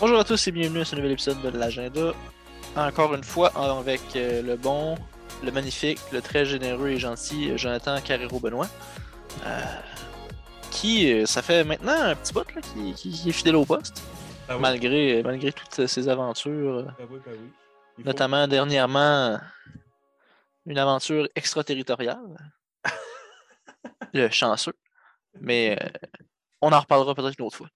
Bonjour 0.00 0.18
à 0.18 0.24
tous 0.24 0.46
et 0.46 0.52
bienvenue 0.52 0.80
à 0.80 0.84
ce 0.84 0.94
nouvel 0.96 1.12
épisode 1.12 1.40
de 1.42 1.48
l'agenda. 1.48 2.12
Encore 2.76 3.14
une 3.14 3.24
fois 3.24 3.48
avec 3.56 4.00
euh, 4.16 4.42
le 4.42 4.56
bon, 4.56 4.96
le 5.42 5.50
magnifique, 5.50 5.98
le 6.12 6.20
très 6.20 6.44
généreux 6.44 6.88
et 6.88 6.98
gentil 6.98 7.50
euh, 7.50 7.56
Jonathan 7.56 7.98
Carrero-Benoît. 8.00 8.68
Euh, 9.46 9.62
qui, 10.70 11.26
ça 11.26 11.40
fait 11.40 11.64
maintenant 11.64 11.98
un 11.98 12.14
petit 12.14 12.34
bout 12.34 12.44
qui, 12.94 13.28
est 13.28 13.32
fidèle 13.32 13.56
au 13.56 13.64
poste, 13.64 14.02
Ah 14.48 14.56
oui, 14.56 14.60
malgré, 14.62 15.22
malgré 15.22 15.52
toutes 15.52 15.86
ses 15.86 16.08
aventures, 16.08 16.74
euh, 16.74 16.82
ben 16.98 17.06
oui, 17.10 17.18
oui. 17.26 17.32
Il 17.98 18.02
faut- 18.04 18.08
notamment 18.08 18.46
dernièrement 18.46 19.38
une 20.66 20.78
aventure 20.78 21.28
extraterritoriale. 21.34 22.36
le 24.12 24.28
chanceux. 24.28 24.74
Mais 25.40 25.78
euh, 25.80 25.88
on 26.60 26.72
en 26.72 26.80
reparlera 26.80 27.14
peut-être 27.14 27.38
une 27.38 27.46
autre 27.46 27.56
fois. 27.56 27.68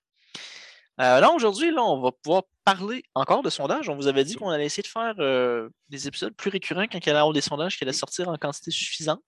Euh, 1.01 1.21
là, 1.21 1.31
aujourd'hui, 1.33 1.71
là, 1.71 1.83
on 1.83 2.01
va 2.03 2.13
pouvoir 2.13 2.43
parler 2.65 3.03
encore 3.15 3.43
de 3.43 3.49
sondages. 3.51 3.89
On 3.89 3.97
vous 3.97 4.07
avait 4.07 4.25
dit 4.25 4.35
qu'on 4.37 4.51
allait 4.51 4.67
essayer 4.67 4.83
de 4.83 4.87
faire 4.89 5.15
euh, 5.19 5.71
des 5.89 6.07
épisodes 6.07 6.35
plus 6.35 6.51
récurrents 6.51 6.87
quand 6.87 6.99
il 6.99 7.07
y 7.07 7.11
allait 7.11 7.33
des 7.33 7.41
sondages 7.41 7.79
qui 7.79 7.85
allaient 7.85 7.93
sortir 7.93 8.29
en 8.29 8.37
quantité 8.37 8.71
suffisante, 8.71 9.23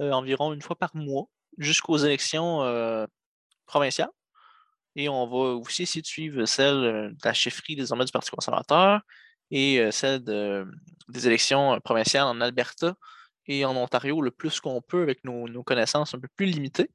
euh, 0.00 0.12
environ 0.12 0.52
une 0.52 0.62
fois 0.62 0.76
par 0.76 0.94
mois, 0.94 1.26
jusqu'aux 1.58 1.96
élections 1.98 2.62
euh, 2.62 3.06
provinciales. 3.66 4.10
Et 4.96 5.08
on 5.08 5.26
va 5.26 5.36
aussi 5.56 5.82
essayer 5.84 6.02
de 6.02 6.06
suivre 6.06 6.44
celle 6.46 6.74
euh, 6.76 7.08
de 7.10 7.18
la 7.24 7.34
chefferie 7.34 7.76
désormais 7.76 8.04
du 8.04 8.12
Parti 8.12 8.30
conservateur 8.30 9.00
et 9.50 9.80
euh, 9.80 9.90
celle 9.90 10.22
de- 10.24 10.66
des 11.08 11.26
élections 11.26 11.74
euh, 11.74 11.80
provinciales 11.80 12.24
en 12.26 12.40
Alberta 12.40 12.94
et 13.46 13.64
en 13.64 13.76
Ontario 13.76 14.20
le 14.22 14.30
plus 14.30 14.60
qu'on 14.60 14.82
peut 14.82 15.02
avec 15.02 15.24
nos 15.24 15.62
connaissances 15.64 16.14
un 16.14 16.20
peu 16.20 16.28
plus 16.36 16.46
limitées. 16.46 16.90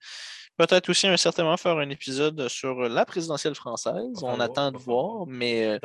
Peut-être 0.57 0.89
aussi 0.89 1.07
un 1.07 1.17
certainement 1.17 1.55
faire 1.57 1.77
un 1.77 1.89
épisode 1.89 2.47
sur 2.47 2.75
la 2.89 3.05
présidentielle 3.05 3.53
française. 3.53 3.93
Va 4.21 4.27
On 4.27 4.39
attend 4.39 4.71
va 4.71 4.71
de 4.71 4.77
voir, 4.77 5.25
mais 5.27 5.65
euh, 5.67 5.79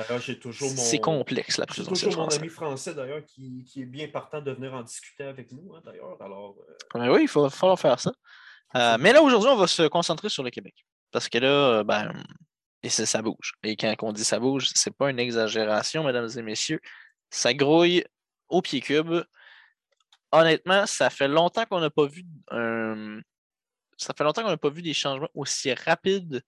mon. 0.61 0.83
c'est 0.83 0.99
complexe 0.99 1.59
la 1.59 1.65
J'ai 1.65 1.67
présidentielle 1.67 2.09
toujours 2.11 2.23
mon 2.25 2.31
française. 2.31 2.41
ami 2.41 2.49
français 2.49 2.95
d'ailleurs 2.95 3.25
qui, 3.27 3.65
qui 3.65 3.83
est 3.83 3.87
bien 3.87 4.09
partant 4.09 4.41
de 4.41 4.51
venir 4.51 4.73
en 4.73 4.83
discuter 4.83 5.25
avec 5.25 5.53
nous, 5.53 5.75
hein, 5.75 5.83
d'ailleurs. 5.85 6.17
Alors, 6.21 6.57
euh, 6.69 6.99
Ben 6.99 7.11
oui, 7.11 7.21
il 7.23 7.29
faut 7.29 7.49
falloir 7.51 7.79
faire 7.79 8.01
ça. 8.01 8.13
Euh, 8.77 8.97
mais 8.99 9.13
là, 9.13 9.21
aujourd'hui, 9.23 9.51
on 9.51 9.57
va 9.57 9.67
se 9.67 9.87
concentrer 9.89 10.31
sur 10.31 10.43
le 10.43 10.49
Québec. 10.51 10.75
Parce 11.11 11.29
que 11.29 11.37
là, 11.37 11.85
ben, 11.85 12.11
et 12.83 12.89
ça, 12.89 13.05
ça 13.05 13.21
bouge. 13.21 13.53
Et 13.63 13.77
quand 13.77 13.95
on 14.01 14.13
dit 14.13 14.25
ça 14.25 14.39
bouge, 14.41 14.71
c'est 14.75 14.97
pas 14.97 15.11
une 15.11 15.19
exagération, 15.19 16.03
mesdames 16.03 16.29
et 16.35 16.43
messieurs. 16.43 16.81
Ça 17.29 17.53
grouille 17.53 18.03
au 18.49 18.63
pied 18.63 18.81
cube. 18.81 19.13
Honnêtement, 20.33 20.87
ça 20.87 21.11
fait 21.11 21.29
longtemps 21.29 21.67
qu'on 21.67 21.81
n'a 21.81 21.91
pas 21.91 22.07
vu 22.07 22.25
un- 22.51 23.21
ça 24.03 24.15
fait 24.17 24.25
longtemps 24.25 24.43
qu'on 24.43 24.49
n'a 24.49 24.57
pas 24.57 24.71
vu 24.71 24.83
des 24.83 24.95
changements 24.95 25.29
aussi 25.35 25.73
rapides 25.73 26.43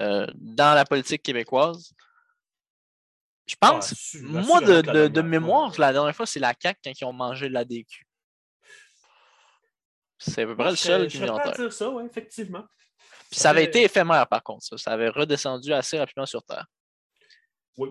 euh, 0.00 0.26
dans 0.34 0.74
la 0.74 0.84
politique 0.84 1.22
québécoise. 1.22 1.92
Je 3.46 3.56
pense, 3.56 4.14
ah, 4.14 4.18
moi, 4.22 4.60
de, 4.60 5.20
mémoire, 5.22 5.72
la 5.78 5.92
dernière 5.92 6.14
fois, 6.14 6.26
c'est 6.26 6.38
la 6.38 6.54
CAQ 6.58 6.78
quand 6.84 7.00
ils 7.00 7.04
ont 7.04 7.12
mangé 7.12 7.48
l'ADQ. 7.48 8.06
C'est 10.18 10.42
à 10.42 10.46
peu 10.46 10.56
près 10.56 10.70
le 10.70 10.76
seul 10.76 11.08
qui 11.08 11.18
me 11.18 11.24
vient 11.24 11.34
en 11.34 11.50
dire 11.50 11.72
ça, 11.72 11.90
ouais, 11.90 12.04
effectivement. 12.04 12.64
Puis 13.30 13.40
ça 13.40 13.50
avait 13.50 13.64
été 13.64 13.82
éphémère, 13.82 14.28
par 14.28 14.42
contre, 14.42 14.64
ça. 14.64 14.76
Ça 14.76 14.92
avait 14.92 15.08
redescendu 15.08 15.72
assez 15.72 15.98
rapidement 15.98 16.26
sur 16.26 16.44
Terre. 16.44 16.66
Oui. 17.76 17.90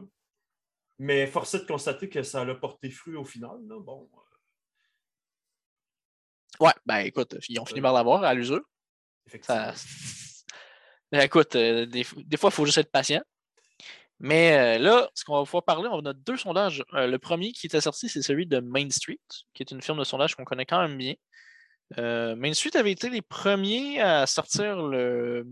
Mais 0.99 1.27
force 1.27 1.55
est 1.55 1.59
de 1.59 1.66
constater 1.66 2.07
que 2.09 2.23
ça 2.23 2.41
a 2.41 2.55
porté 2.55 2.89
fruit 2.91 3.16
au 3.16 3.25
final. 3.25 3.57
Là. 3.67 3.79
Bon, 3.79 4.09
euh, 4.13 4.29
Ouais, 6.59 6.73
ben 6.85 6.97
écoute, 6.99 7.35
ils 7.47 7.59
ont 7.59 7.66
fini 7.66 7.81
par 7.81 7.94
l'avoir 7.94 8.23
à 8.23 8.33
l'usure. 8.33 8.63
Écoute, 11.11 11.55
euh, 11.55 11.85
des, 11.85 12.03
fois, 12.03 12.50
il 12.50 12.51
faut 12.51 12.66
juste 12.66 12.78
être 12.78 12.91
patient. 12.91 13.22
Mais 14.19 14.78
euh, 14.78 14.79
là, 14.79 15.09
ce 15.13 15.23
qu'on 15.23 15.38
va 15.38 15.44
pouvoir 15.44 15.63
parler, 15.63 15.88
on 15.91 16.06
a 16.06 16.13
deux 16.13 16.38
sondages. 16.38 16.84
Euh, 16.94 17.07
le 17.07 17.19
premier 17.19 17.53
qui 17.53 17.67
était 17.67 17.81
sorti, 17.81 18.09
c'est 18.09 18.22
celui 18.22 18.45
de 18.45 18.59
Main 18.59 18.90
Street, 18.90 19.19
qui 19.53 19.63
est 19.63 19.72
une 19.72 19.81
firme 19.81 20.00
de 20.00 20.03
sondage 20.03 20.35
qu'on 20.35 20.44
connaît 20.44 20.66
quand 20.66 20.81
même 20.81 20.97
bien. 20.97 21.13
Main 21.97 22.53
Street 22.53 22.78
avait 22.78 22.91
été 22.91 23.09
les 23.09 23.23
premiers 23.23 24.00
à 24.00 24.28
sortir 24.28 24.78
le, 24.84 25.44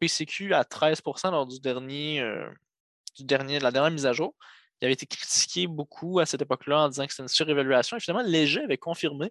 PCQ 0.00 0.54
à 0.54 0.62
13% 0.62 1.30
lors 1.32 1.46
du 1.46 1.60
dernier, 1.60 2.24
du 3.14 3.24
dernier, 3.24 3.58
de 3.58 3.62
la 3.62 3.70
dernière 3.70 3.90
mise 3.90 4.06
à 4.06 4.14
jour. 4.14 4.34
Il 4.80 4.86
avait 4.86 4.94
été 4.94 5.04
critiqué 5.04 5.66
beaucoup 5.66 6.18
à 6.18 6.24
cette 6.24 6.40
époque-là 6.40 6.84
en 6.84 6.88
disant 6.88 7.04
que 7.04 7.12
c'était 7.12 7.24
une 7.24 7.28
surévaluation. 7.28 7.98
Et 7.98 8.00
finalement, 8.00 8.26
Léger 8.26 8.62
avait 8.62 8.78
confirmé 8.78 9.30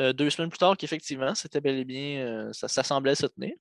euh, 0.00 0.12
deux 0.12 0.30
semaines 0.30 0.50
plus 0.50 0.58
tard 0.58 0.76
qu'effectivement, 0.76 1.34
c'était 1.34 1.60
bel 1.60 1.78
et 1.78 1.84
bien, 1.84 2.20
euh, 2.20 2.52
ça, 2.52 2.68
ça 2.68 2.82
semblait 2.82 3.14
se 3.14 3.26
tenir. 3.26 3.54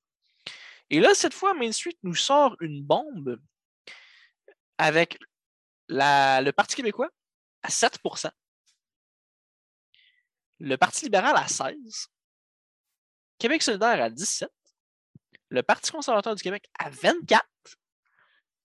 Et 0.89 0.99
là, 0.99 1.13
cette 1.13 1.33
fois, 1.33 1.53
Main 1.53 1.71
Street 1.71 1.97
nous 2.03 2.15
sort 2.15 2.55
une 2.61 2.83
bombe 2.83 3.39
avec 4.77 5.17
le 5.89 6.51
Parti 6.51 6.75
québécois 6.75 7.09
à 7.63 7.69
7% 7.69 8.29
le 10.59 10.75
Parti 10.75 11.05
libéral 11.05 11.35
à 11.35 11.45
16% 11.45 12.07
Québec 13.37 13.61
solidaire 13.61 14.01
à 14.01 14.09
17% 14.09 14.47
le 15.49 15.63
Parti 15.63 15.91
conservateur 15.91 16.35
du 16.35 16.43
Québec 16.43 16.67
à 16.77 16.89
24% 16.89 17.41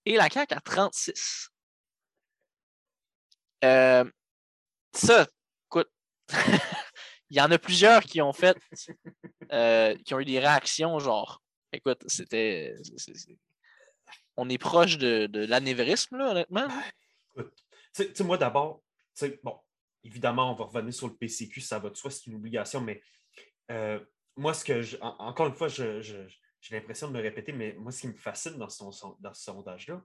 et 0.04 0.16
la 0.16 0.28
CAQ 0.28 0.54
à 0.54 0.60
36. 0.60 1.50
Euh, 3.64 4.10
ça, 4.92 5.28
écoute, 5.68 5.88
il 7.32 7.36
y 7.38 7.40
en 7.40 7.50
a 7.50 7.58
plusieurs 7.58 8.02
qui 8.02 8.20
ont 8.20 8.34
fait, 8.34 8.58
euh, 9.52 9.96
qui 10.04 10.12
ont 10.12 10.20
eu 10.20 10.24
des 10.26 10.38
réactions 10.38 10.98
genre, 10.98 11.42
écoute, 11.72 12.02
c'était, 12.06 12.74
on 14.36 14.50
est 14.50 14.58
proche 14.58 14.98
de, 14.98 15.26
de 15.26 15.46
l'anévrisme, 15.46 16.18
là, 16.18 16.32
honnêtement. 16.32 16.68
Tu 17.34 17.42
sais- 17.94 18.08
tu 18.08 18.14
sais, 18.16 18.24
moi, 18.24 18.36
d'abord, 18.36 18.82
bon, 19.42 19.58
évidemment, 20.04 20.52
on 20.52 20.54
va 20.54 20.64
revenir 20.66 20.92
sur 20.92 21.08
le 21.08 21.14
PCQ, 21.16 21.62
ça 21.62 21.78
va 21.78 21.88
de 21.88 21.96
soi, 21.96 22.10
c'est 22.10 22.26
une 22.26 22.34
obligation, 22.34 22.82
mais 22.82 23.00
euh, 23.70 23.98
moi, 24.36 24.52
ce 24.52 24.62
que 24.66 24.82
je, 24.82 24.98
en- 25.00 25.16
encore 25.18 25.46
une 25.46 25.54
fois, 25.54 25.68
je- 25.68 26.02
je- 26.02 26.28
j'ai 26.60 26.74
l'impression 26.76 27.08
de 27.08 27.14
me 27.14 27.22
répéter, 27.22 27.52
mais 27.52 27.72
moi, 27.78 27.92
ce 27.92 28.02
qui 28.02 28.08
me 28.08 28.14
fascine 28.16 28.58
dans, 28.58 28.68
son, 28.68 28.90
dans 29.20 29.32
ce 29.32 29.42
sondage-là, 29.42 30.02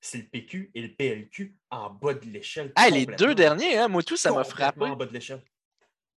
c'est 0.00 0.18
le 0.18 0.28
PQ 0.28 0.70
et 0.74 0.82
le 0.82 0.94
PLQ 0.94 1.56
en 1.70 1.90
bas 1.90 2.14
de 2.14 2.24
l'échelle. 2.26 2.72
Ah, 2.76 2.88
les 2.88 3.06
deux 3.18 3.34
derniers, 3.34 3.78
hein, 3.78 3.88
moi 3.88 4.02
tout, 4.04 4.16
ça 4.16 4.30
m'a 4.30 4.44
frappé. 4.44 4.80
en 4.92 4.96
bas 4.96 5.06
de 5.06 5.12
l'échelle. 5.12 5.42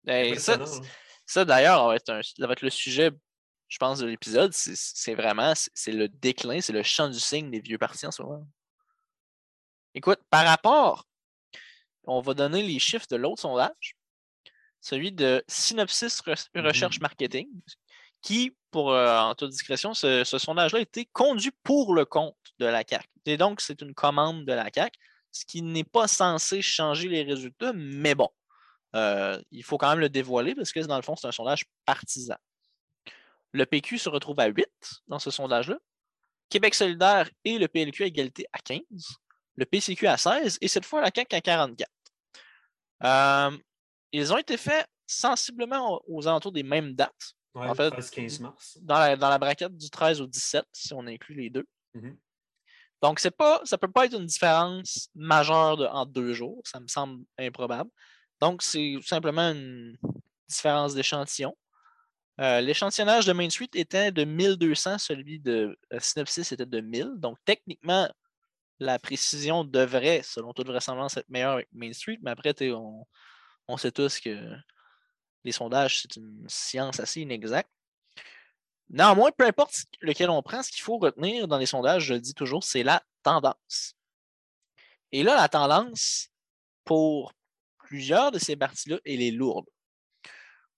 Ben, 0.06 0.38
ça, 0.40 0.54
hein. 0.56 0.82
ça 1.26 1.46
d'ailleurs, 1.46 1.94
ça 2.06 2.14
va 2.40 2.48
va 2.48 2.54
être 2.54 2.62
le 2.62 2.70
sujet, 2.70 3.12
je 3.68 3.78
pense, 3.78 4.00
de 4.00 4.06
l'épisode. 4.08 4.52
C'est- 4.54 5.16
vraiment, 5.16 5.54
c'est 5.74 5.92
le 5.92 6.08
déclin, 6.08 6.62
c'est 6.62 6.74
le 6.74 6.84
champ 6.84 7.10
du 7.10 7.20
signe 7.20 7.50
des 7.52 7.60
vieux 7.60 7.78
partis 7.78 8.06
en 8.06 8.12
ce 8.12 8.22
moment. 8.22 8.46
Écoute, 9.94 10.20
par 10.30 10.46
rapport, 10.46 11.06
on 12.06 12.22
va 12.22 12.34
donner 12.34 12.62
les 12.62 12.80
chiffres 12.80 13.08
de 13.10 13.16
l'autre 13.16 13.42
sondage, 13.42 13.96
celui 14.82 15.12
de 15.12 15.44
Synopsis 15.48 16.22
Re- 16.22 16.48
Mhm. 16.54 16.66
Recherche 16.68 17.00
Marketing, 17.00 17.48
qui, 18.22 18.56
pour 18.72 18.92
euh, 18.92 19.18
en 19.20 19.34
toute 19.36 19.52
discrétion, 19.52 19.94
ce, 19.94 20.24
ce 20.24 20.38
sondage-là 20.38 20.80
a 20.80 20.82
été 20.82 21.06
conduit 21.06 21.52
pour 21.64 21.94
le 21.94 22.06
compte 22.06 22.36
de 22.60 22.66
la 22.66 22.84
CAC. 22.84 23.08
Et 23.26 23.38
donc, 23.38 23.62
c'est 23.62 23.82
une 23.82 23.94
commande 23.94 24.46
de 24.46 24.54
la 24.54 24.70
CAC, 24.70 24.94
ce 25.32 25.46
qui 25.46 25.62
n'est 25.62 25.84
pas 25.84 26.08
censé 26.08 26.62
changer 26.62 27.08
les 27.08 27.24
résultats, 27.24 27.72
mais 27.74 28.14
bon, 28.16 28.30
euh, 28.96 29.42
il 29.52 29.64
faut 29.64 29.78
quand 29.78 29.90
même 29.90 30.00
le 30.00 30.10
dévoiler 30.10 30.56
parce 30.56 30.72
que 30.72 30.80
dans 30.80 30.96
le 30.96 31.02
fond, 31.02 31.16
c'est 31.16 31.28
un 31.28 31.32
sondage 31.32 31.66
partisan. 31.86 32.38
Le 33.52 33.66
PQ 33.66 33.98
se 33.98 34.10
retrouve 34.10 34.40
à 34.40 34.48
8 34.48 34.66
dans 35.08 35.20
ce 35.20 35.32
sondage-là. 35.32 35.78
Québec 36.50 36.76
solidaire 36.76 37.30
et 37.44 37.58
le 37.58 37.68
PLQ 37.68 38.04
à 38.04 38.08
égalité 38.08 38.46
à 38.54 38.60
15. 38.60 38.82
Le 39.56 39.66
PCQ 39.66 40.08
à 40.08 40.18
16 40.18 40.58
et 40.62 40.68
cette 40.68 40.86
fois 40.86 41.02
la 41.02 41.10
CAQ 41.14 41.36
à 41.36 41.42
44. 41.42 41.90
Euh, 43.04 43.58
ils 44.12 44.34
ont 44.34 44.38
été 44.38 44.58
faits 44.58 44.86
sensiblement 45.08 46.02
aux 46.08 46.28
alentours 46.28 46.52
des 46.52 46.64
mêmes 46.64 46.94
dates, 46.94 47.36
Ouais, 47.54 47.70
en 47.70 47.76
fait, 47.76 47.90
13-15 47.90 48.42
mars. 48.42 48.78
dans 48.82 49.00
la, 49.00 49.16
dans 49.16 49.30
la 49.30 49.38
braquette 49.38 49.78
du 49.78 49.90
13 49.90 50.20
au 50.20 50.28
17, 50.28 50.66
si 50.74 50.94
on 50.94 51.08
inclut 51.08 51.36
les 51.36 51.50
deux. 51.50 51.66
Mhm. 51.94 52.18
Donc, 53.02 53.22
pas, 53.38 53.62
ça 53.64 53.76
ne 53.76 53.80
peut 53.80 53.92
pas 53.92 54.06
être 54.06 54.18
une 54.20 54.26
différence 54.26 55.10
majeure 55.16 55.78
de, 55.78 55.86
en 55.86 56.06
deux 56.06 56.34
jours. 56.34 56.62
Ça 56.66 56.80
me 56.80 56.88
semble 56.88 57.24
improbable. 57.38 57.90
Donc, 58.42 58.62
c'est 58.62 58.96
simplement 59.04 59.50
une 59.52 59.98
différence 60.48 60.94
d'échantillon. 60.94 61.56
Euh, 62.42 62.60
L'échantillonnage 62.62 63.26
de 63.26 63.34
Main 63.34 63.50
Street 63.50 63.70
était 63.76 64.12
de 64.12 64.26
1200, 64.26 64.98
celui 64.98 65.40
de 65.40 65.78
euh, 65.94 66.00
Synopsis 66.00 66.52
était 66.52 66.66
de 66.66 66.82
1000. 66.82 67.14
Donc, 67.18 67.38
techniquement, 67.46 68.10
la 68.80 69.00
précision 69.00 69.64
devrait, 69.64 70.22
selon 70.24 70.54
toute 70.54 70.68
vraisemblance, 70.68 71.16
être 71.18 71.30
meilleure 71.30 71.54
avec 71.54 71.70
Main 71.72 71.94
Street. 71.94 72.20
Mais 72.22 72.32
après, 72.32 72.54
on 73.68 73.78
sait 73.78 73.92
tous 73.92 74.20
que 74.20 74.38
les 75.46 75.52
sondages, 75.52 76.02
c'est 76.02 76.18
une 76.18 76.46
science 76.50 77.00
assez 77.00 77.22
inexacte. 77.22 77.70
Néanmoins, 78.90 79.32
peu 79.32 79.46
importe 79.46 79.86
lequel 80.02 80.30
on 80.30 80.42
prend, 80.44 80.62
ce 80.62 80.72
qu'il 80.72 80.82
faut 80.82 80.98
retenir 80.98 81.48
dans 81.48 81.58
les 81.58 81.66
sondages, 81.66 82.04
je 82.04 82.14
le 82.16 82.20
dis 82.20 82.34
toujours, 82.34 82.64
c'est 82.64 82.84
la 82.84 83.02
tendance. 83.24 83.96
Et 85.12 85.24
là, 85.24 85.36
la 85.36 85.50
tendance, 85.50 86.30
pour 86.84 87.34
plusieurs 87.96 88.30
de 88.30 88.40
ces 88.40 88.58
parties-là, 88.58 89.00
elle 89.06 89.22
est 89.22 89.32
lourde. 89.32 89.68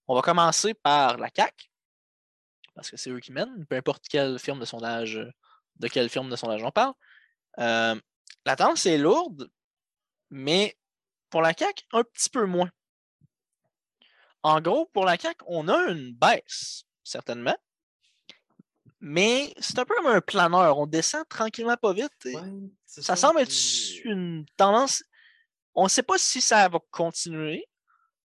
On 0.06 0.14
va 0.14 0.22
commencer 0.22 0.72
par 0.72 1.16
la 1.16 1.30
CAC, 1.30 1.68
parce 2.76 2.92
que 2.92 2.96
c'est 2.96 3.10
eux 3.10 3.18
qui 3.18 3.32
mènent, 3.32 3.66
peu 3.66 3.74
importe 3.74 4.06
quelle 4.08 4.38
firme 4.38 4.60
de 4.60 4.64
sondage, 4.64 5.20
de 5.76 5.88
quelle 5.88 6.08
firme 6.08 6.30
de 6.30 6.36
sondage 6.36 6.62
on 6.62 6.70
parle. 6.70 6.94
Euh, 7.58 8.00
la 8.46 8.54
tendance 8.54 8.86
est 8.86 8.98
lourde, 8.98 9.50
mais 10.30 10.78
pour 11.28 11.42
la 11.42 11.52
CAQ, 11.54 11.82
un 11.92 12.04
petit 12.04 12.30
peu 12.30 12.46
moins. 12.46 12.70
En 14.44 14.60
gros, 14.60 14.86
pour 14.86 15.04
la 15.04 15.18
CAQ, 15.18 15.44
on 15.48 15.66
a 15.66 15.90
une 15.90 16.14
baisse, 16.14 16.84
certainement. 17.02 17.56
Mais 19.00 19.52
c'est 19.58 19.80
un 19.80 19.84
peu 19.84 19.96
comme 19.96 20.06
un 20.06 20.20
planeur. 20.20 20.78
On 20.78 20.86
descend 20.86 21.26
tranquillement 21.28 21.76
pas 21.76 21.92
vite. 21.92 22.12
ça, 22.86 23.16
semble 23.16 23.40
être 23.40 23.52
une 24.04 24.46
tendance. 24.56 25.02
On 25.78 25.84
ne 25.84 25.88
sait 25.88 26.02
pas 26.02 26.18
si 26.18 26.40
ça 26.40 26.68
va 26.68 26.80
continuer. 26.90 27.64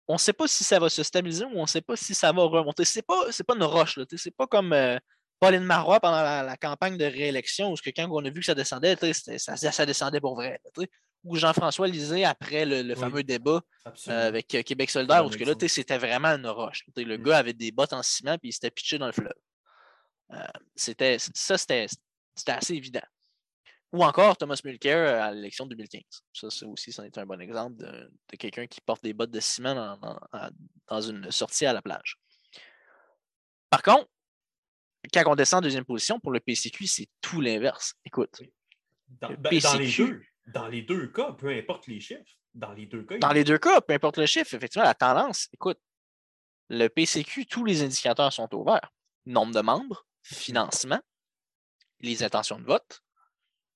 On 0.10 0.14
ne 0.14 0.20
sait 0.20 0.34
pas 0.34 0.48
si 0.48 0.66
ça 0.66 0.80
va 0.80 0.90
se 0.90 1.02
stabiliser 1.02 1.46
ou 1.46 1.60
on 1.60 1.62
ne 1.62 1.68
sait 1.68 1.82
pas 1.82 1.96
si 1.96 2.14
ça 2.14 2.34
va 2.34 2.44
remonter. 2.44 2.84
Ce 2.84 3.00
n'est 3.00 3.04
pas, 3.04 3.24
pas 3.48 3.56
une 3.56 3.64
roche. 3.64 3.96
Ce 3.96 4.02
n'est 4.02 4.34
pas 4.36 4.48
comme 4.48 4.74
euh, 4.74 4.98
Pauline 5.40 5.64
Marois 5.64 6.02
pendant 6.02 6.22
la, 6.22 6.58
campagne 6.58 6.98
de 6.98 7.06
réélection 7.06 7.72
où 7.72 7.76
quand 7.96 8.08
on 8.12 8.26
a 8.26 8.30
vu 8.30 8.42
que 8.42 8.46
ça 8.46 8.54
descendait, 8.54 8.98
ça, 9.14 9.56
ça, 9.56 9.86
descendait 9.86 10.20
pour 10.20 10.36
vrai. 10.36 10.60
Ou 11.24 11.38
Jean-François 11.38 11.88
Lisée 11.88 12.26
après 12.26 12.66
le, 12.66 12.96
fameux 12.96 13.24
débat 13.24 13.62
euh, 13.86 14.28
avec 14.28 14.54
euh, 14.54 14.62
Québec 14.62 14.90
solidaire, 14.90 15.26
où 15.26 15.30
que 15.30 15.44
là, 15.46 15.54
c'était 15.70 15.98
vraiment 15.98 16.30
une 16.30 16.48
roche. 16.48 16.84
Le 16.98 17.18
mm. 17.18 17.24
gars 17.24 17.38
avait 17.38 17.54
des 17.54 17.72
bottes 17.72 17.94
en 17.94 18.04
ciment 18.04 18.34
et 18.34 18.40
il 18.44 18.52
s'était 18.52 18.72
pitché 18.72 18.98
dans 18.98 19.08
le 19.08 19.14
fleuve. 19.14 19.34
Euh, 20.34 20.44
c'était, 20.76 21.18
ça, 21.18 21.58
c'était, 21.58 21.88
assez 22.48 22.74
évident. 22.74 23.02
Ou 23.94 24.04
encore 24.04 24.36
Thomas 24.38 24.60
Mulcair 24.66 25.24
à 25.24 25.32
l'élection 25.32 25.66
de 25.66 25.76
2015. 25.76 26.02
Ça, 26.34 26.50
ça 26.50 26.68
aussi, 26.68 26.92
c'en 26.92 27.04
est 27.04 27.18
un 27.18 27.26
bon 27.26 27.40
exemple 27.40 27.78
de, 27.78 28.12
quelqu'un 28.38 28.68
qui 28.68 28.82
porte 28.82 29.02
des 29.02 29.14
bottes 29.14 29.32
de 29.32 29.40
ciment 29.40 29.98
dans, 30.88 31.02
une 31.02 31.32
sortie 31.32 31.66
à 31.66 31.74
la 31.74 31.82
plage. 31.82 32.18
Par 33.70 33.82
contre, 33.82 34.10
quand 35.14 35.24
on 35.26 35.36
descend 35.36 35.60
en 35.60 35.62
deuxième 35.62 35.86
position, 35.86 36.20
pour 36.20 36.32
le 36.32 36.40
PCQ, 36.40 36.86
c'est 36.86 37.08
tout 37.22 37.40
l'inverse. 37.40 37.94
Écoute. 38.04 38.42
Dans, 39.08 39.30
ben, 39.30 39.58
dans, 39.60 39.78
les 39.78 39.92
deux, 39.92 40.22
dans 40.48 40.68
les 40.68 40.82
deux 40.82 41.08
cas, 41.08 41.32
peu 41.32 41.50
importe 41.50 41.88
les 41.88 42.02
chiffres, 42.02 42.24
dans 42.54 42.74
les 42.74 42.88
deux 42.88 43.04
cas. 43.04 43.18
Dans 43.20 43.32
les 43.32 43.46
deux 43.46 43.58
cas, 43.58 43.80
peu 43.80 43.94
importe 43.94 44.18
le 44.18 44.26
chiffre, 44.26 44.54
effectivement, 44.54 44.86
la 44.86 44.96
tendance, 44.96 45.48
écoute, 45.54 45.80
le 46.70 46.90
PCQ, 46.90 47.46
tous 47.46 47.64
les 47.64 47.84
indicateurs 47.84 48.34
sont 48.34 48.54
ouverts. 48.54 48.92
Nombre 49.26 49.54
de 49.54 49.62
membres, 49.62 50.06
financement, 50.24 51.00
les 52.02 52.24
intentions 52.24 52.60
de 52.60 52.66
vote. 52.66 53.02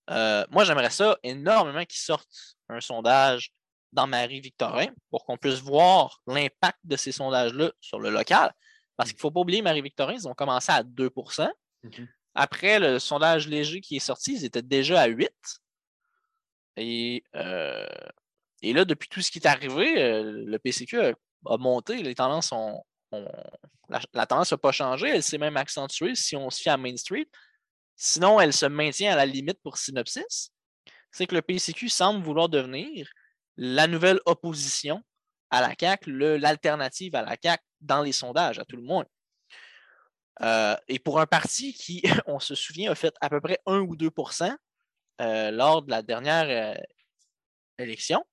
Euh, 0.09 0.45
moi, 0.49 0.63
j'aimerais 0.63 0.89
ça 0.89 1.17
énormément 1.23 1.83
qu'ils 1.85 1.99
sortent 1.99 2.57
un 2.69 2.81
sondage 2.81 3.51
dans 3.93 4.07
Marie-Victorin 4.07 4.87
pour 5.09 5.25
qu'on 5.25 5.37
puisse 5.37 5.59
voir 5.59 6.21
l'impact 6.27 6.79
de 6.83 6.95
ces 6.95 7.11
sondages-là 7.11 7.71
sur 7.79 7.99
le 7.99 8.09
local. 8.09 8.51
Parce 8.95 9.09
qu'il 9.09 9.17
ne 9.17 9.21
faut 9.21 9.31
pas 9.31 9.41
oublier, 9.41 9.61
Marie-Victorin, 9.61 10.13
ils 10.13 10.27
ont 10.27 10.33
commencé 10.33 10.71
à 10.71 10.83
2 10.83 11.09
mhm. 11.83 12.07
Après 12.35 12.79
le 12.79 12.99
sondage 12.99 13.47
léger 13.47 13.81
qui 13.81 13.97
est 13.97 13.99
sorti, 13.99 14.35
ils 14.35 14.45
étaient 14.45 14.61
déjà 14.61 15.01
à 15.01 15.07
8 15.07 15.29
et, 16.77 17.23
euh, 17.35 17.85
et 18.61 18.73
là, 18.73 18.85
depuis 18.85 19.09
tout 19.09 19.21
ce 19.21 19.31
qui 19.31 19.39
est 19.39 19.47
arrivé, 19.47 20.01
euh, 20.01 20.43
le 20.45 20.59
PCQ 20.59 20.99
a, 20.99 21.57
monté, 21.57 22.01
les 22.01 22.15
tendances 22.15 22.51
ont, 22.51 22.81
la, 24.13 24.25
tendance 24.25 24.51
n'a 24.51 24.57
pas 24.57 24.71
changé, 24.71 25.09
elle 25.09 25.23
s'est 25.23 25.37
même 25.37 25.57
accentuée 25.57 26.15
si 26.15 26.35
on 26.35 26.49
se 26.49 26.61
fie 26.61 26.69
à 26.69 26.77
Main 26.77 26.95
Street. 26.95 27.27
Sinon, 27.95 28.39
elle 28.39 28.53
se 28.53 28.65
maintient 28.65 29.13
à 29.13 29.15
la 29.15 29.25
limite 29.25 29.59
pour 29.61 29.77
Synopsis. 29.77 30.51
C'est 31.11 31.27
que 31.27 31.35
le 31.35 31.41
PCQ 31.41 31.89
semble 31.89 32.23
vouloir 32.23 32.49
devenir 32.49 33.07
la 33.57 33.87
nouvelle 33.87 34.19
opposition 34.25 35.03
à 35.49 35.61
la 35.61 35.75
CAQ, 35.77 36.11
l'alternative 36.37 37.15
à 37.15 37.21
la 37.21 37.35
CAQ 37.41 37.63
dans 37.81 38.01
les 38.01 38.13
sondages, 38.13 38.59
à 38.59 38.65
tout 38.65 38.77
le 38.77 38.83
monde. 38.83 39.05
Euh, 40.41 40.75
et 40.87 40.99
pour 40.99 41.19
un 41.19 41.27
parti 41.27 41.73
qui, 41.73 42.01
on 42.27 42.39
se 42.39 42.55
souvient, 42.55 42.91
a 42.91 42.95
fait 42.95 43.13
à 43.21 43.29
peu 43.29 43.41
près 43.41 43.59
1 43.65 43.79
ou 43.79 43.95
2% 43.95 44.55
euh, 45.21 45.51
lors 45.51 45.81
de 45.81 45.91
la 45.91 46.01
dernière 46.01 46.77
euh, 46.77 46.81
élection, 47.77 48.23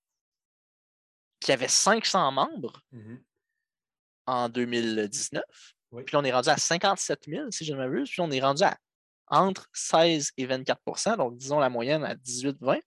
qui 1.41 1.53
avait 1.53 1.69
500 1.69 2.33
membres 2.33 2.83
mmh 2.93 3.17
en 4.29 4.51
2019. 4.51 5.43
Puis 6.05 6.17
on 6.17 6.23
est 6.23 6.33
rendu 6.33 6.51
à 6.51 6.59
57 6.59 7.25
000, 7.27 7.51
si 7.51 7.65
je 7.65 7.73
ne 7.73 7.79
m'abuse. 7.79 8.11
Puis 8.11 8.21
on 8.21 8.31
est 8.31 8.41
rendu 8.41 8.63
à 8.63 8.77
entre 9.31 9.69
16 9.73 10.33
et 10.37 10.47
24% 10.47 11.17
donc 11.17 11.37
disons 11.37 11.59
la 11.59 11.71
moyenne 11.71 12.05
à 12.05 12.15
18-20. 12.15 12.81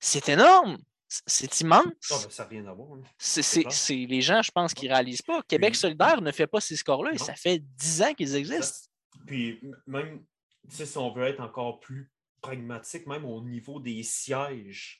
C'est 0.00 0.28
énorme! 0.28 0.78
C'est 1.26 1.60
immense. 1.60 1.84
Ah, 2.10 2.16
ben, 2.22 2.30
ça 2.30 2.44
rien 2.46 2.66
à 2.66 2.72
voir. 2.72 2.98
Hein. 2.98 3.02
C'est 3.18 3.94
les 3.94 4.22
gens, 4.22 4.40
je 4.40 4.50
pense, 4.50 4.72
qui 4.72 4.86
ne 4.86 4.92
réalisent 4.92 5.20
pas. 5.20 5.42
Québec 5.42 5.76
solidaire 5.76 6.22
ne 6.22 6.32
fait 6.32 6.46
pas 6.46 6.58
ces 6.58 6.74
scores-là 6.74 7.12
et 7.12 7.18
ça 7.18 7.34
fait 7.34 7.58
10 7.58 8.02
ans 8.02 8.14
qu'ils 8.14 8.34
existent. 8.34 8.88
Puis 9.26 9.60
même 9.86 10.24
si 10.70 10.96
on 10.96 11.12
veut 11.12 11.24
être 11.24 11.40
encore 11.40 11.80
plus 11.80 12.10
pragmatique, 12.40 13.06
même 13.06 13.24
au 13.24 13.40
niveau 13.40 13.80
des 13.80 14.02
sièges. 14.02 14.98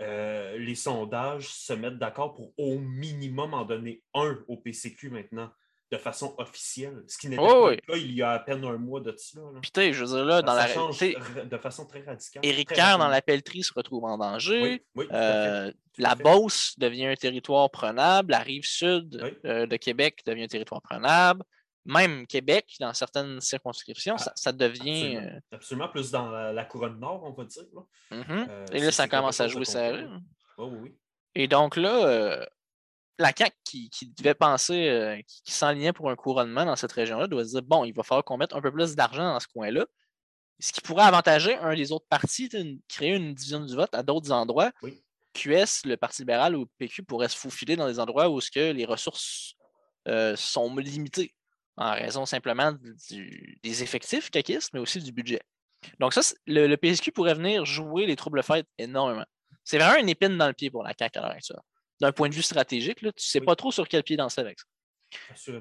Euh, 0.00 0.56
les 0.58 0.76
sondages 0.76 1.48
se 1.48 1.72
mettent 1.72 1.98
d'accord 1.98 2.32
pour 2.34 2.52
au 2.56 2.78
minimum 2.78 3.52
en 3.52 3.64
donner 3.64 4.00
un 4.14 4.38
au 4.46 4.56
PCQ 4.56 5.10
maintenant, 5.10 5.50
de 5.90 5.96
façon 5.96 6.34
officielle. 6.38 7.02
Ce 7.06 7.16
qui 7.16 7.28
n'était 7.28 7.42
pas 7.42 7.70
le 7.70 7.76
cas 7.76 7.96
il 7.96 8.14
y 8.14 8.22
a 8.22 8.32
à 8.32 8.38
peine 8.38 8.64
un 8.64 8.76
mois 8.76 9.00
de 9.00 9.14
ça. 9.16 9.40
Putain, 9.62 9.92
je 9.92 10.04
veux 10.04 10.16
dire, 10.16 10.24
là, 10.24 10.42
dans 10.42 10.54
la 10.54 10.68
change 10.68 10.98
de 11.00 11.58
façon 11.58 11.86
très 11.86 12.02
radicale. 12.02 12.44
Éric 12.44 12.68
Kerr, 12.68 12.98
dans 12.98 13.08
la 13.08 13.22
pelleterie, 13.22 13.62
se 13.62 13.72
retrouve 13.74 14.04
en 14.04 14.18
danger. 14.18 14.84
Euh, 14.98 15.72
la 15.96 16.14
Beauce 16.14 16.74
devient 16.78 17.06
un 17.06 17.14
territoire 17.14 17.70
prenable. 17.70 18.32
La 18.32 18.40
rive 18.40 18.64
sud 18.64 19.38
euh, 19.44 19.66
de 19.66 19.76
Québec 19.76 20.20
devient 20.26 20.44
un 20.44 20.48
territoire 20.48 20.82
prenable 20.82 21.44
même 21.88 22.26
Québec, 22.26 22.76
dans 22.80 22.92
certaines 22.92 23.40
circonscriptions, 23.40 24.16
ah, 24.18 24.32
ça, 24.34 24.52
devient. 24.52 25.16
Euh, 25.16 25.40
absolument. 25.52 25.88
plus 25.88 26.10
dans 26.10 26.30
la, 26.30 26.64
couronne 26.66 27.00
nord, 27.00 27.22
on 27.24 27.32
va 27.32 27.44
dire. 27.44 27.64
Mm-hmm. 28.12 28.46
Euh, 28.50 28.66
Et 28.72 28.80
là, 28.80 28.92
ça 28.92 29.08
commence 29.08 29.40
à 29.40 29.48
jouer 29.48 29.64
serré. 29.64 30.06
Oh, 30.58 30.70
oui. 30.82 30.94
Et 31.34 31.48
donc 31.48 31.76
là, 31.76 32.46
la 33.18 33.32
CAQ 33.36 33.54
qui, 33.64 34.06
devait 34.16 34.34
penser, 34.34 35.24
qui, 35.44 35.52
s'enlignait 35.52 35.92
pour 35.92 36.10
un 36.10 36.16
couronnement 36.16 36.64
dans 36.64 36.76
cette 36.76 36.92
région-là, 36.92 37.26
doit 37.26 37.44
se 37.44 37.50
dire 37.50 37.62
bon, 37.62 37.84
il 37.84 37.92
va 37.92 38.02
falloir 38.02 38.24
qu'on 38.24 38.36
mette 38.36 38.52
un 38.52 38.60
peu 38.60 38.72
plus 38.72 38.94
d'argent 38.94 39.24
dans 39.24 39.40
ce 39.40 39.48
coin-là. 39.48 39.86
Ce 40.60 40.72
qui 40.72 40.80
pourrait 40.80 41.04
avantager 41.04 41.56
un 41.56 41.74
des 41.74 41.92
autres 41.92 42.06
partis, 42.08 42.48
créer 42.88 43.14
une 43.14 43.34
division 43.34 43.60
du 43.60 43.74
vote 43.74 43.94
à 43.94 44.02
d'autres 44.02 44.32
endroits. 44.32 44.72
QS, 45.34 45.84
le 45.84 45.96
Parti 45.96 46.22
libéral 46.22 46.56
ou 46.56 46.60
le 46.60 46.70
PQ 46.78 47.04
pourrait 47.04 47.28
se 47.28 47.36
faufiler 47.36 47.76
dans 47.76 47.86
des 47.86 48.00
endroits 48.00 48.28
où 48.28 48.40
ce 48.40 48.50
que 48.50 48.72
les 48.72 48.84
ressources 48.84 49.54
sont 50.36 50.76
limitées 50.76 51.34
en 51.78 51.92
raison 51.92 52.26
simplement 52.26 52.72
des 53.62 53.82
effectifs 53.82 54.30
caquistes, 54.30 54.70
mais 54.74 54.80
aussi 54.80 54.98
du 55.00 55.12
budget. 55.12 55.40
Donc, 56.00 56.12
ça, 56.12 56.20
le, 56.46 56.74
PSQ 56.76 57.12
pourrait 57.12 57.34
venir 57.34 57.64
jouer 57.64 58.06
les 58.06 58.16
troubles 58.16 58.42
fêtes 58.42 58.66
énormément. 58.78 59.24
C'est 59.64 59.78
vraiment 59.78 60.00
une 60.00 60.08
épine 60.08 60.36
dans 60.36 60.48
le 60.48 60.52
pied 60.52 60.70
pour 60.70 60.82
la 60.82 60.92
CAQ 60.98 61.18
à 61.18 61.22
l'heure 61.22 61.30
actuelle. 61.30 61.60
D'un 62.00 62.12
point 62.12 62.28
de 62.28 62.34
vue 62.34 62.42
stratégique, 62.42 63.02
là, 63.02 63.12
tu 63.12 63.24
ne 63.24 63.28
sais 63.28 63.40
pas 63.40 63.56
trop 63.56 63.72
sur 63.72 63.88
quel 63.88 64.02
pied 64.02 64.16
danser 64.16 64.40
avec 64.40 64.58
ça. 64.60 64.66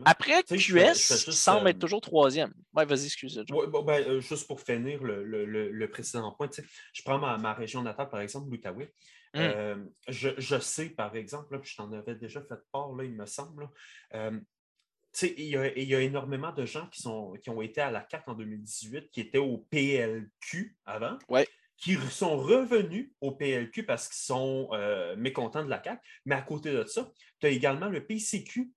Après, 0.06 0.44
QS 0.44 0.94
semble 0.94 1.70
être 1.70 1.77
euh, 1.77 1.79
toujours 1.79 2.01
troisième. 2.01 2.53
Ouais, 2.74 2.86
vas-y, 2.86 3.06
excuse. 3.06 3.44
moi 3.50 3.65
ben, 3.84 4.03
euh, 4.08 4.20
juste 4.20 4.48
pour 4.48 4.60
finir 4.62 5.01
le, 5.03 5.86
précédent 5.88 6.32
point, 6.32 6.50
je 6.94 7.01
prends 7.03 7.17
ma, 7.17 7.53
région 7.53 7.82
natale, 7.82 8.10
par 8.10 8.22
exemple, 8.22 8.50
l'Outaouais. 8.51 8.94
Hum. 9.34 9.41
Euh, 9.41 9.75
je, 10.08 10.60
sais, 10.60 10.89
par 10.89 11.15
exemple, 11.15 11.60
puis 11.60 11.72
je 11.72 11.77
t'en 11.77 11.91
avais 11.91 12.15
déjà 12.15 12.41
fait 12.41 12.60
part, 12.72 12.94
là, 12.94 13.03
il 13.03 13.13
me 13.13 13.25
semble, 13.25 13.70
il 15.22 15.46
y, 15.46 15.56
a, 15.96 16.01
énormément 16.01 16.51
de 16.51 16.65
gens 16.65 16.88
qui, 16.88 17.01
sont, 17.01 17.34
qui 17.41 17.50
ont 17.50 17.62
été 17.62 17.82
à 17.82 17.91
la 17.91 18.01
CAC 18.01 18.27
en 18.27 18.34
2018, 18.34 19.10
qui 19.12 19.22
étaient 19.22 19.38
au 19.38 19.60
PLQ 19.70 20.77
avant, 20.86 21.17
qui 21.77 21.96
sont 22.10 22.38
revenus 22.38 23.12
au 23.22 23.31
PLQ 23.31 23.84
parce 23.84 24.07
qu'ils 24.07 24.25
sont 24.25 24.69
euh, 24.74 25.15
mécontents 25.15 25.63
de 25.63 25.69
la 25.69 25.77
CAC. 25.77 26.01
Mais 26.25 26.36
à 26.36 26.41
côté 26.41 26.72
de 26.72 26.84
ça, 26.86 27.12
tu 27.39 27.48
as 27.48 27.50
également 27.50 27.88
le 27.88 28.05
PCQ 28.05 28.72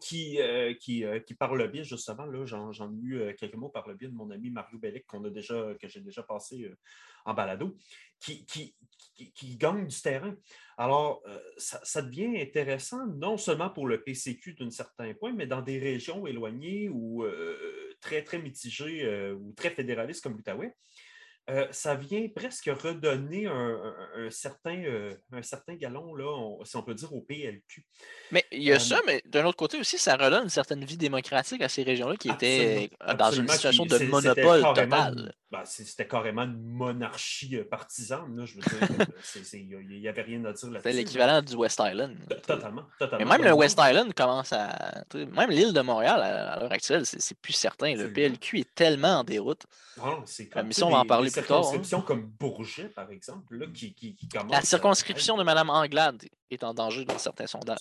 qui, 0.00 0.40
euh, 0.40 0.74
qui, 0.74 1.04
euh, 1.04 1.20
par 1.38 1.54
le 1.54 1.66
biais, 1.66 1.84
justement, 1.84 2.24
là, 2.26 2.44
j'en, 2.44 2.70
ai 2.70 2.96
eu 3.02 3.34
quelques 3.36 3.56
mots 3.56 3.68
par 3.68 3.88
le 3.88 3.94
biais 3.94 4.08
de 4.08 4.14
mon 4.14 4.30
ami 4.30 4.50
Mario 4.50 4.78
Bellic, 4.78 5.04
qu'on 5.06 5.24
a 5.24 5.30
déjà, 5.30 5.74
que 5.80 5.88
j'ai 5.88 6.00
déjà 6.00 6.22
passé 6.22 6.70
en 7.24 7.34
balado, 7.34 7.76
qui, 8.20 8.46
gagne 9.58 9.86
du 9.86 10.00
terrain. 10.00 10.34
Alors, 10.76 11.22
ça, 11.56 12.02
devient 12.02 12.40
intéressant, 12.40 13.06
non 13.06 13.36
seulement 13.36 13.70
pour 13.70 13.86
le 13.86 14.02
PCQ 14.02 14.54
d'un 14.54 14.70
certain 14.70 15.12
point, 15.14 15.32
mais 15.32 15.46
dans 15.46 15.62
des 15.62 15.78
régions 15.78 16.26
éloignées 16.26 16.88
ou 16.88 17.24
très, 18.00 18.22
très 18.22 18.38
mitigées 18.38 19.32
ou 19.32 19.52
très 19.54 19.70
fédéralistes 19.70 20.22
comme 20.22 20.36
l'Outaouais. 20.36 20.74
Euh, 21.48 21.66
ça 21.70 21.94
vient 21.94 22.26
presque 22.34 22.64
redonner 22.66 23.46
un, 23.46 24.30
certain, 24.30 24.82
euh, 24.82 25.14
un 25.30 25.42
certain 25.42 25.76
galon, 25.76 26.12
là, 26.16 26.56
si 26.64 26.76
on 26.76 26.82
peut 26.82 26.94
dire, 26.94 27.14
au 27.14 27.20
PLQ. 27.20 27.86
Mais 28.32 28.44
il 28.50 28.64
y 28.64 28.72
a 28.72 28.80
ça, 28.80 29.00
mais 29.06 29.22
d'un 29.26 29.44
autre 29.46 29.56
côté 29.56 29.78
aussi, 29.78 29.96
ça 29.96 30.16
redonne 30.16 30.44
une 30.44 30.48
certaine 30.48 30.84
vie 30.84 30.96
démocratique 30.96 31.62
à 31.62 31.68
ces 31.68 31.84
régions-là 31.84 32.16
qui 32.16 32.30
étaient 32.30 32.90
dans 33.16 33.30
une 33.30 33.48
situation 33.48 33.86
de 33.86 33.98
monopole 34.06 34.62
total. 34.62 35.34
ben, 35.52 35.62
c'était 35.64 36.08
carrément 36.08 36.42
une 36.42 36.60
monarchie 36.60 37.56
euh, 37.56 37.64
partisane. 37.64 38.36
Là, 38.36 38.44
je 38.44 38.56
veux 38.56 38.62
dire, 38.62 39.06
il 39.52 40.00
n'y 40.00 40.08
avait 40.08 40.22
rien 40.22 40.44
à 40.46 40.52
dire 40.52 40.70
là-dessus. 40.70 40.82
C'est 40.82 40.96
l'équivalent 40.96 41.42
du 41.42 41.54
West 41.54 41.80
Island. 41.80 42.16
Totalement. 42.44 42.82
totalement. 42.98 43.24
Mais 43.24 43.38
même 43.38 43.46
le 43.46 43.52
West 43.52 43.78
Island 43.80 44.12
commence 44.14 44.52
à. 44.52 45.04
Même 45.14 45.50
l'île 45.50 45.72
de 45.72 45.80
Montréal, 45.80 46.20
à, 46.20 46.58
l'heure 46.58 46.72
actuelle, 46.72 47.06
c'est 47.06 47.38
plus 47.38 47.52
certain. 47.52 47.94
Le 47.94 48.12
PLQ 48.12 48.58
est 48.58 48.74
tellement 48.74 49.20
en 49.20 49.24
déroute. 49.24 49.64
Non, 49.98 50.22
c'est 50.26 50.48
comme. 50.48 50.66
Mais 50.66 50.72
ça, 50.72 50.86
on 50.86 50.90
va 50.90 50.98
en 50.98 51.06
parler 51.06 51.30
Hein. 51.38 52.00
comme 52.02 52.26
Bourget, 52.26 52.88
par 52.88 53.10
exemple, 53.10 53.56
là, 53.56 53.66
qui, 53.72 53.94
qui, 53.94 54.16
La 54.50 54.62
circonscription 54.62 55.36
de 55.36 55.42
Mme 55.42 55.70
Anglade 55.70 56.24
est 56.50 56.64
en 56.64 56.74
danger 56.74 57.04
dans 57.04 57.18
certains 57.18 57.46
sondages. 57.46 57.78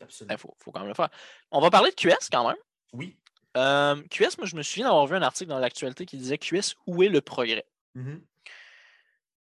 Absolument. 0.00 0.34
Il 0.34 0.38
faut, 0.38 0.54
faut, 0.58 0.70
quand 0.70 0.80
même 0.80 0.88
le 0.88 0.94
faire. 0.94 1.08
On 1.50 1.60
va 1.60 1.70
parler 1.70 1.90
de 1.90 1.96
QS 1.96 2.28
quand 2.30 2.46
même. 2.46 2.56
Oui. 2.92 3.16
Euh, 3.56 4.00
QS, 4.10 4.38
moi, 4.38 4.46
je 4.46 4.56
me 4.56 4.62
souviens 4.62 4.86
d'avoir 4.86 5.06
vu 5.06 5.16
un 5.16 5.22
article 5.22 5.50
dans 5.50 5.58
l'actualité 5.58 6.06
qui 6.06 6.16
disait 6.16 6.38
QS, 6.38 6.76
où 6.86 7.02
est 7.02 7.08
le 7.08 7.20
progrès? 7.20 7.66
Mm-hmm. 7.96 8.20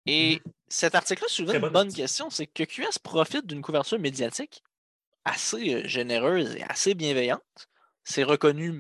Et 0.07 0.37
mm-hmm. 0.37 0.53
cet 0.69 0.95
article-là 0.95 1.29
soulevait 1.29 1.59
une 1.59 1.69
bonne 1.69 1.93
question, 1.93 2.31
c'est 2.31 2.47
que 2.47 2.63
QS 2.63 2.99
profite 3.03 3.47
d'une 3.47 3.63
couverture 3.63 3.99
médiatique 3.99 4.63
assez 5.25 5.75
euh, 5.75 5.87
généreuse 5.87 6.57
et 6.57 6.63
assez 6.63 6.95
bienveillante. 6.95 7.69
C'est 8.05 8.23
reconnu 8.23 8.73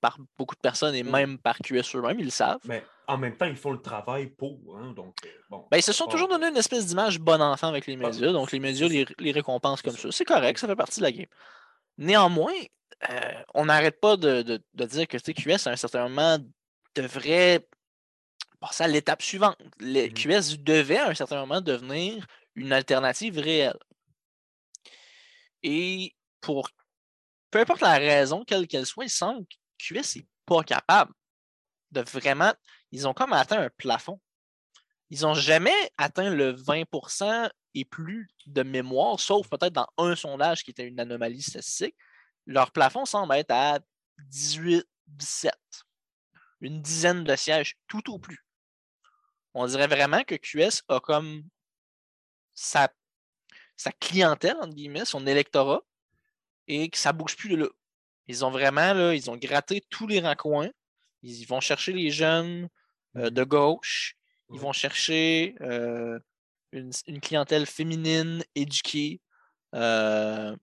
par 0.00 0.18
beaucoup 0.36 0.56
de 0.56 0.60
personnes 0.60 0.94
et 0.94 1.04
mm. 1.04 1.10
même 1.10 1.38
par 1.38 1.58
QS 1.58 1.94
eux-mêmes, 1.94 2.18
ils 2.18 2.26
le 2.26 2.30
savent. 2.30 2.60
Mais 2.64 2.84
en 3.06 3.18
même 3.18 3.36
temps, 3.36 3.46
ils 3.46 3.56
font 3.56 3.72
le 3.72 3.80
travail 3.80 4.28
pour. 4.28 4.58
Hein, 4.76 4.92
donc, 4.92 5.16
euh, 5.24 5.28
bon, 5.50 5.66
ben, 5.70 5.76
ils 5.76 5.82
se 5.82 5.92
sont 5.92 6.06
toujours 6.06 6.28
donné 6.28 6.48
une 6.48 6.56
espèce 6.56 6.86
d'image 6.86 7.18
bon 7.18 7.40
enfant 7.40 7.68
avec 7.68 7.86
les 7.86 7.96
médias. 7.96 8.32
Donc, 8.32 8.52
les 8.52 8.60
médias 8.60 8.88
les, 8.88 9.06
les 9.18 9.32
récompensent 9.32 9.82
comme 9.82 9.96
ça. 9.96 10.08
C'est 10.10 10.24
correct, 10.24 10.58
ça 10.58 10.66
fait 10.66 10.76
partie 10.76 11.00
de 11.00 11.04
la 11.04 11.12
game. 11.12 11.26
Néanmoins, 11.98 12.54
euh, 13.10 13.42
on 13.54 13.66
n'arrête 13.66 14.00
pas 14.00 14.16
de, 14.16 14.42
dire 14.72 15.08
que 15.08 15.18
QS, 15.18 15.66
à 15.66 15.72
un 15.72 15.76
certain 15.76 16.08
moment, 16.08 16.38
devrait 16.94 17.66
passer 18.60 18.84
à 18.84 18.88
l'étape 18.88 19.22
suivante. 19.22 19.56
Les, 19.80 20.10
mmh 20.10 20.14
QS 20.14 20.58
devait, 20.58 20.98
à 20.98 21.08
un 21.08 21.14
certain 21.14 21.40
moment, 21.40 21.60
devenir 21.60 22.26
une 22.54 22.72
alternative 22.72 23.38
réelle. 23.38 23.78
Et 25.62 26.14
pour 26.40 26.68
peu 27.54 27.60
importe 27.60 27.82
la 27.82 27.98
raison, 27.98 28.42
quelle 28.44 28.66
qu'elle 28.66 28.84
soit, 28.84 29.04
il 29.04 29.10
semble 29.10 29.46
que 29.46 29.54
QS 29.78 30.16
n'est 30.16 30.26
pas 30.44 30.64
capable 30.64 31.12
de 31.92 32.00
vraiment. 32.00 32.52
Ils 32.94 33.06
ont 33.06 33.12
comme 33.12 33.32
atteint 33.32 33.60
un 33.60 33.70
plafond. 33.76 34.20
Ils 35.10 35.22
n'ont 35.22 35.34
jamais 35.34 35.74
atteint 35.98 36.30
le 36.30 36.54
20% 36.54 37.50
et 37.74 37.84
plus 37.84 38.28
de 38.46 38.62
mémoire, 38.62 39.20
sauf 39.20 39.48
peut-être 39.48 39.72
dans 39.72 39.88
un 39.98 40.16
sondage 40.16 40.64
qui 40.64 40.70
était 40.70 40.86
une 40.86 40.98
anomalie 40.98 41.42
statistique 41.42 41.96
leur 42.46 42.70
plafond 42.70 43.04
semble 43.04 43.34
être 43.34 43.50
à 43.50 43.80
18, 44.18 44.84
17. 45.08 45.52
Une 46.60 46.80
dizaine 46.80 47.24
de 47.24 47.36
sièges, 47.36 47.76
tout 47.88 48.12
au 48.12 48.18
plus. 48.18 48.44
On 49.54 49.66
dirait 49.66 49.86
vraiment 49.86 50.22
que 50.24 50.34
QS 50.34 50.82
a 50.88 51.00
comme 51.00 51.44
sa, 52.54 52.88
clientèle, 54.00 54.56
entre 54.56 54.74
guillemets, 54.74 55.04
son 55.04 55.26
électorat, 55.26 55.82
et 56.66 56.88
que 56.88 56.98
ça 56.98 57.12
ne 57.12 57.18
bouge 57.18 57.36
plus 57.36 57.50
de 57.50 57.56
là. 57.56 57.68
Ils 58.26 58.44
ont 58.44 58.50
vraiment, 58.50 58.94
là, 58.94 59.14
ils 59.14 59.30
ont 59.30 59.36
gratté 59.36 59.82
tous 59.90 60.06
les 60.06 60.20
rencoins. 60.20 60.70
Ils 61.22 61.44
vont 61.46 61.60
chercher 61.60 61.92
les 61.92 62.10
jeunes 62.10 62.68
euh, 63.16 63.30
de 63.30 63.44
gauche. 63.44 64.16
Ils 64.52 64.60
vont 64.60 64.72
chercher 64.72 65.54
euh, 65.60 66.18
une, 66.72 67.20
clientèle 67.20 67.66
féminine, 67.66 68.42
éduquée. 68.54 69.20
Euh, 69.74 70.54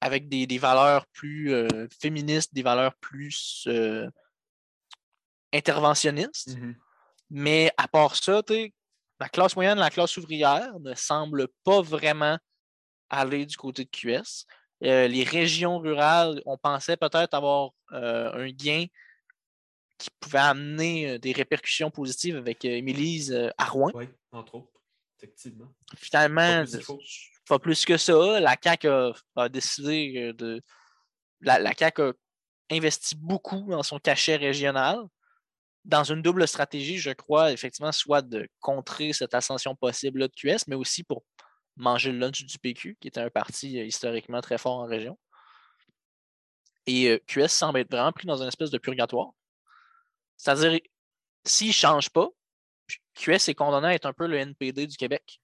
avec 0.00 0.28
des, 0.28 0.58
valeurs 0.58 1.06
plus 1.06 1.52
féministes, 2.00 2.54
des 2.54 2.62
valeurs 2.62 2.94
plus 2.96 3.66
interventionnistes. 5.52 6.56
Mmh 6.56 6.74
Mais 7.30 7.72
à 7.76 7.88
part 7.88 8.14
ça, 8.14 8.42
la 9.18 9.28
classe 9.28 9.56
moyenne, 9.56 9.78
la 9.78 9.90
classe 9.90 10.16
ouvrière 10.18 10.78
ne 10.80 10.94
semble 10.94 11.48
pas 11.64 11.80
vraiment 11.80 12.38
aller 13.08 13.46
du 13.46 13.56
côté 13.56 13.84
de 13.84 13.90
QS. 13.90 14.46
Les 14.80 15.24
régions 15.24 15.78
rurales, 15.78 16.42
on 16.44 16.58
pensait 16.58 16.98
peut-être 16.98 17.34
avoir 17.34 17.70
un 17.90 18.50
gain 18.50 18.84
qui 19.98 20.08
pouvait 20.20 20.38
amener 20.38 21.18
des 21.18 21.32
répercussions 21.32 21.90
positives 21.90 22.36
avec 22.36 22.64
Émilise 22.64 23.36
à 23.56 23.64
Rouen. 23.64 23.90
Oui, 23.94 24.08
entre 24.32 24.56
autres, 24.56 24.82
effectivement. 25.16 25.72
Finalement, 25.96 26.64
pas 27.46 27.58
plus 27.58 27.84
que 27.84 27.96
ça. 27.96 28.40
La 28.40 28.56
CAQ 28.62 28.88
a, 29.36 29.48
décidé 29.48 30.14
euh, 30.16 30.32
de. 30.32 30.62
La, 31.40 31.58
la 31.58 31.72
CAQ 31.72 32.02
a 32.02 32.12
investi 32.70 33.14
beaucoup 33.16 33.66
dans 33.68 33.82
son 33.82 33.98
cachet 33.98 34.36
régional, 34.36 34.98
dans 35.84 36.02
une 36.02 36.20
double 36.20 36.48
stratégie, 36.48 36.98
je 36.98 37.12
crois, 37.12 37.52
effectivement, 37.52 37.92
soit 37.92 38.22
de 38.22 38.48
contrer 38.60 39.12
cette 39.12 39.34
ascension 39.34 39.76
possible 39.76 40.20
de 40.20 40.26
QS, 40.26 40.66
mais 40.66 40.74
aussi 40.74 41.04
pour 41.04 41.24
manger 41.76 42.10
le 42.10 42.18
lunch 42.18 42.44
du 42.44 42.58
PQ, 42.58 42.96
qui 43.00 43.08
était 43.08 43.20
un 43.20 43.30
parti 43.30 43.78
euh, 43.78 43.84
historiquement 43.84 44.40
très 44.40 44.58
fort 44.58 44.80
en 44.80 44.86
région. 44.86 45.18
Et 46.86 47.08
euh, 47.08 47.18
QS 47.26 47.48
semble 47.48 47.80
être 47.80 47.90
vraiment 47.90 48.12
pris 48.12 48.26
dans 48.26 48.42
une 48.42 48.48
espèce 48.48 48.70
de 48.70 48.78
purgatoire. 48.78 49.30
C'est-à-dire, 50.36 50.78
s'il 51.44 51.68
ne 51.68 51.72
change 51.72 52.10
pas, 52.10 52.28
QS 53.14 53.48
est 53.48 53.54
condamné 53.54 53.88
à 53.88 53.94
être 53.94 54.06
un 54.06 54.12
peu 54.12 54.26
le 54.26 54.36
NPD 54.36 54.86
du 54.86 54.96
Québec. 54.96 55.40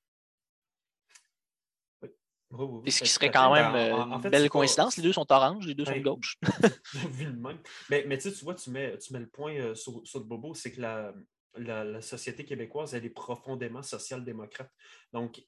Et 2.84 2.90
ce 2.90 3.02
qui 3.02 3.08
serait 3.08 3.30
quand 3.30 3.52
même 3.54 3.72
ben, 3.72 4.20
une 4.22 4.30
belle 4.30 4.50
coïncidence. 4.50 4.96
Les 4.96 5.02
deux 5.02 5.12
sont 5.12 5.30
orange, 5.30 5.66
les 5.66 5.74
deux 5.74 5.86
sont 5.86 5.96
de 5.96 6.00
gauche. 6.00 6.36
mais, 7.90 8.04
mais 8.06 8.18
tu 8.18 8.28
vois, 8.42 8.54
tu 8.54 8.70
mets, 8.70 8.98
tu 8.98 9.12
mets 9.12 9.20
le 9.20 9.28
point 9.28 9.54
euh, 9.56 9.74
sur, 9.74 10.06
sur, 10.06 10.18
le 10.18 10.26
bobo, 10.26 10.54
c'est 10.54 10.72
que 10.72 10.80
la, 10.80 11.14
la, 11.56 12.02
société 12.02 12.44
québécoise, 12.44 12.94
elle 12.94 13.06
est 13.06 13.10
profondément 13.10 13.82
social-démocrate. 13.82 14.70
Donc, 15.14 15.42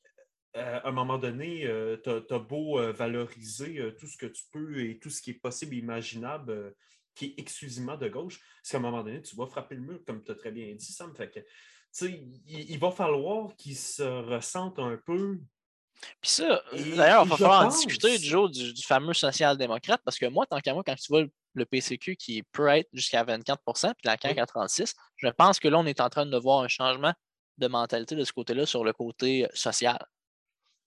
euh, 0.57 0.81
à 0.83 0.89
un 0.89 0.93
moment 0.93 1.19
donné, 1.19 1.67
euh, 1.67 1.99
tu 2.03 2.35
as, 2.35 2.39
beau 2.39 2.81
valoriser 2.93 3.95
tout 3.99 4.07
ce 4.07 4.17
que 4.17 4.27
tu 4.27 4.45
peux 4.51 4.81
et 4.81 4.99
tout 4.99 5.11
ce 5.11 5.21
qui 5.21 5.31
est 5.31 5.35
possible 5.35 5.75
et 5.75 5.79
imaginable, 5.79 6.75
qui 7.15 7.27
est 7.27 7.35
exclusivement 7.39 7.97
de 7.97 8.09
gauche, 8.09 8.41
parce 8.41 8.71
qu'à 8.71 8.79
un 8.79 8.81
moment 8.81 9.03
donné, 9.03 9.23
tu 9.23 9.37
vas 9.37 9.47
frapper 9.47 9.77
le 9.77 9.83
mur, 9.83 10.01
comme 10.07 10.23
tu 10.23 10.33
as 10.33 10.35
très 10.35 10.51
bien 10.51 10.75
dit, 10.75 10.93
Sam. 10.93 11.15
Fait 11.15 11.31
que, 11.31 11.41
il, 12.07 12.71
il 12.71 12.79
va 12.79 12.91
falloir 12.91 13.55
qu'ils 13.57 13.77
se 13.77 14.03
ressentent 14.03 14.79
un 14.79 14.99
peu 15.05 15.39
puis 16.21 16.31
ça, 16.31 16.63
d'ailleurs, 16.73 17.25
il 17.25 17.31
va 17.31 17.37
falloir 17.37 17.67
en 17.67 17.69
discuter 17.69 18.19
du 18.19 18.25
jour 18.25 18.49
du, 18.49 18.75
fameux 18.83 19.15
social-démocrate, 19.15 20.01
parce 20.05 20.19
que 20.19 20.27
moi, 20.27 20.47
tant 20.47 20.61
qu'à 20.61 20.75
moi, 20.75 20.83
quand 20.85 20.95
tu 20.97 21.09
vois 21.09 21.25
le, 21.55 21.65
PCQ 21.65 22.17
qui 22.17 22.43
peut 22.43 22.69
être 22.69 22.89
jusqu'à 22.93 23.25
24% 23.25 23.95
puis 23.95 23.95
la 24.05 24.17
CAQ 24.21 24.41
à 24.41 24.47
36 24.47 24.95
je 25.17 25.29
pense 25.29 25.61
que 25.61 25.69
là, 25.69 25.79
on 25.79 25.87
est 25.87 26.01
en 26.01 26.09
train 26.09 26.27
de 26.27 26.37
voir 26.37 26.63
un 26.63 26.69
changement 26.69 27.15
de 27.59 27.69
mentalité 27.69 28.17
de 28.17 28.25
ce 28.25 28.33
côté-là 28.33 28.67
sur 28.67 28.83
le 28.83 28.93
côté 28.93 29.47
social. 29.55 30.05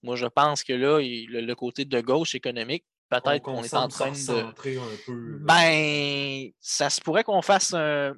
Moi, 0.04 0.18
je 0.18 0.26
pense 0.28 0.64
que 0.64 0.74
là, 0.74 1.00
le, 1.00 1.54
côté 1.56 1.86
de 1.86 2.02
gauche 2.02 2.36
économique, 2.36 2.86
peut-être 3.10 3.42
qu'on 3.42 3.64
est 3.64 3.74
en 3.74 3.88
train 3.88 4.12
de. 4.12 4.40
Un 4.40 4.52
peu, 4.54 5.40
ben, 5.42 6.50
ça 6.60 6.90
se 6.90 7.02
pourrait 7.02 7.24
qu'on 7.24 7.42
fasse 7.42 7.74
un, 7.74 8.14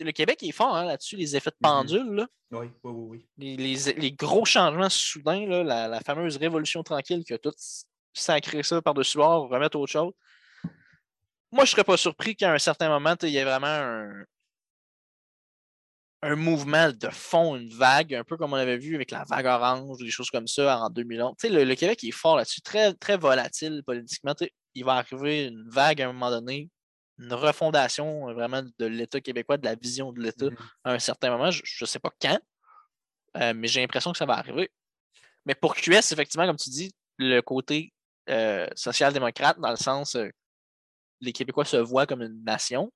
le 0.00 0.12
Québec 0.12 0.42
est 0.42 0.52
fort 0.52 0.76
hein, 0.76 0.84
là-dessus, 0.84 1.16
les 1.16 1.36
effets 1.36 1.50
de 1.50 1.56
mmh 1.56 1.70
pendule. 1.70 2.26
Oui, 2.50 2.70
oui, 2.82 3.26
oui. 3.36 3.56
Les, 3.56 4.12
gros 4.12 4.44
changements 4.44 4.88
soudains, 4.88 5.46
la, 5.46 6.00
fameuse 6.00 6.36
révolution 6.36 6.82
tranquille 6.82 7.24
qui 7.24 7.34
a 7.34 7.38
tout 7.38 7.52
sacré 8.12 8.62
ça 8.62 8.80
par-dessus 8.80 9.18
bord, 9.18 9.48
remettre 9.48 9.78
autre 9.78 9.92
chose. 9.92 10.12
Moi, 11.50 11.64
je 11.64 11.70
ne 11.70 11.72
serais 11.72 11.84
pas 11.84 11.96
surpris 11.96 12.36
qu'à 12.36 12.52
un 12.52 12.58
certain 12.58 12.88
moment, 12.88 13.14
il 13.22 13.30
y 13.30 13.36
ait 13.38 13.44
vraiment 13.44 13.66
un, 13.66 14.24
un 16.22 16.34
mouvement 16.34 16.90
de 16.90 17.08
fond, 17.10 17.56
une 17.56 17.70
vague, 17.70 18.14
un 18.14 18.24
peu 18.24 18.36
comme 18.36 18.52
on 18.52 18.56
avait 18.56 18.76
vu 18.76 18.94
avec 18.96 19.10
la 19.10 19.24
vague 19.24 19.46
orange, 19.46 19.98
des 19.98 20.10
choses 20.10 20.30
comme 20.30 20.48
ça 20.48 20.80
en 20.80 20.90
2011. 20.90 21.34
Le, 21.44 21.64
le, 21.64 21.74
Québec 21.74 22.02
est 22.02 22.10
fort 22.10 22.36
là-dessus, 22.36 22.60
très, 22.60 22.92
très 22.94 23.16
volatile 23.16 23.82
politiquement. 23.86 24.34
il 24.74 24.84
va 24.84 24.94
arriver 24.94 25.46
une 25.46 25.68
vague 25.70 26.02
à 26.02 26.08
un 26.08 26.12
moment 26.12 26.30
donné 26.30 26.70
une 27.18 27.32
refondation 27.32 28.28
euh, 28.28 28.32
vraiment 28.32 28.62
de 28.62 28.86
l'État 28.86 29.20
québécois, 29.20 29.56
de 29.56 29.64
la 29.64 29.74
vision 29.74 30.12
de 30.12 30.20
l'État 30.20 30.46
mmh 30.46 30.56
à 30.84 30.92
un 30.92 30.98
certain 30.98 31.30
moment. 31.30 31.50
Je 31.50 31.62
ne 31.80 31.86
sais 31.86 31.98
pas 31.98 32.10
quand, 32.20 32.38
euh, 33.36 33.52
mais 33.54 33.68
j'ai 33.68 33.80
l'impression 33.80 34.12
que 34.12 34.18
ça 34.18 34.26
va 34.26 34.34
arriver. 34.34 34.70
Mais 35.44 35.54
pour 35.54 35.74
QS, 35.74 36.12
effectivement, 36.12 36.46
comme 36.46 36.56
tu 36.56 36.70
dis, 36.70 36.94
le 37.18 37.40
côté 37.40 37.92
euh, 38.28 38.68
social-démocrate, 38.74 39.58
dans 39.58 39.70
le 39.70 39.76
sens 39.76 40.16
les 41.20 41.32
Québécois 41.32 41.64
se 41.64 41.76
voient 41.76 42.06
comme 42.06 42.22
une 42.22 42.44
nation. 42.44 42.92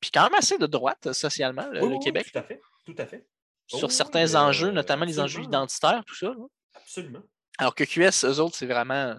Puis 0.00 0.10
quand 0.12 0.24
même 0.24 0.34
assez 0.34 0.58
de 0.58 0.66
droite 0.66 1.12
socialement, 1.12 1.66
le, 1.70 2.02
Québec. 2.02 2.30
Tout 2.32 2.38
à 2.38 2.42
fait. 2.42 2.60
Tout 2.84 2.94
à 2.98 3.06
fait. 3.06 3.26
Sur 3.66 3.84
oh 3.84 3.90
certains 3.90 4.34
enjeux, 4.34 4.70
notamment 4.70 5.04
les 5.04 5.20
enjeux 5.20 5.42
identitaires, 5.42 6.02
tout 6.06 6.14
ça. 6.14 6.34
Absolument. 6.74 7.22
Alors 7.58 7.74
que 7.74 7.84
QS, 7.84 8.24
eux 8.24 8.40
autres, 8.40 8.56
c'est 8.56 8.66
vraiment. 8.66 9.16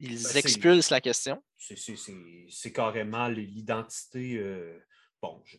Ils 0.00 0.22
ben, 0.22 0.36
expulsent 0.36 0.90
la 0.90 1.00
question 1.00 1.42
c'est 1.58 2.72
carrément 2.72 3.28
l'identité. 3.28 4.38
Euh, 4.38 4.78
bon, 5.20 5.42
je 5.44 5.56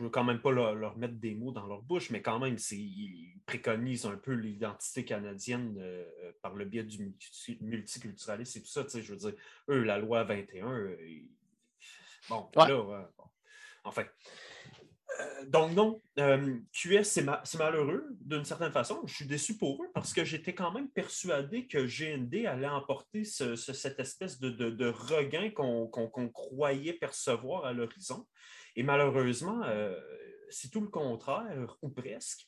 ne 0.00 0.04
veux 0.04 0.10
quand 0.10 0.24
même 0.24 0.40
pas 0.40 0.50
leur, 0.50 0.96
mettre 0.96 1.14
des 1.14 1.34
mots 1.34 1.52
dans 1.52 1.66
leur 1.66 1.82
bouche, 1.82 2.10
mais 2.10 2.22
quand 2.22 2.38
même, 2.38 2.56
ils 2.70 3.40
préconisent 3.46 4.06
un 4.06 4.16
peu 4.16 4.32
l'identité 4.32 5.04
canadienne 5.04 5.76
euh, 5.78 6.04
euh, 6.22 6.32
par 6.42 6.54
le 6.54 6.64
biais 6.64 6.84
du 6.84 7.14
multiculturalisme 7.60 8.58
et 8.58 8.62
tout 8.62 8.68
ça. 8.68 8.84
Je 8.92 9.12
veux 9.12 9.18
dire, 9.18 9.34
eux, 9.68 9.82
la 9.82 9.98
loi 9.98 10.24
21, 10.24 10.90
bon, 12.28 12.50
là, 12.56 13.10
enfin. 13.86 14.04
Euh, 15.20 15.44
donc, 15.46 15.72
non, 15.72 16.02
euh, 16.18 16.58
QS, 16.72 17.04
c'est 17.04 17.58
malheureux 17.58 18.04
d'une 18.20 18.44
certaine 18.44 18.72
façon. 18.72 19.00
Je 19.06 19.14
suis 19.14 19.26
déçu 19.26 19.56
pour 19.56 19.82
eux 19.82 19.88
parce 19.94 20.12
que 20.12 20.24
j'étais 20.24 20.54
quand 20.54 20.72
même 20.72 20.90
persuadé 20.90 21.66
que 21.66 21.78
GND 21.86 22.46
allait 22.46 22.68
emporter 22.68 23.24
cette 23.24 24.00
espèce 24.00 24.38
de, 24.40 24.88
regain 24.88 25.50
qu'on 25.50 26.28
croyait 26.28 26.94
percevoir 26.94 27.64
à 27.64 27.72
l'horizon. 27.72 28.26
Et 28.74 28.82
malheureusement, 28.82 29.62
euh, 29.64 29.98
c'est 30.50 30.70
tout 30.70 30.80
le 30.80 30.88
contraire, 30.88 31.76
ou 31.80 31.88
presque. 31.88 32.46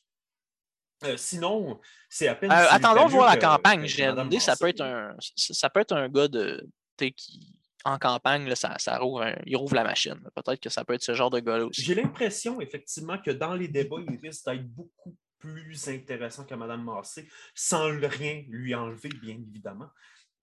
sinon, 1.15 1.79
c'est 2.07 2.27
à 2.27 2.35
peine. 2.35 2.51
attendons 2.51 3.07
voir 3.07 3.29
la 3.29 3.37
campagne. 3.37 3.87
GND, 3.87 4.39
ça 4.39 4.55
peut, 4.55 4.67
être 4.67 4.81
un, 4.81 5.15
ça 5.35 5.69
peut 5.71 5.79
être 5.79 5.95
un 5.95 6.07
gars 6.07 6.27
de, 6.27 6.69
qui, 6.97 7.58
en 7.85 7.97
campagne, 7.97 8.53
ça, 8.55 8.77
rouvre 8.97 9.25
il 9.45 9.55
rouvre 9.55 9.75
la 9.75 9.83
machine. 9.83 10.19
Peut-être 10.35 10.59
que 10.59 10.69
ça 10.69 10.83
peut 10.83 10.93
être 10.93 11.03
ce 11.03 11.13
genre 11.13 11.29
de 11.29 11.39
gars-là 11.39 11.65
aussi. 11.65 11.81
J'ai 11.81 11.95
l'impression, 11.95 12.59
effectivement, 12.61 13.17
que 13.17 13.31
dans 13.31 13.53
les 13.53 13.67
débats, 13.67 13.97
il 14.07 14.19
risque 14.19 14.45
d'être 14.45 14.67
beaucoup 14.67 15.15
plus 15.37 15.87
intéressant 15.87 16.45
que 16.45 16.53
Mme 16.53 16.83
Massé, 16.83 17.29
sans 17.55 17.87
rien 18.01 18.43
lui 18.49 18.75
enlever, 18.75 19.09
bien 19.09 19.35
évidemment. 19.35 19.89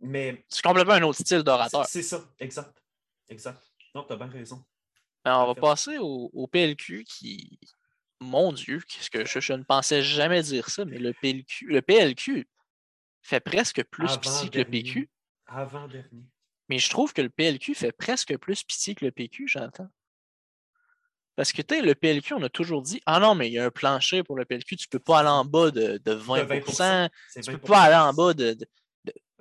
Mais. 0.00 0.44
C'est 0.48 0.62
complètement 0.62 0.94
un 0.94 1.02
autre 1.02 1.20
style 1.20 1.42
d'orateur. 1.42 1.86
C'est 1.86 2.02
ça, 2.02 2.24
exact. 2.38 2.82
Exact. 3.28 3.62
Non, 3.94 4.04
tu 4.04 4.12
as 4.12 4.16
bien 4.16 4.28
raison. 4.28 4.64
On 5.24 5.46
va 5.46 5.54
passer 5.54 5.98
au, 5.98 6.46
PLQ 6.46 7.04
qui. 7.04 7.58
Mon 8.20 8.50
Dieu, 8.50 8.80
qu'est-ce 8.88 9.10
que 9.10 9.26
je, 9.26 9.52
ne 9.52 9.62
pensais 9.62 10.02
jamais 10.02 10.42
dire 10.42 10.70
ça, 10.70 10.86
mais 10.86 10.98
le 10.98 11.12
PLQ, 11.12 11.66
le 11.66 11.82
PLQ 11.82 12.48
fait 13.20 13.40
presque 13.40 13.84
plus 13.84 14.16
petit 14.16 14.48
que 14.48 14.58
le 14.58 14.64
PQ. 14.64 15.10
Avant-dernier. 15.46 16.24
Mais 16.68 16.78
je 16.78 16.90
trouve 16.90 17.12
que 17.12 17.22
le 17.22 17.28
PLQ 17.28 17.74
fait 17.74 17.92
presque 17.92 18.36
plus 18.38 18.64
pitié 18.64 18.94
que 18.94 19.04
le 19.04 19.12
PQ, 19.12 19.46
j'entends. 19.48 19.88
Parce 21.36 21.52
que, 21.52 21.60
tu 21.60 21.82
le 21.82 21.94
PLQ, 21.94 22.34
on 22.34 22.42
a 22.42 22.48
toujours 22.48 22.82
dit 22.82 23.00
Ah 23.04 23.20
non, 23.20 23.34
mais 23.34 23.48
il 23.48 23.52
y 23.52 23.58
a 23.58 23.66
un 23.66 23.70
plancher 23.70 24.22
pour 24.22 24.36
le 24.36 24.46
PLQ, 24.46 24.76
tu 24.76 24.86
ne 24.88 24.90
peux 24.90 25.02
pas 25.02 25.20
aller 25.20 25.28
en 25.28 25.44
bas 25.44 25.70
de, 25.70 26.00
20, 26.04 26.46
Tu 27.32 27.38
ne 27.38 27.52
peux 27.52 27.58
pas 27.58 27.82
aller 27.82 27.94
en 27.94 28.14
bas 28.14 28.32
de. 28.32 28.56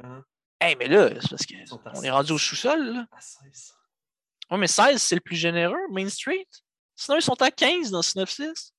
Hein? 0.04 0.24
mais 0.62 0.88
là, 0.88 1.10
c'est 1.22 1.30
parce 1.30 1.46
qu'on 1.46 2.02
est 2.04 2.12
rendu 2.12 2.34
au 2.34 2.38
sous-sol. 2.38 3.06
Oui, 4.52 4.58
mais 4.60 4.68
16, 4.68 5.02
c'est 5.02 5.16
le 5.16 5.22
plus 5.22 5.38
généreux, 5.38 5.80
Main 5.90 6.10
Street. 6.10 6.48
Sinon, 6.96 7.18
ils 7.18 7.22
sont 7.22 7.42
à 7.42 7.50
15 7.50 7.92
dans 7.92 8.02
ce 8.02 8.20
9-6. 8.20 8.72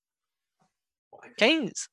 15. 1.38 1.88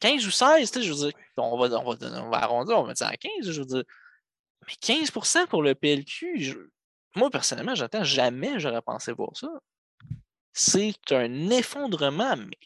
15 0.00 0.26
ou 0.26 0.30
16, 0.30 0.70
tu 0.70 0.78
sais, 0.78 0.86
je 0.86 0.92
veux 0.92 0.98
dire, 0.98 1.12
on 1.36 1.58
va, 1.58 1.78
on 1.78 1.92
va, 1.92 2.22
on 2.22 2.30
va 2.30 2.36
arrondir, 2.38 2.78
on 2.78 2.82
va 2.82 2.88
mettre 2.88 2.98
ça 2.98 3.08
à 3.08 3.16
15, 3.16 3.50
je 3.50 3.60
veux 3.60 3.66
dire. 3.66 3.84
Mais 4.68 4.74
15% 4.74 5.46
pour 5.46 5.62
le 5.62 5.74
PLQ, 5.74 6.70
moi, 7.16 7.30
personnellement, 7.30 7.74
j'attends 7.74 8.04
jamais 8.04 8.60
j'aurais 8.60 8.82
pensé 8.82 9.12
voir 9.12 9.34
ça. 9.34 9.48
C'est 10.52 10.94
un 11.10 11.48
effondrement 11.48 12.36
mais 12.36 12.58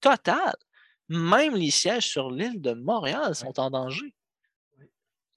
total. 0.00 0.54
Même 1.08 1.54
les 1.54 1.70
sièges 1.70 2.06
sur 2.06 2.30
l'île 2.30 2.60
de 2.60 2.72
Montréal 2.72 3.34
sont 3.34 3.58
en 3.58 3.70
danger. 3.70 4.14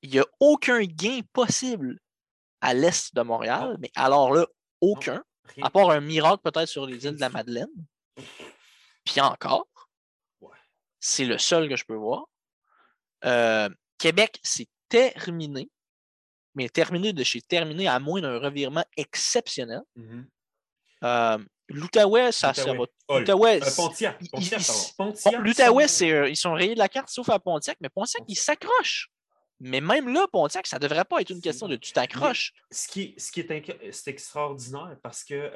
Il 0.01 0.09
n'y 0.09 0.19
a 0.19 0.25
aucun 0.41 0.83
gain 0.83 1.21
possible 1.31 1.99
à 2.59 2.73
l'est 2.73 3.15
de 3.15 3.21
Montréal, 3.21 3.77
mais 3.79 3.91
alors 3.95 4.33
là, 4.33 4.45
aucun, 4.81 5.23
à 5.61 5.69
part 5.69 5.91
un 5.91 6.01
miracle 6.01 6.41
peut-être 6.43 6.67
sur 6.67 6.85
les 6.85 7.05
îles 7.05 7.15
de 7.15 7.21
la 7.21 7.29
Madeleine. 7.29 7.69
Puis 9.05 9.21
encore, 9.21 9.67
c'est 10.99 11.25
le 11.25 11.37
seul 11.37 11.69
que 11.69 11.77
je 11.77 11.85
peux 11.85 11.95
voir. 11.95 12.25
Euh, 13.23 13.69
Québec, 13.97 14.39
c'est 14.43 14.67
terminé, 14.91 15.69
mais 16.53 16.67
terminé 16.69 17.13
de 17.13 17.23
chez 17.23 17.41
terminé 17.41 17.87
à 17.87 17.99
moins 17.99 18.21
d'un 18.21 18.37
revirement 18.37 18.85
exceptionnel. 18.97 19.81
Mm-hmm. 19.97 20.25
Euh, 21.03 21.37
L'Outaouais, 21.69 22.33
ça, 22.33 22.53
ça 22.53 22.73
va. 22.73 22.85
L'Outaouais, 23.09 23.63
euh, 23.63 23.69
Pontiac. 23.77 24.19
L'Outaouais, 25.39 26.03
euh, 26.03 26.29
ils 26.29 26.35
sont 26.35 26.51
rayés 26.53 26.73
de 26.73 26.79
la 26.79 26.89
carte 26.89 27.09
sauf 27.09 27.29
à 27.29 27.39
Pontiac, 27.39 27.77
mais 27.79 27.87
Pontiac, 27.87 28.23
il 28.27 28.35
s'accroche. 28.35 29.09
Mais 29.61 29.79
même 29.79 30.11
là, 30.13 30.27
Pontiac, 30.29 30.67
ça 30.67 30.77
ne 30.77 30.81
devrait 30.81 31.05
pas 31.05 31.21
être 31.21 31.29
une 31.29 31.39
question 31.39 31.69
de 31.69 31.77
tu 31.77 31.93
t'accroches. 31.93 32.51
Ce 32.71 32.89
qui, 32.89 33.15
ce 33.17 33.31
qui 33.31 33.39
est, 33.39 34.07
extraordinaire 34.07 34.97
parce 35.01 35.23
que 35.23 35.51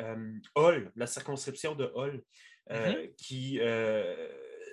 Hall, 0.55 0.91
la 0.95 1.07
circonscription 1.07 1.75
de 1.75 1.91
Hall, 1.93 2.23
mm-hmm. 2.69 3.15
qui. 3.15 3.59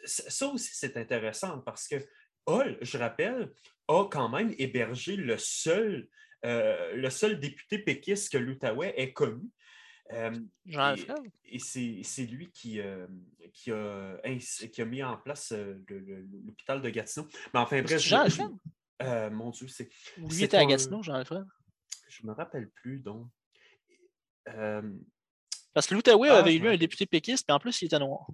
ça 0.04 0.46
aussi, 0.46 0.70
c'est 0.74 0.96
intéressant 0.96 1.58
parce 1.60 1.88
que 1.88 1.96
Hall, 2.46 2.78
je 2.80 2.98
rappelle, 2.98 3.52
a 3.88 4.04
quand 4.10 4.28
même 4.28 4.54
hébergé 4.58 5.16
le 5.16 5.38
seul, 5.38 6.08
euh, 6.44 6.94
le 6.94 7.10
seul 7.10 7.38
député 7.40 7.78
péquiste 7.78 8.32
que 8.32 8.38
l'Outaouais 8.38 8.94
ait 8.96 9.12
connu. 9.12 9.48
Euh, 10.12 10.38
et, 11.46 11.58
c'est 11.58 12.26
lui 12.26 12.50
qui, 12.50 12.80
euh, 12.80 13.06
qui, 13.54 13.70
a, 13.70 14.18
qui, 14.72 14.82
a, 14.82 14.84
mis 14.84 15.02
en 15.02 15.16
place 15.16 15.52
l'hôpital 15.52 16.82
de 16.82 16.90
Gatineau. 16.90 17.28
Mais 17.54 17.60
enfin, 17.60 17.82
bref. 17.82 18.00
Jean 18.00 18.26
mon 19.30 19.50
Dieu, 19.50 19.68
c'est. 19.68 19.88
il 20.18 20.42
était 20.42 20.56
à 20.56 20.64
Gatineau, 20.64 21.02
Jean-Alfred? 21.02 21.44
Je 22.08 22.22
ne 22.22 22.28
me 22.28 22.34
rappelle 22.34 22.68
plus, 22.70 23.00
donc. 23.00 23.26
Parce 25.74 25.86
que 25.86 25.94
l'Outaouais 25.94 26.28
ah, 26.28 26.38
avait 26.38 26.56
élu 26.56 26.68
un 26.68 26.76
député 26.76 27.06
péquiste, 27.06 27.46
mais 27.48 27.54
en 27.54 27.58
plus, 27.58 27.80
il 27.80 27.86
était 27.86 27.98
noir. 27.98 28.26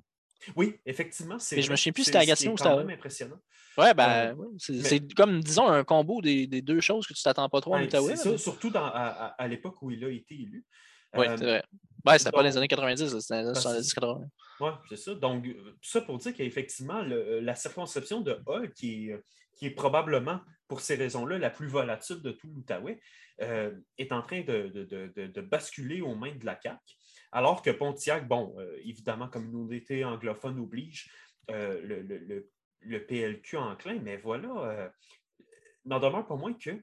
Oui, 0.57 0.77
effectivement. 0.87 1.37
Mais 1.53 1.63
je 1.63 1.71
me 1.71 1.77
souviens 1.77 1.93
plus 1.93 2.05
si 2.05 2.13
c'était 2.13 2.49
ou 2.49 2.57
c'était 2.57 2.77
même 2.77 2.91
impressionnant. 2.91 3.41
Ouais, 3.77 3.95
ben, 3.95 4.37
euh, 4.37 4.45
c'est 4.59 5.15
comme, 5.15 5.41
disons, 5.41 5.69
un 5.69 5.85
combo 5.85 6.21
des, 6.21 6.49
des, 6.49 6.63
deux 6.63 6.81
choses 6.81 7.07
que 7.07 7.15
tu 7.15 7.23
t'attends 7.23 7.49
pas 7.49 7.61
trop 7.61 7.77
en 7.77 7.83
Outaouais. 7.83 8.17
C'est 8.17 8.31
ça, 8.31 8.39
surtout 8.39 8.71
dans, 8.71 8.87
à, 8.87 9.35
à 9.39 9.49
l'époque 9.49 9.81
où 9.83 9.91
il 9.91 10.05
a 10.05 10.11
été 10.11 10.35
élu. 10.35 10.65
Oui, 11.15 11.27
c'est 11.29 11.45
vrai. 11.45 11.63
Ouais, 12.05 12.19
c'était 12.19 12.31
pas 12.31 12.39
dans 12.39 12.49
les 12.49 12.57
années 12.57 12.69
90, 12.69 13.19
c'était 13.19 13.43
dans 13.43 13.53
les 13.53 13.67
années 13.67 13.81
70-80. 13.81 14.29
Oui, 14.61 14.71
c'est 14.89 14.97
ça. 14.97 15.15
Donc, 15.15 15.45
tout 15.45 15.73
ça 15.83 16.01
pour 16.01 16.19
dire 16.19 16.35
qu'effectivement, 16.35 17.03
la 17.03 17.55
circonscription 17.55 18.21
de 18.21 18.41
Hall, 18.47 18.73
qui 18.73 19.11
est, 19.11 19.23
qui 19.57 19.67
est 19.67 19.71
probablement, 19.71 20.41
pour 20.67 20.81
ces 20.81 20.97
raisons-là, 20.97 21.39
la 21.39 21.51
plus 21.51 21.69
volatile 21.69 22.21
de 22.23 22.33
tout 22.33 22.49
l'Outaouais, 22.49 23.01
euh, 23.41 23.73
est 23.97 24.13
en 24.13 24.23
train 24.23 24.41
de, 24.41 24.69
de, 24.69 24.85
de, 24.85 25.27
de, 25.27 25.41
basculer 25.41 26.01
aux 26.01 26.15
mains 26.15 26.35
de 26.35 26.45
la 26.45 26.59
CAQ. 26.61 26.79
Alors 27.33 27.63
que 27.63 27.71
Pontiac, 27.71 28.27
bon, 28.27 28.55
euh, 28.59 28.79
évidemment, 28.85 29.29
communauté 29.29 30.05
anglophone 30.05 30.59
oblige, 30.59 31.11
euh, 31.51 31.81
le, 31.83 32.49
le, 32.81 33.07
PLQ 33.07 33.57
enclin, 33.57 33.99
mais 34.01 34.17
voilà, 34.17 34.49
euh, 34.49 34.89
n'en 35.85 35.99
demeure 35.99 36.27
pas 36.27 36.37
moins 36.37 36.55
que 36.55 36.81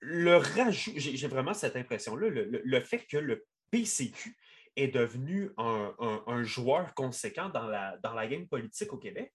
le 0.00 0.36
rajout, 0.36 0.92
j'ai 0.96 1.26
vraiment 1.26 1.54
cette 1.54 1.76
impression-là, 1.76 2.28
le, 2.28 2.80
fait 2.80 3.04
que 3.06 3.16
le 3.16 3.44
PCQ 3.70 4.36
est 4.76 4.88
devenu 4.88 5.50
un, 5.56 6.42
joueur 6.44 6.94
conséquent 6.94 7.48
dans 7.48 7.66
la, 7.66 7.96
dans 7.98 8.14
la 8.14 8.28
game 8.28 8.46
politique 8.46 8.92
au 8.92 8.98
Québec, 8.98 9.34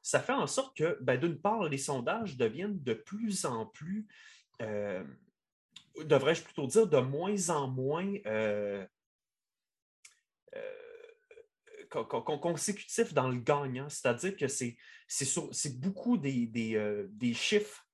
ça 0.00 0.20
fait 0.20 0.32
en 0.32 0.46
sorte 0.46 0.76
que, 0.76 0.96
ben, 1.02 1.20
d'une 1.20 1.38
part, 1.38 1.64
les 1.64 1.78
sondages 1.78 2.38
deviennent 2.38 2.82
de 2.82 2.94
plus 2.94 3.44
en 3.44 3.66
plus 3.66 4.06
devrais-je 6.00 6.42
plutôt 6.42 6.66
dire, 6.66 6.86
de 6.86 6.98
moins 6.98 7.50
en 7.50 7.68
moins 7.68 8.12
euh, 8.26 8.86
euh, 10.54 11.94
consécutif 11.94 13.12
dans 13.12 13.28
le 13.28 13.38
gagnant. 13.38 13.88
C'est-à-dire 13.88 14.36
que 14.36 14.46
c'est 14.48 15.80
beaucoup 15.80 16.16
des, 16.16 16.50
euh, 16.74 17.06
des, 17.10 17.34
chiffres 17.34 17.86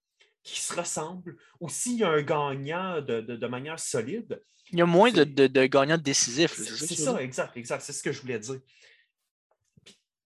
qui 0.42 0.60
se 0.60 0.74
ressemblent. 0.74 1.36
Ou 1.60 1.68
s'il 1.68 1.98
y 1.98 2.04
a 2.04 2.10
un 2.10 2.22
gagnant 2.22 3.00
de, 3.00 3.46
manière 3.46 3.78
solide. 3.78 4.42
Il 4.70 4.78
y 4.78 4.82
a 4.82 4.86
moins 4.86 5.10
de, 5.10 5.24
de, 5.24 5.66
gagnants 5.66 5.98
décisifs. 5.98 6.54
C'est 6.54 6.94
ça, 6.94 7.20
exact, 7.22 7.56
exact. 7.56 7.82
C'est 7.82 7.92
ce 7.92 8.02
que 8.02 8.12
je 8.12 8.20
voulais 8.20 8.38
dire. 8.38 8.60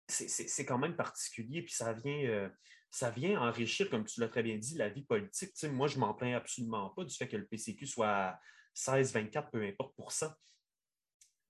C'est 0.07 0.65
quand 0.65 0.77
même 0.77 0.95
particulier, 0.95 1.61
puis 1.61 1.73
ça 1.73 1.93
vient 1.93 2.51
ça 2.91 3.09
vient 3.09 3.41
enrichir, 3.41 3.89
comme 3.89 4.05
tu 4.05 4.19
l'as 4.19 4.27
très 4.27 4.43
bien 4.43 4.57
dit, 4.57 4.75
la 4.75 4.89
vie 4.89 5.03
politique. 5.03 5.51
moi, 5.71 5.87
je 5.87 5.97
m'en 5.97 6.13
plains 6.13 6.35
absolument 6.35 6.89
pas 6.89 7.05
du 7.05 7.15
fait 7.15 7.27
que 7.27 7.37
le 7.37 7.47
PCQ 7.47 7.87
soit 7.87 8.09
à 8.09 8.39
16, 8.73 9.13
24, 9.13 9.49
peu 9.49 9.63
importe 9.63 9.95
pour 9.95 10.11
ça. 10.11 10.37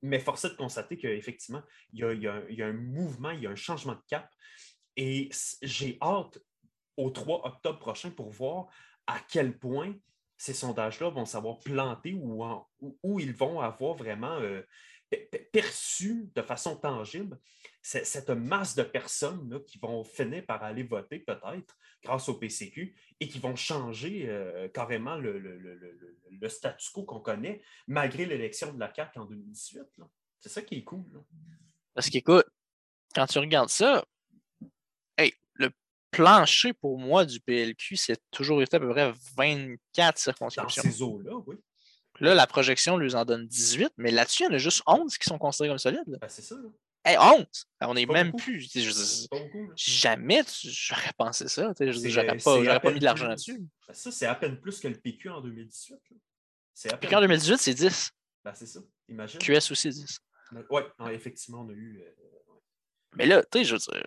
Mais 0.04 0.19
force 0.19 0.45
est 0.45 0.51
de 0.51 0.56
constater 0.56 0.97
qu'effectivement, 0.97 1.63
il 1.93 1.99
y, 1.99 2.04
a, 2.04 2.13
il, 2.13 2.56
y 2.56 2.62
a, 2.62 2.67
un 2.67 2.73
mouvement, 2.73 3.32
il 3.32 3.41
y 3.41 3.47
a 3.47 3.49
un 3.49 3.56
changement 3.56 3.93
de 3.93 4.04
cap. 4.08 4.32
Et 4.95 5.30
j'ai 5.63 5.97
hâte 6.01 6.39
au 6.95 7.10
3 7.10 7.47
octobre 7.47 7.80
prochain 7.80 8.12
pour 8.12 8.30
voir 8.30 8.67
à 9.08 9.19
quel 9.19 9.58
point 9.58 9.95
ces 10.38 10.54
sondages-là 10.54 11.10
vont 11.10 11.25
savoir 11.25 11.60
planter 11.60 12.13
ou 12.13 12.43
où, 13.04 13.19
ils 13.19 13.34
vont 13.34 13.62
avoir 13.62 13.95
vraiment 13.95 14.39
euh, 14.39 14.63
perçu 15.52 16.30
de 16.36 16.41
façon 16.41 16.76
tangible 16.76 17.38
cette 17.82 18.30
masse 18.30 18.76
de 18.76 18.84
personnes 18.84 19.63
qui 19.65 19.80
vont 19.80 20.04
finir 20.04 20.45
par 20.45 20.63
aller 20.63 20.84
voter 20.84 21.19
peut-être 21.19 21.78
grâce 22.04 22.30
au 22.30 22.36
PCQ 22.36 22.95
et 23.19 23.28
qui 23.28 23.39
vont 23.39 23.56
changer 23.56 24.26
euh, 24.28 24.67
carrément 24.69 25.15
le, 25.15 26.47
statu 26.47 26.91
quo 26.91 27.04
qu'on 27.04 27.19
connaît 27.19 27.62
malgré 27.88 28.26
l'élection 28.26 28.74
de 28.74 28.80
la 28.80 28.93
CAQ 28.93 29.19
en 29.19 29.26
2018. 29.26 29.82
C'est 30.39 30.50
ça 30.50 30.62
qui 30.62 30.76
est 30.76 30.84
cool. 30.84 31.04
Parce 31.93 32.10
qu'écoute, 32.10 32.45
quand 33.13 33.26
tu 33.26 33.39
regardes 33.39 33.69
ça, 33.69 34.06
le 35.54 35.69
plancher 36.12 36.74
pour 36.74 36.97
moi 36.97 37.26
du 37.26 37.39
PLQ, 37.39 37.95
c'est 37.95 38.19
toujours 38.32 38.62
été 38.62 38.78
à 38.78 38.80
peu 38.80 38.89
près 38.89 39.13
24 39.38 40.17
circonscriptions. 40.17 40.84
Dans 40.84 40.89
ces 40.89 41.02
eaux-là, 41.02 41.36
oui. 41.47 41.56
Là, 42.21 42.34
la 42.36 42.47
projection 42.47 42.97
lui 42.97 43.13
en 43.15 43.25
donne 43.25 43.47
18, 43.47 43.91
mais 43.97 44.12
là-dessus, 44.12 44.43
il 44.43 44.45
y 44.45 44.49
en 44.49 44.53
a 44.53 44.57
juste 44.57 44.81
11 44.88 45.17
qui 45.17 45.27
sont 45.27 45.38
considérés 45.38 45.69
comme 45.71 45.79
solides. 45.79 46.17
Ben, 46.21 46.27
c'est 46.29 46.41
ça. 46.41 46.55
Là. 46.55 46.69
Hey, 47.03 47.17
11! 47.17 47.45
On 47.81 47.95
n'est 47.95 48.05
même 48.05 48.29
beaucoup. 48.31 48.43
plus. 48.43 48.62
je- 48.73 48.91
C'est 48.91 49.27
beaucoup. 49.31 49.71
jamais 49.75 50.43
j'aurais 50.63 51.13
pensé 51.17 51.47
ça. 51.47 51.73
C'est- 51.75 51.91
J'aurais 51.91 52.38
c'est 52.39 52.43
pas, 52.43 52.79
pas 52.79 52.91
mis 52.91 52.99
de 52.99 53.05
l'argent 53.05 53.27
là-dessus. 53.27 53.57
Ben, 53.88 53.93
ça, 53.93 54.12
c'est 54.12 54.27
à 54.27 54.36
peine 54.36 54.60
plus 54.62 54.79
que 54.79 54.88
le 54.88 54.95
PQ 54.99 55.29
en 55.29 55.41
2018. 55.41 55.93
là. 56.12 56.17
C'est 56.75 56.93
à 56.93 56.97
Puis 56.97 57.10
peine. 57.10 57.17
en 57.17 57.21
2018, 57.21 57.57
c'est 57.57 57.73
10. 57.73 58.12
Ben, 58.45 58.53
c'est 58.53 58.67
ça. 58.67 58.79
Imagine. 59.10 59.39
QS 59.39 59.71
aussi 59.71 59.89
10. 59.89 60.19
Oui, 60.69 60.81
effectivement, 61.12 61.62
on 61.62 61.69
a 61.69 61.73
eu. 61.73 62.01
euh, 62.05 62.12
Mais 63.15 63.25
là, 63.25 63.41
tu 63.51 63.60
sais, 63.60 63.65
je 63.65 63.73
veux 63.73 63.79
dire. 63.79 64.05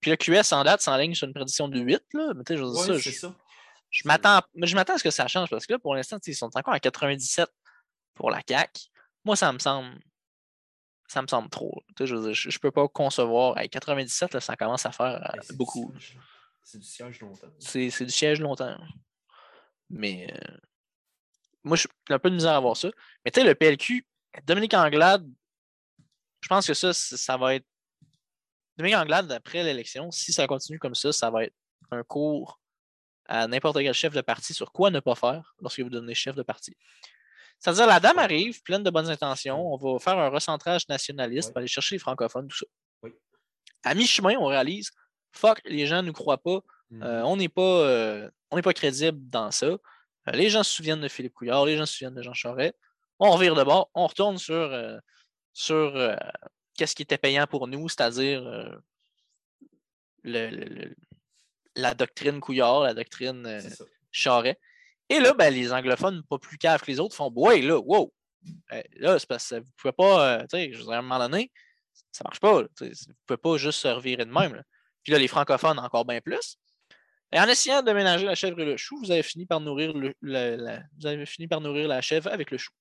Puis 0.00 0.10
le 0.10 0.16
QS 0.16 0.52
en 0.54 0.64
date 0.64 0.80
s'enligne 0.80 1.14
sur 1.14 1.26
une 1.28 1.34
prédiction 1.34 1.68
de 1.68 1.78
8, 1.78 2.02
là. 2.14 2.32
Mais 2.34 2.42
tu 2.44 2.54
sais, 2.54 2.58
je 2.58 2.64
veux 2.64 2.70
dire, 2.70 2.80
ouais, 2.80 2.86
ça, 2.86 2.94
c'est 3.02 3.10
je, 3.10 3.18
ça. 3.18 3.34
Je 3.90 4.06
m'attends 4.06 4.40
je 4.54 4.74
m'attends 4.74 4.94
à 4.94 4.98
ce 4.98 5.04
que 5.04 5.10
ça 5.10 5.26
change 5.26 5.50
parce 5.50 5.66
que 5.66 5.72
là, 5.72 5.78
pour 5.78 5.94
l'instant, 5.94 6.18
ils 6.26 6.34
sont 6.34 6.50
encore 6.54 6.72
à 6.74 6.80
97 6.80 7.48
pour 8.14 8.30
la 8.30 8.42
CAC. 8.42 8.90
Moi, 9.24 9.36
ça 9.36 9.52
me 9.52 9.58
semble. 9.58 9.98
Ça 11.08 11.22
me 11.22 11.26
semble 11.26 11.50
trop. 11.50 11.82
Je, 11.98 12.32
je 12.32 12.58
peux 12.60 12.70
pas 12.70 12.86
concevoir. 12.86 13.56
À 13.56 13.66
97, 13.66 14.34
là, 14.34 14.40
ça 14.40 14.54
commence 14.54 14.86
à 14.86 14.92
faire 14.92 15.34
euh, 15.34 15.54
beaucoup. 15.54 15.92
C'est 16.62 16.78
du 16.78 16.86
siège 16.86 17.20
longtemps. 17.20 17.48
C'est 17.58 17.90
c'est 17.90 18.04
du 18.04 18.12
siège 18.12 18.40
longtemps. 18.40 18.78
Mais 19.88 20.32
euh, 20.32 20.56
moi, 21.64 21.76
je 21.76 21.80
suis 21.80 21.88
un 22.10 22.18
peu 22.20 22.30
de 22.30 22.36
misère 22.36 22.54
à 22.54 22.60
voir 22.60 22.76
ça. 22.76 22.90
Mais 23.24 23.32
tu 23.32 23.40
sais, 23.40 23.46
le 23.46 23.56
PLQ, 23.56 24.06
Dominique 24.44 24.74
Anglade, 24.74 25.28
je 26.42 26.48
pense 26.48 26.66
que 26.66 26.74
ça, 26.74 26.92
ça 26.92 27.36
va 27.36 27.56
être. 27.56 27.66
Dominique 28.76 28.98
Anglade, 28.98 29.32
après 29.32 29.64
l'élection, 29.64 30.12
si 30.12 30.32
ça 30.32 30.46
continue 30.46 30.78
comme 30.78 30.94
ça, 30.94 31.12
ça 31.12 31.28
va 31.28 31.44
être 31.44 31.54
un 31.90 32.04
cours 32.04 32.59
à 33.30 33.46
n'importe 33.46 33.78
quel 33.78 33.94
chef 33.94 34.12
de 34.12 34.20
parti 34.20 34.52
sur 34.52 34.72
quoi 34.72 34.90
ne 34.90 35.00
pas 35.00 35.14
faire 35.14 35.54
lorsque 35.60 35.80
vous 35.80 35.88
devenez 35.88 36.14
chef 36.14 36.34
de 36.34 36.42
parti. 36.42 36.76
C'est-à-dire, 37.58 37.86
la 37.86 38.00
dame 38.00 38.18
arrive, 38.18 38.62
pleine 38.62 38.82
de 38.82 38.90
bonnes 38.90 39.08
intentions, 39.10 39.72
on 39.72 39.76
va 39.76 39.98
faire 39.98 40.18
un 40.18 40.28
recentrage 40.28 40.88
nationaliste, 40.88 41.52
va 41.54 41.58
aller 41.60 41.68
chercher 41.68 41.94
les 41.94 41.98
francophones, 42.00 42.48
tout 42.48 42.56
ça. 42.56 42.66
Oui. 43.02 43.12
À 43.84 43.94
mi-chemin, 43.94 44.34
on 44.38 44.46
réalise, 44.46 44.90
fuck, 45.32 45.60
les 45.64 45.86
gens 45.86 46.02
ne 46.02 46.08
nous 46.08 46.12
croient 46.12 46.42
pas, 46.42 46.60
Mhm. 46.90 47.02
euh, 47.04 47.22
on 47.24 47.36
n'est 47.36 47.48
pas, 47.48 47.62
euh, 47.86 48.28
on 48.50 48.60
pas 48.62 48.72
crédible 48.72 49.18
dans 49.28 49.50
ça. 49.52 49.66
Euh, 49.66 49.78
les 50.32 50.50
gens 50.50 50.62
se 50.64 50.72
souviennent 50.74 51.00
de 51.02 51.08
Philippe 51.08 51.34
Couillard, 51.34 51.64
les 51.66 51.76
gens 51.76 51.86
se 51.86 51.92
souviennent 51.94 52.14
de 52.16 52.22
Jean 52.22 52.34
Charest. 52.34 52.74
On 53.20 53.30
revire 53.30 53.54
de 53.54 53.62
bord, 53.62 53.90
on 53.94 54.06
retourne 54.06 54.38
sur, 54.38 54.74
sur 55.52 55.92
qu'est-ce 56.76 56.94
qui 56.96 57.02
était 57.02 57.18
payant 57.18 57.46
pour 57.46 57.68
nous, 57.68 57.88
c'est-à-dire 57.88 58.42
le- 60.24 60.50
le- 60.50 60.64
le- 60.64 60.96
la 61.80 61.94
doctrine 61.94 62.40
Couillard, 62.40 62.80
la 62.82 62.94
doctrine 62.94 63.44
euh. 63.46 63.60
Charest. 64.10 64.58
Et 65.08 65.18
là, 65.20 65.34
ben, 65.34 65.52
les 65.52 65.72
anglophones, 65.72 66.22
pas 66.28 66.38
plus 66.38 66.56
caves 66.58 66.80
que 66.82 66.90
les 66.90 67.00
autres, 67.00 67.16
font 67.16 67.32
Ouais, 67.34 67.60
là, 67.60 67.78
wow! 67.78 68.12
Euh, 68.72 68.82
là, 68.96 69.18
c'est 69.18 69.28
parce 69.28 69.48
que 69.50 69.56
vous 69.56 69.70
pouvez 69.76 69.92
pas, 69.92 70.34
euh, 70.34 70.40
tu 70.42 70.46
sais, 70.50 70.72
je 70.72 70.78
veux 70.78 70.84
dire, 70.84 70.92
à 70.92 70.98
un 70.98 71.02
moment 71.02 71.18
donné, 71.18 71.50
ça 72.12 72.22
marche 72.24 72.40
pas. 72.40 72.62
là, 72.62 72.68
Vous 72.80 72.88
pouvez 73.26 73.36
pas 73.36 73.56
juste 73.56 73.80
se 73.80 73.88
revirer 73.88 74.24
de 74.24 74.30
même. 74.30 74.54
là. 74.54 74.62
Puis 75.02 75.12
là, 75.12 75.18
les 75.18 75.28
francophones, 75.28 75.78
encore 75.78 76.04
bien 76.04 76.20
plus. 76.20 76.56
Et 77.32 77.38
en 77.40 77.46
essayant 77.46 77.82
de 77.82 77.92
ménager 77.92 78.24
la 78.24 78.34
chèvre 78.34 78.58
et 78.60 78.64
le 78.64 78.76
chou, 78.76 78.98
vous 78.98 79.10
avez 79.10 79.22
fini 79.22 79.46
par 79.46 79.60
nourrir, 79.60 79.92
le, 79.92 80.14
la, 80.22 80.56
la- 80.56 80.82
vous 80.98 81.06
avez 81.06 81.26
fini 81.26 81.46
par 81.48 81.60
nourrir 81.60 81.86
la 81.88 82.00
chèvre 82.00 82.28
avec 82.32 82.50
le 82.50 82.58
chou. 82.58 82.72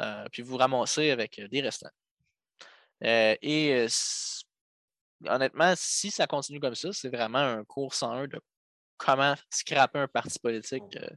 Euh, 0.00 0.24
puis 0.32 0.42
vous 0.42 0.56
ramassez 0.56 1.10
avec 1.10 1.38
euh, 1.38 1.48
des 1.48 1.60
restants. 1.60 1.90
Euh, 3.04 3.36
et 3.42 3.86
honnêtement, 5.28 5.74
si 5.76 6.10
ça 6.10 6.26
continue 6.26 6.60
comme 6.60 6.74
ça, 6.74 6.92
c'est 6.92 7.08
vraiment 7.08 7.38
un 7.38 7.64
cours 7.64 7.94
101 7.94 8.26
de 8.28 8.40
comment 8.96 9.34
scraper 9.50 9.98
un 10.00 10.08
parti 10.08 10.38
politique 10.38 10.96
euh, 10.96 11.08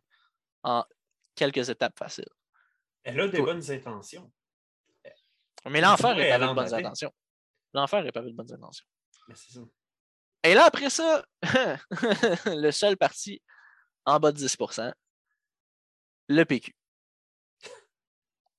en 0.63 0.83
quelques 1.35 1.69
étapes 1.69 1.97
faciles. 1.97 2.27
Elle 3.03 3.19
a 3.19 3.27
des 3.27 3.37
Toi- 3.37 3.45
bonnes 3.53 3.71
intentions. 3.71 4.31
Mais 5.65 5.81
l'enfer 5.81 6.15
Ouais, 6.15 6.23
est 6.23 6.27
elle 6.29 6.39
pavé 6.39 6.49
de 6.49 6.55
bonnes 6.55 6.73
intentions. 6.73 7.13
L'enfer 7.73 8.05
est 8.05 8.11
pavé 8.11 8.31
de 8.31 8.35
bonnes 8.35 8.53
intentions. 8.53 8.85
Mais 9.27 9.35
c'est 9.35 9.53
ça. 9.53 9.61
Et 10.43 10.53
là, 10.53 10.65
après 10.65 10.89
ça, 10.89 11.25
le 12.45 12.71
seul 12.71 12.95
parti 12.95 13.41
en 14.05 14.19
bas 14.19 14.31
de 14.31 14.37
10% 14.39 14.93
le 16.29 16.43
PQ. 16.43 16.73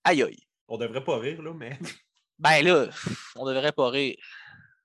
Aïe 0.05 0.23
aïe. 0.23 0.39
On 0.69 0.77
devrait 0.79 1.05
pas 1.05 1.19
rire, 1.19 1.43
là, 1.43 1.53
mais. 1.55 1.79
Ben 2.39 2.63
là, 2.65 2.89
on 3.37 3.47
devrait 3.47 3.73
pas 3.73 3.91
rire. 3.91 4.17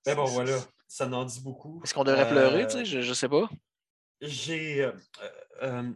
Mais 0.06 0.16
bon, 0.16 0.26
C'est- 0.28 0.34
voilà. 0.34 0.58
Ça 0.88 1.08
n'en 1.08 1.26
dit 1.26 1.42
beaucoup. 1.42 1.82
Est-ce 1.84 1.94
qu'on 1.94 2.04
devrait 2.04 2.30
pleurer, 2.30 2.63
Euh, 2.63 2.68
tu 2.68 2.72
sais? 2.78 2.86
Je, 2.86 3.02
je 3.02 3.13
sais 3.13 3.28
pas. 3.30 3.50
J'ai. 4.22 4.84
euh, 4.84 4.92
euh, 5.22 5.30
euh, 5.63 5.92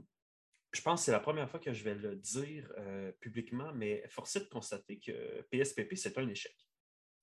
je 0.74 0.82
pense 0.82 1.02
que 1.02 1.06
c'est 1.06 1.12
la 1.12 1.20
première 1.20 1.50
fois 1.50 1.60
que 1.60 1.72
je 1.72 1.84
vais 1.84 1.94
le 1.96 2.16
dire 2.16 2.72
euh, 2.78 3.12
publiquement, 3.20 3.72
mais 3.74 4.04
force 4.10 4.36
est 4.36 4.42
de 4.42 4.50
constater 4.50 5.00
que 5.00 5.42
PSPP, 5.52 5.96
c'est 5.96 6.18
un 6.18 6.28
échec. 6.28 6.56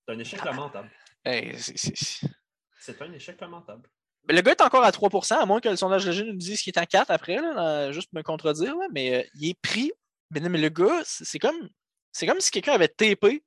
C'est 0.07 0.13
un 0.15 0.19
échec 0.19 0.43
lamentable. 0.43 0.89
Hey, 1.23 1.53
c'est- 1.59 3.01
un 3.01 3.13
échec 3.13 3.39
lamentable. 3.41 3.89
Mais 4.27 4.35
Le 4.35 4.41
gars 4.41 4.51
est 4.51 4.61
encore 4.61 4.83
à 4.83 4.91
3% 4.91 5.37
à 5.39 5.45
moins 5.45 5.59
que 5.59 5.69
le 5.69 5.75
sondage 5.75 6.05
léger 6.07 6.23
nous 6.23 6.35
dise 6.35 6.61
qu'il 6.61 6.71
est 6.73 6.79
à 6.79 6.85
4 6.85 7.11
après, 7.11 7.35
là, 7.35 7.53
là, 7.53 7.91
juste 7.91 8.09
pour 8.09 8.17
me 8.17 8.23
contredire, 8.23 8.75
là, 8.75 8.87
mais 8.91 9.15
euh, 9.15 9.27
il 9.35 9.49
est 9.49 9.59
pris. 9.61 9.91
Mais, 10.31 10.39
non, 10.39 10.49
mais 10.49 10.59
le 10.59 10.69
gars, 10.69 11.01
c'est 11.05 11.39
comme, 11.39 11.69
c'est 12.11 12.25
comme 12.25 12.39
si 12.39 12.51
quelqu'un 12.51 12.73
avait 12.73 12.87
tapé 12.87 13.43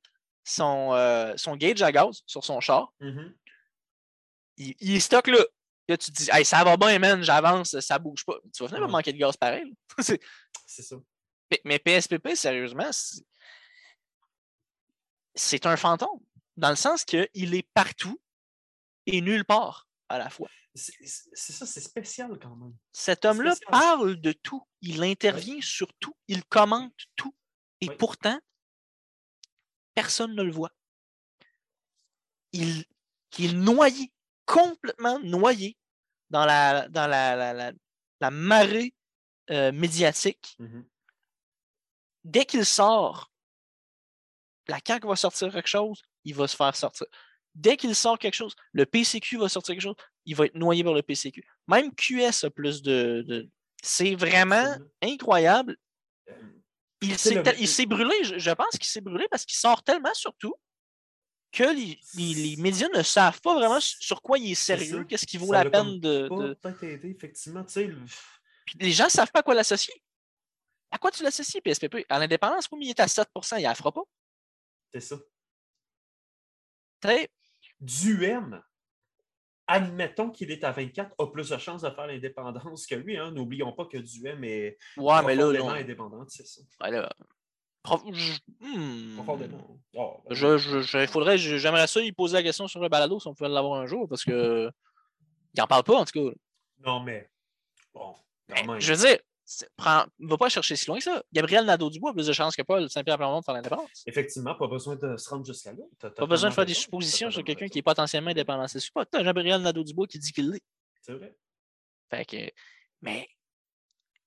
son, 0.48 0.92
euh, 0.94 1.34
son 1.36 1.56
gauge 1.56 1.82
à 1.82 1.92
gaz 1.92 2.22
sur 2.26 2.44
son 2.44 2.60
char. 2.60 2.92
Mhm. 3.00 3.34
il, 4.56 4.74
il 4.80 4.96
est 4.96 5.00
stock 5.00 5.26
là. 5.28 5.38
Là, 5.88 5.96
tu 5.96 6.12
te 6.12 6.16
dis, 6.16 6.28
hey, 6.32 6.44
ça 6.44 6.62
va 6.64 6.76
bien, 6.76 6.98
man, 6.98 7.22
j'avance, 7.22 7.78
ça 7.80 7.98
bouge 7.98 8.24
pas. 8.26 8.34
Tu 8.54 8.62
vas 8.62 8.68
finir 8.68 8.80
par 8.80 8.88
Ouais. 8.88 8.92
manquer 8.92 9.12
de 9.12 9.18
gaz 9.18 9.36
pareil. 9.38 9.74
C'est- 10.66 10.82
ça. 10.82 10.96
mais, 11.50 11.60
mais 11.64 11.78
PSPP, 11.78 12.34
sérieusement, 12.34 12.90
c'est- 12.92 13.24
un 15.66 15.76
fantôme. 15.76 16.20
Dans 16.56 16.70
le 16.70 16.76
sens 16.76 17.04
qu'il 17.04 17.54
est 17.54 17.68
partout 17.72 18.20
et 19.06 19.20
nulle 19.20 19.44
part 19.44 19.88
à 20.08 20.18
la 20.18 20.28
fois. 20.28 20.48
C'est 20.74 20.92
ça, 21.52 21.64
c'est 21.66 21.80
spécial 21.80 22.38
quand 22.40 22.54
même. 22.54 22.74
Cet 22.92 23.24
homme-là 23.24 23.54
parle 23.70 24.16
de 24.20 24.32
tout. 24.32 24.62
Il 24.82 25.02
intervient 25.02 25.60
sur 25.60 25.92
tout. 26.00 26.14
Il 26.28 26.44
commente 26.44 26.92
tout. 27.16 27.34
Et 27.80 27.88
pourtant, 27.88 28.38
personne 30.00 30.34
ne 30.36 30.42
le 30.44 30.52
voit. 30.52 30.70
Il, 32.52 32.84
il 33.38 33.50
est 33.50 33.54
noyé, 33.54 34.12
complètement 34.46 35.18
noyé 35.20 35.76
dans 36.30 36.46
la, 36.46 36.88
dans 36.88 37.06
la, 37.08 37.34
la, 37.36 37.52
la- 37.52 37.72
la 38.20 38.30
marée 38.30 38.94
euh, 39.50 39.72
médiatique. 39.72 40.56
Mhm. 40.58 40.86
Dès 42.24 42.44
qu'il 42.44 42.64
sort, 42.64 43.32
la 44.68 44.78
CAQ 44.86 45.06
va 45.08 45.16
sortir 45.16 45.52
quelque 45.52 45.68
chose, 45.68 46.02
il 46.24 46.34
va 46.34 46.46
se 46.46 46.56
faire 46.56 46.74
sortir. 46.76 47.06
Dès 47.54 47.76
qu'il 47.76 47.94
sort 47.94 48.18
quelque 48.18 48.34
chose, 48.34 48.54
le 48.72 48.84
PCQ 48.86 49.38
va 49.38 49.48
sortir 49.48 49.74
quelque 49.74 49.82
chose, 49.82 49.96
il 50.26 50.36
va 50.36 50.46
être 50.46 50.54
noyé 50.54 50.84
par 50.84 50.94
le 50.94 51.02
PCQ. 51.02 51.42
Même 51.68 51.92
QS 51.94 52.44
a 52.44 52.50
plus 52.50 52.82
de. 52.82 53.24
de- 53.26 53.48
C'est 53.82 54.14
vraiment 54.14 54.76
incroyable. 55.02 55.76
Il 57.00 57.18
s'est 57.18 57.34
le- 57.34 57.86
brûlé, 57.86 58.14
je, 58.24 58.38
je 58.38 58.50
pense 58.50 58.70
qu'il 58.72 58.84
s'est 58.86 59.00
brûlé 59.00 59.26
parce 59.30 59.44
qu'il 59.44 59.56
sort 59.56 59.82
tellement 59.82 60.12
sur 60.14 60.34
tout 60.34 60.54
que 61.52 61.62
les, 61.64 61.98
les- 62.14 62.34
les 62.34 62.56
médias 62.56 62.88
ne 62.94 63.02
savent 63.02 63.40
pas 63.40 63.54
vraiment 63.54 63.80
sur 63.80 64.20
quoi 64.20 64.38
il 64.38 64.50
est 64.52 64.54
sérieux, 64.54 65.04
qu'est-ce 65.04 65.24
qui 65.26 65.38
vaut 65.38 65.52
Ça 65.52 65.64
la 65.64 65.70
peine 65.70 66.00
de. 66.00 66.28
peut-être 66.60 66.84
effectivement. 67.04 67.64
Tu 67.64 67.72
sais, 67.72 67.84
le- 67.84 68.04
Puis 68.66 68.76
les 68.80 68.92
gens 68.92 69.04
ne 69.04 69.10
savent 69.10 69.30
pas 69.30 69.40
à 69.40 69.42
quoi 69.42 69.54
l'associer. 69.54 69.94
À 70.90 70.98
quoi 70.98 71.10
tu 71.10 71.22
l'associes, 71.22 71.60
PSPP? 71.60 72.04
À 72.08 72.18
l'indépendance, 72.18 72.66
oui, 72.72 72.80
il 72.86 72.90
est 72.90 73.00
à 73.00 73.06
7% 73.06 73.56
il 73.56 73.62
ne 73.62 73.68
la 73.68 73.74
fera 73.74 73.92
pas. 73.92 74.02
c'est 74.92 75.00
ça. 75.00 75.16
Sais, 77.04 77.28
Duhem, 77.80 78.62
admettons 79.68 80.30
qu'il 80.30 80.50
est 80.50 80.64
à 80.64 80.72
24, 80.72 81.14
a 81.18 81.26
plus 81.30 81.50
de 81.50 81.58
chances 81.58 81.82
de 81.82 81.90
faire 81.90 82.06
l'indépendance 82.06 82.86
que 82.86 82.94
lui. 82.96 83.16
Hein. 83.16 83.30
N'oublions 83.30 83.72
pas 83.72 83.84
que 83.84 83.98
Duhem 83.98 84.42
est 84.42 84.78
Ouais, 84.96 85.22
mais 85.24 85.34
là, 85.36 85.42
profondément 85.44 85.66
non. 85.68 85.74
indépendante, 85.74 86.30
c'est 86.30 86.46
ça. 86.46 86.62
Ouais, 86.82 86.90
là, 86.90 87.08
prof- 87.84 88.02
je- 88.12 88.38
hmm. 88.60 89.14
Profondément. 89.16 89.78
Oh, 89.94 90.16
ben, 90.28 90.34
Je, 90.34 90.58
je- 90.58 90.80
je- 90.80 90.98
il 90.98 91.06
faudrait, 91.06 91.38
je- 91.38 91.58
j'aimerais 91.58 91.86
ça 91.86 92.00
lui 92.00 92.12
poser 92.12 92.34
la 92.38 92.42
question 92.42 92.66
sur 92.66 92.80
le 92.80 92.88
balado 92.88 93.20
si 93.20 93.28
on 93.28 93.34
pouvait 93.34 93.48
l'avoir 93.50 93.80
un 93.80 93.86
jour 93.86 94.08
parce 94.08 94.24
que 94.24 94.70
il 95.54 95.60
en 95.62 95.66
parle 95.66 95.84
pas 95.84 95.96
en 95.96 96.04
tout 96.04 96.12
cas. 96.30 96.34
Non, 96.86 97.00
mais 97.00 97.28
bon, 97.94 98.14
quand 98.48 98.64
même. 98.66 98.80
je 98.80 98.92
veux 98.92 98.98
dire, 99.06 99.18
prends- 99.76 100.06
va 100.20 100.36
pas 100.36 100.48
chercher 100.48 100.76
si 100.76 100.86
loin 100.86 100.98
que 100.98 101.04
ça. 101.04 101.22
Gabriel 101.32 101.64
Nadeau-Dubois 101.64 102.10
a 102.10 102.14
plus 102.14 102.26
de 102.26 102.32
chances 102.32 102.54
que 102.56 102.62
Paul 102.62 102.88
Saint-Pierre-Plamondon 102.90 103.40
de 103.40 103.44
faire 103.44 103.54
l'indépendance. 103.54 104.02
Effectivement, 104.06 104.54
pas 104.54 104.66
besoin 104.66 104.96
de 104.96 105.16
se 105.16 105.28
rendre 105.30 105.44
jusqu'à 105.46 105.72
là. 105.72 105.82
T'as 105.98 106.10
Pas 106.10 106.26
besoin 106.26 106.50
de 106.50 106.54
faire 106.54 106.66
des 106.66 106.74
suppositions 106.74 107.30
sur 107.30 107.42
quelqu'un 107.44 107.68
qui 107.68 107.78
est 107.78 107.82
potentiellement 107.82 108.30
indépendant. 108.30 108.66
C'est 108.68 108.92
pas. 108.92 109.04
T'as 109.06 109.22
Gabriel 109.22 109.62
Nadeau-Dubois 109.62 110.06
qui 110.06 110.18
dit 110.18 110.32
qu'il 110.32 110.50
l'est. 110.50 110.62
C'est 111.02 111.14
vrai. 111.14 111.34
Fait 112.10 112.24
que, 112.24 112.50
mais 113.02 113.28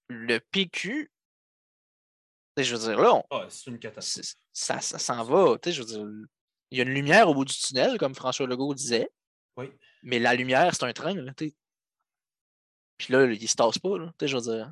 le 0.08 0.40
PQ, 0.40 1.12
je 2.58 2.76
veux 2.76 2.90
dire, 2.90 3.00
là, 3.00 3.16
on- 3.16 3.24
Ah, 3.32 3.46
c'est 3.50 3.70
une 3.72 3.80
catastrophe. 3.80 4.26
c'est- 4.26 4.38
ça, 4.54 4.80
ça 4.82 5.00
s'en 5.00 5.24
va. 5.24 5.58
tu 5.58 5.70
sais, 5.70 5.76
Je 5.76 5.82
veux 5.82 5.88
dire, 5.88 6.06
il 6.72 6.78
y 6.78 6.82
a 6.82 6.84
une 6.84 6.94
lumière 6.94 7.28
au 7.30 7.34
bout 7.34 7.46
du 7.46 7.54
tunnel, 7.54 7.98
comme 7.98 8.14
François 8.16 8.46
Legault 8.48 8.74
disait. 8.74 9.10
Oui. 9.58 9.72
Mais 10.04 10.20
la 10.20 10.34
lumière, 10.36 10.74
c'est 10.76 10.84
un 10.86 10.94
train. 10.94 11.14
Là. 11.14 11.32
Puis 11.36 11.54
là, 13.10 13.26
il 13.26 13.48
se 13.48 13.56
tasse 13.56 13.80
pas. 13.80 13.98
Là, 13.98 14.08
tu 14.08 14.14
sais, 14.20 14.28
je 14.28 14.36
veux 14.38 14.42
dire. 14.44 14.72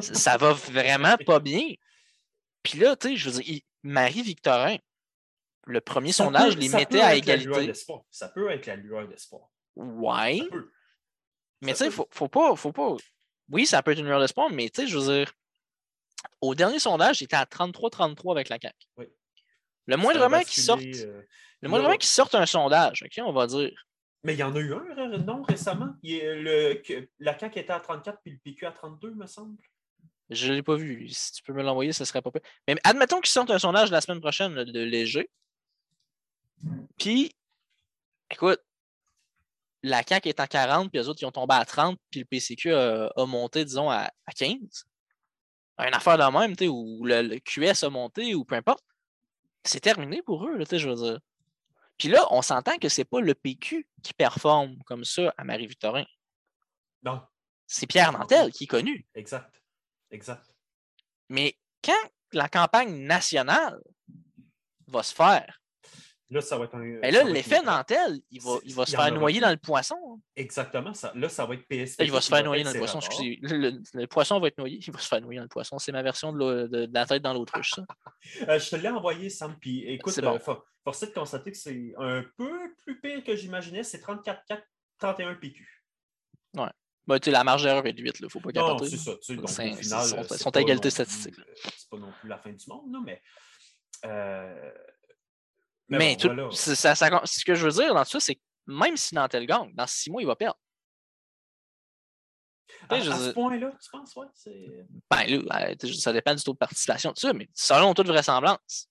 Ça- 0.00 0.14
Ça 0.14 0.36
va 0.36 0.52
vraiment 0.52 1.16
pas 1.26 1.38
bien. 1.40 1.74
Puis 2.62 2.78
là, 2.78 2.96
tu 2.96 3.08
sais, 3.08 3.16
je 3.16 3.30
veux 3.30 3.40
dire, 3.42 3.60
Marie-Victorin, 3.82 4.76
le 5.66 5.80
premier 5.80 6.12
sondage 6.12 6.56
les 6.56 6.68
mettait 6.68 7.00
à 7.00 7.14
égalité. 7.14 7.72
Ça 8.10 8.28
peut 8.28 8.50
être 8.50 8.66
la 8.66 8.76
lueur 8.76 9.06
d'espoir. 9.08 9.48
Ouais. 9.76 10.40
Mais 11.60 11.72
tu 11.72 11.78
sais, 11.78 11.90
faut, 11.90 12.08
faut, 12.10 12.28
pas, 12.28 12.54
faut 12.56 12.72
pas. 12.72 12.96
Oui, 13.50 13.66
ça 13.66 13.82
peut 13.82 13.92
être 13.92 13.98
une 13.98 14.06
lueur 14.06 14.20
d'espoir, 14.20 14.50
mais 14.50 14.68
tu 14.70 14.82
sais, 14.82 14.86
je 14.88 14.98
veux 14.98 15.14
dire, 15.24 15.32
au 16.40 16.54
dernier 16.54 16.78
sondage, 16.78 17.18
j'étais 17.18 17.36
à 17.36 17.44
33-33 17.46 18.32
avec 18.32 18.48
la 18.48 18.58
CAQ. 18.60 18.76
Oui. 18.96 19.06
Le 19.86 19.96
moindrement 19.96 20.40
qui 20.42 20.60
sorte. 20.60 20.82
Euh, 20.82 21.22
le 21.60 21.68
moindrement 21.68 21.96
qui 21.96 22.06
sorte 22.06 22.34
un 22.34 22.46
sondage, 22.46 23.02
OK, 23.02 23.22
on 23.24 23.32
va 23.32 23.46
dire. 23.46 23.86
Mais 24.22 24.34
il 24.34 24.38
y 24.38 24.42
en 24.42 24.54
a 24.56 24.58
eu 24.60 24.72
un, 24.72 25.18
non, 25.18 25.42
récemment. 25.42 25.94
le, 26.02 26.82
la 27.18 27.38
CAQ 27.38 27.58
était 27.60 27.72
à 27.72 27.80
34 27.80 28.20
puis 28.22 28.32
le 28.32 28.38
PQ 28.38 28.66
à 28.66 28.72
32, 28.72 29.10
me 29.12 29.26
semble. 29.26 29.58
Je 30.30 30.50
ne 30.50 30.56
l'ai 30.56 30.62
pas 30.62 30.76
vu. 30.76 31.08
Si 31.10 31.32
tu 31.32 31.42
peux 31.42 31.52
me 31.52 31.62
l'envoyer, 31.62 31.92
ce 31.92 32.04
serait 32.04 32.22
pas 32.22 32.30
pire. 32.30 32.42
Mais 32.66 32.76
admettons 32.84 33.20
qu'ils 33.20 33.30
sortent 33.30 33.50
un 33.50 33.58
sondage 33.58 33.90
la 33.90 34.00
semaine 34.00 34.20
prochaine 34.20 34.54
de 34.54 34.80
léger. 34.80 35.30
Puis, 36.98 37.34
écoute, 38.30 38.60
la 39.82 40.02
CAQ 40.02 40.30
est 40.30 40.40
à 40.40 40.46
40, 40.46 40.90
puis 40.90 40.98
les 40.98 41.08
autres, 41.08 41.22
ils 41.22 41.26
ont 41.26 41.32
tombé 41.32 41.54
à 41.54 41.64
30, 41.64 41.98
puis 42.10 42.20
le 42.20 42.26
PCQ 42.26 42.74
a, 42.74 43.26
monté, 43.26 43.64
disons, 43.64 43.90
à, 43.90 44.10
15. 44.34 44.86
Une 45.78 45.94
affaire 45.94 46.16
de 46.16 46.38
même, 46.38 46.56
tu 46.56 46.64
sais, 46.64 46.68
où 46.68 47.04
le, 47.04 47.38
QS 47.40 47.84
a 47.84 47.90
monté, 47.90 48.34
ou 48.34 48.44
peu 48.44 48.54
importe. 48.54 48.84
C'est 49.64 49.80
terminé 49.80 50.22
pour 50.22 50.46
eux, 50.46 50.64
tu 50.64 50.78
je 50.78 50.88
veux 50.88 50.94
dire. 50.94 51.20
Puis 51.98 52.08
là, 52.08 52.26
on 52.30 52.42
s'entend 52.42 52.76
que 52.78 52.88
c'est 52.88 53.04
pas 53.04 53.20
le 53.20 53.34
PQ 53.34 53.86
qui 54.02 54.14
performe 54.14 54.78
comme 54.84 55.04
ça 55.04 55.32
à 55.36 55.44
Marie-Victorin. 55.44 56.04
Non. 57.02 57.22
C'est 57.66 57.86
Pierre 57.86 58.12
Nantel 58.12 58.52
qui 58.52 58.64
est 58.64 58.68
connu. 58.68 59.06
Exact. 59.14 59.63
Exact. 60.14 60.54
Mais 61.28 61.58
quand 61.82 61.92
la 62.32 62.48
campagne 62.48 63.04
nationale 63.04 63.80
va 64.86 65.02
se 65.02 65.14
faire, 65.14 65.60
Là, 66.30 66.40
ça 66.40 66.56
va 66.56 66.64
être 66.64 66.74
un. 66.74 67.00
Ben 67.00 67.12
là, 67.12 67.22
l'effet 67.22 67.60
Nantel, 67.62 68.20
il 68.30 68.40
va, 68.40 68.56
il 68.64 68.74
va 68.74 68.86
se 68.86 68.96
faire 68.96 69.12
noyer 69.12 69.40
dans 69.40 69.50
le 69.50 69.58
poisson. 69.58 69.94
Hein. 69.94 70.20
Exactement. 70.34 70.94
Ça, 70.94 71.12
là, 71.14 71.28
ça 71.28 71.44
va 71.44 71.54
être 71.54 71.66
PSP. 71.68 72.02
Il 72.02 72.10
va 72.10 72.22
se 72.22 72.28
faire 72.30 72.42
noyer 72.42 72.64
dans 72.64 72.72
le 72.72 72.78
poisson. 72.78 72.98
Excusez. 72.98 73.38
Le, 73.42 74.06
poisson 74.06 74.40
va 74.40 74.48
être 74.48 74.56
noyé. 74.56 74.80
Il 74.84 74.92
va 74.92 74.98
se 74.98 75.06
faire 75.06 75.20
noyer 75.20 75.38
dans 75.38 75.44
le 75.44 75.48
poisson. 75.48 75.78
C'est 75.78 75.92
ma 75.92 76.02
version 76.02 76.32
de, 76.32 76.88
la 76.92 77.06
tête 77.06 77.22
dans 77.22 77.34
l'autruche, 77.34 77.72
ça. 77.72 77.84
Euh, 78.48 78.58
je 78.58 78.70
te 78.70 78.76
l'ai 78.76 78.88
envoyé, 78.88 79.28
Sam. 79.28 79.54
Puis 79.60 79.84
écoute, 79.84 80.18
bon. 80.20 80.36
euh, 80.36 80.38
force 80.38 81.00
de 81.02 81.06
constater 81.06 81.52
que 81.52 81.58
c'est 81.58 81.92
un 81.98 82.24
peu 82.38 82.74
plus 82.78 82.98
pire 83.00 83.22
que 83.22 83.36
j'imaginais. 83.36 83.82
C'est 83.82 84.02
34-4, 84.02 84.62
31 84.98 85.34
PQ. 85.34 85.84
Ouais. 86.54 86.70
Ben, 87.06 87.18
tu 87.18 87.26
sais, 87.26 87.30
la 87.30 87.44
marge 87.44 87.62
d'erreur 87.62 87.84
est 87.86 87.92
de 87.92 88.02
8, 88.02 88.16
il 88.18 88.24
ne 88.24 88.28
faut 88.28 88.40
pas 88.40 88.52
capoter. 88.52 88.84
Non, 88.84 88.90
c'est 88.90 88.96
ça. 88.96 89.12
Tu 89.16 89.22
sais, 89.22 89.36
donc, 89.36 89.44
au 89.44 89.48
final, 89.48 89.74
ils 89.78 90.38
sont, 90.38 90.56
à 90.56 90.60
égalité 90.60 90.90
statistique. 90.90 91.34
C'est 91.76 91.90
pas 91.90 91.98
non 91.98 92.12
plus 92.18 92.28
la 92.28 92.38
fin 92.38 92.50
du 92.50 92.64
monde, 92.66 92.92
là, 92.92 93.00
mais. 93.04 93.22
Euh, 94.06 94.72
mais, 95.88 96.16
ce 96.18 97.44
que 97.44 97.54
je 97.54 97.64
veux 97.66 97.72
dire 97.72 97.94
dans 97.94 98.04
tout 98.04 98.10
ça, 98.12 98.20
c'est 98.20 98.34
que 98.36 98.40
même 98.66 98.96
si 98.96 99.14
Nantel 99.14 99.46
gagne, 99.46 99.72
dans 99.74 99.86
six 99.86 100.10
mois, 100.10 100.22
il 100.22 100.26
va 100.26 100.36
perdre. 100.36 100.58
À, 102.88 103.00
ce 103.00 103.30
point-là, 103.32 103.72
tu 103.82 103.90
penses, 103.90 104.16
ouais? 104.16 104.26
Ben, 105.10 105.42
là, 105.46 105.74
ça 105.78 106.12
dépend 106.12 106.34
du 106.34 106.42
taux 106.42 106.52
de 106.52 106.58
participation, 106.58 107.12
tout 107.12 107.20
ça, 107.20 107.32
mais 107.32 107.48
selon 107.54 107.94
toute 107.94 108.06
vraisemblance, 108.06 108.88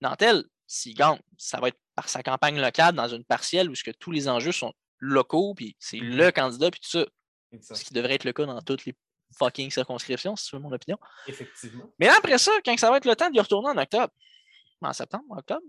Nantel, 0.00 0.44
s'il 0.66 0.94
gagne, 0.94 1.20
ça 1.36 1.60
va 1.60 1.68
être 1.68 1.78
par 1.94 2.08
sa 2.08 2.22
campagne 2.22 2.60
locale 2.60 2.94
dans 2.94 3.08
une 3.08 3.24
partielle 3.24 3.70
où 3.70 3.74
ce 3.74 3.84
que 3.84 3.90
tous 3.90 4.10
les 4.10 4.28
enjeux 4.28 4.52
sont 4.52 4.72
locaux, 5.00 5.54
puis 5.54 5.76
c'est 5.78 5.96
mm-hmm. 5.96 6.16
le 6.16 6.30
candidat, 6.30 6.70
puis 6.70 6.80
tout 6.80 6.90
ça. 6.90 7.06
Ce 7.74 7.84
qui 7.84 7.92
devrait 7.92 8.14
être 8.14 8.24
le 8.24 8.32
cas 8.32 8.46
dans 8.46 8.60
toutes 8.60 8.84
les 8.84 8.94
fucking 9.36 9.70
circonscriptions, 9.70 10.36
si 10.36 10.48
tu 10.48 10.56
veux 10.56 10.62
mon 10.62 10.72
opinion. 10.72 10.98
Effectivement. 11.26 11.90
Mais 11.98 12.08
après 12.08 12.38
ça, 12.38 12.52
quand 12.64 12.78
ça 12.78 12.90
va 12.90 12.98
être 12.98 13.06
le 13.06 13.16
temps 13.16 13.30
d'y 13.30 13.40
retourner 13.40 13.70
en 13.70 13.76
octobre, 13.76 14.12
en 14.82 14.92
septembre, 14.92 15.24
en 15.30 15.38
octobre. 15.38 15.62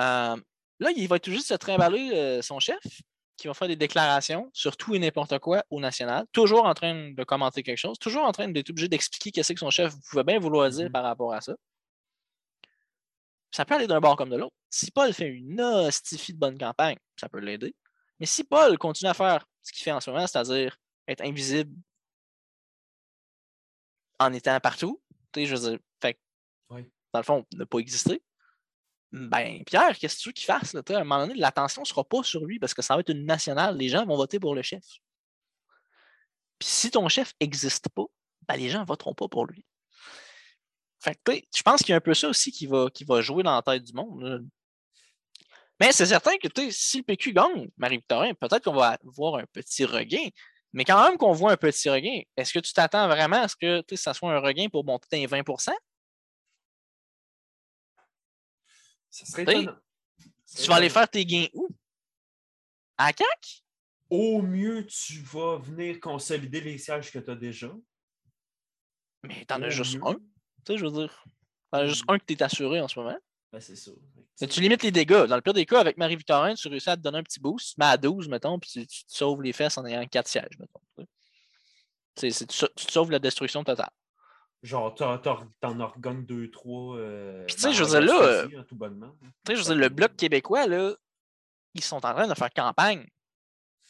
Euh, 0.00 0.36
là, 0.80 0.90
il 0.96 1.08
va 1.08 1.18
tout 1.18 1.30
juste 1.30 1.48
se 1.48 1.54
trimballer 1.54 2.10
euh, 2.14 2.42
son 2.42 2.58
chef 2.58 2.80
qui 3.36 3.46
va 3.46 3.54
faire 3.54 3.68
des 3.68 3.76
déclarations 3.76 4.50
sur 4.52 4.76
tout 4.76 4.94
et 4.94 4.98
n'importe 4.98 5.38
quoi 5.38 5.64
au 5.70 5.80
national, 5.80 6.26
toujours 6.32 6.64
en 6.66 6.74
train 6.74 7.10
de 7.12 7.24
commenter 7.24 7.62
quelque 7.62 7.78
chose, 7.78 7.98
toujours 7.98 8.24
en 8.24 8.32
train 8.32 8.48
d'être 8.48 8.68
obligé 8.68 8.88
d'expliquer 8.88 9.30
qu'est-ce 9.30 9.54
que 9.54 9.58
son 9.58 9.70
chef 9.70 9.94
pouvait 10.10 10.24
bien 10.24 10.38
vouloir 10.38 10.68
dire 10.68 10.88
mm-hmm. 10.88 10.92
par 10.92 11.04
rapport 11.04 11.32
à 11.32 11.40
ça. 11.40 11.54
Ça 13.50 13.64
peut 13.64 13.74
aller 13.74 13.86
d'un 13.86 14.00
bord 14.00 14.16
comme 14.16 14.30
de 14.30 14.36
l'autre. 14.36 14.54
Si 14.68 14.90
Paul 14.90 15.12
fait 15.12 15.26
une 15.26 15.60
hostifie 15.60 16.34
de 16.34 16.38
bonne 16.38 16.58
campagne, 16.58 16.96
ça 17.18 17.28
peut 17.28 17.40
l'aider. 17.40 17.74
Mais 18.20 18.26
si 18.26 18.44
Paul 18.44 18.76
continue 18.78 19.10
à 19.10 19.14
faire 19.14 19.46
ce 19.62 19.72
qu'il 19.72 19.82
fait 19.82 19.92
en 19.92 20.00
ce 20.00 20.10
moment, 20.10 20.26
c'est-à-dire 20.26 20.76
être 21.08 21.22
invisible 21.22 21.74
en 24.18 24.32
étant 24.32 24.60
partout, 24.60 25.02
je 25.34 25.54
veux 25.54 25.70
dire, 25.70 25.78
fait, 26.00 26.20
dans 26.68 27.18
le 27.18 27.24
fond, 27.24 27.46
ne 27.54 27.64
pas 27.64 27.78
exister, 27.78 28.22
ben, 29.12 29.64
Pierre, 29.64 29.98
qu'est-ce 29.98 30.16
que 30.16 30.22
tu 30.22 30.28
veux 30.28 30.32
qu'il 30.32 30.44
fasse? 30.44 30.72
Là, 30.72 30.82
à 30.88 30.92
un 30.92 31.04
moment 31.04 31.26
donné, 31.26 31.34
l'attention 31.34 31.82
ne 31.82 31.86
sera 31.86 32.04
pas 32.04 32.22
sur 32.22 32.44
lui 32.44 32.60
parce 32.60 32.74
que 32.74 32.82
ça 32.82 32.94
va 32.94 33.00
être 33.00 33.10
une 33.10 33.24
nationale. 33.24 33.76
Les 33.76 33.88
gens 33.88 34.06
vont 34.06 34.16
voter 34.16 34.38
pour 34.38 34.54
le 34.54 34.62
chef. 34.62 34.84
Puis 36.58 36.68
si 36.68 36.90
ton 36.90 37.08
chef 37.08 37.32
n'existe 37.40 37.88
pas, 37.88 38.04
ben, 38.46 38.56
les 38.56 38.68
gens 38.68 38.80
ne 38.80 38.86
voteront 38.86 39.14
pas 39.14 39.28
pour 39.28 39.46
lui. 39.46 39.64
Fait 41.00 41.18
que, 41.24 41.32
je 41.54 41.62
pense 41.62 41.80
qu'il 41.80 41.90
y 41.90 41.92
a 41.94 41.96
un 41.96 42.00
peu 42.00 42.14
ça 42.14 42.28
aussi 42.28 42.52
qui 42.52 42.66
va, 42.66 42.88
qui 42.90 43.04
va 43.04 43.20
jouer 43.22 43.42
dans 43.42 43.54
la 43.54 43.62
tête 43.62 43.82
du 43.82 43.94
monde. 43.94 44.46
Mais 45.80 45.92
c'est 45.92 46.06
certain 46.06 46.36
que 46.36 46.48
si 46.70 46.98
le 46.98 47.02
PQ 47.04 47.32
gagne, 47.32 47.70
Marie-Victorin, 47.78 48.34
peut-être 48.34 48.64
qu'on 48.64 48.74
va 48.74 48.98
voir 49.02 49.36
un 49.36 49.46
petit 49.46 49.86
regain. 49.86 50.28
Mais 50.72 50.84
quand 50.84 51.02
même 51.02 51.16
qu'on 51.16 51.32
voit 51.32 51.52
un 51.52 51.56
petit 51.56 51.88
regain, 51.88 52.20
est-ce 52.36 52.52
que 52.52 52.58
tu 52.58 52.72
t'attends 52.72 53.08
vraiment 53.08 53.42
à 53.42 53.48
ce 53.48 53.56
que 53.56 53.96
ça 53.96 54.14
soit 54.14 54.32
un 54.32 54.40
regain 54.40 54.68
pour 54.68 54.84
monter 54.84 55.24
à 55.24 55.26
20% 55.26 55.72
ça 59.10 59.26
serait 59.26 59.42
étonnant. 59.42 59.76
Tu 60.56 60.68
vas 60.68 60.76
aller 60.76 60.88
faire 60.88 61.08
tes 61.08 61.26
gains 61.26 61.48
où? 61.52 61.68
À 62.96 63.12
CAC? 63.12 63.64
Au 64.08 64.42
mieux, 64.42 64.86
tu 64.86 65.20
vas 65.20 65.58
venir 65.58 66.00
consolider 66.00 66.60
les 66.60 66.78
sièges 66.78 67.10
que 67.10 67.18
tu 67.18 67.30
as 67.30 67.34
déjà. 67.34 67.72
Mais 69.22 69.44
t'en 69.44 69.62
as 69.62 69.70
juste 69.70 69.98
un. 70.02 70.14
Tu 70.14 70.20
sais, 70.66 70.78
je 70.78 70.84
veux 70.84 70.92
dire. 70.92 71.24
T'en 71.70 71.78
as 71.78 71.86
juste 71.86 72.04
un 72.08 72.18
que 72.18 72.24
tu 72.24 72.34
es 72.34 72.42
assuré 72.42 72.80
en 72.80 72.88
ce 72.88 72.98
moment. 72.98 73.18
Ben, 73.52 73.60
c'est 73.60 73.76
ça. 73.76 73.90
Mais 74.40 74.46
tu 74.46 74.60
limites 74.60 74.82
les 74.82 74.92
dégâts. 74.92 75.24
Dans 75.24 75.34
le 75.34 75.42
pire 75.42 75.52
des 75.52 75.66
cas, 75.66 75.80
avec 75.80 75.96
Marie-Victorin, 75.96 76.54
tu 76.54 76.68
réussis 76.68 76.90
à 76.90 76.96
te 76.96 77.02
donner 77.02 77.18
un 77.18 77.22
petit 77.22 77.40
boost. 77.40 77.74
Tu 77.74 77.74
mets 77.78 77.86
à 77.86 77.96
12, 77.96 78.28
mettons, 78.28 78.58
puis 78.58 78.70
tu, 78.70 78.86
te 78.86 79.02
sauves 79.08 79.42
les 79.42 79.52
fesses 79.52 79.76
en 79.76 79.84
ayant 79.84 80.06
4 80.06 80.28
sièges, 80.28 80.58
mettons. 80.58 81.06
tu, 82.16 82.30
tu 82.30 82.46
te 82.46 82.92
sauves 82.92 83.10
la 83.10 83.18
destruction 83.18 83.64
totale. 83.64 83.90
Genre, 84.62 84.94
t'en 84.94 85.80
organes 85.80 86.24
deux, 86.26 86.50
trois. 86.50 86.96
Euh, 86.96 87.44
Puis, 87.46 87.56
tu 87.56 87.62
sais, 87.62 87.72
je 87.72 87.82
veux 87.82 87.90
dire, 87.90 88.00
là. 88.02 88.22
Euh, 88.22 88.44
hein, 88.44 88.64
tu 88.68 89.52
sais, 89.52 89.56
je 89.56 89.58
veux 89.58 89.74
dire, 89.74 89.74
le 89.74 89.88
Bloc 89.88 90.16
québécois, 90.16 90.66
là, 90.66 90.94
ils 91.74 91.82
sont 91.82 91.96
en 91.96 92.12
train 92.14 92.28
de 92.28 92.34
faire 92.34 92.50
campagne 92.50 93.06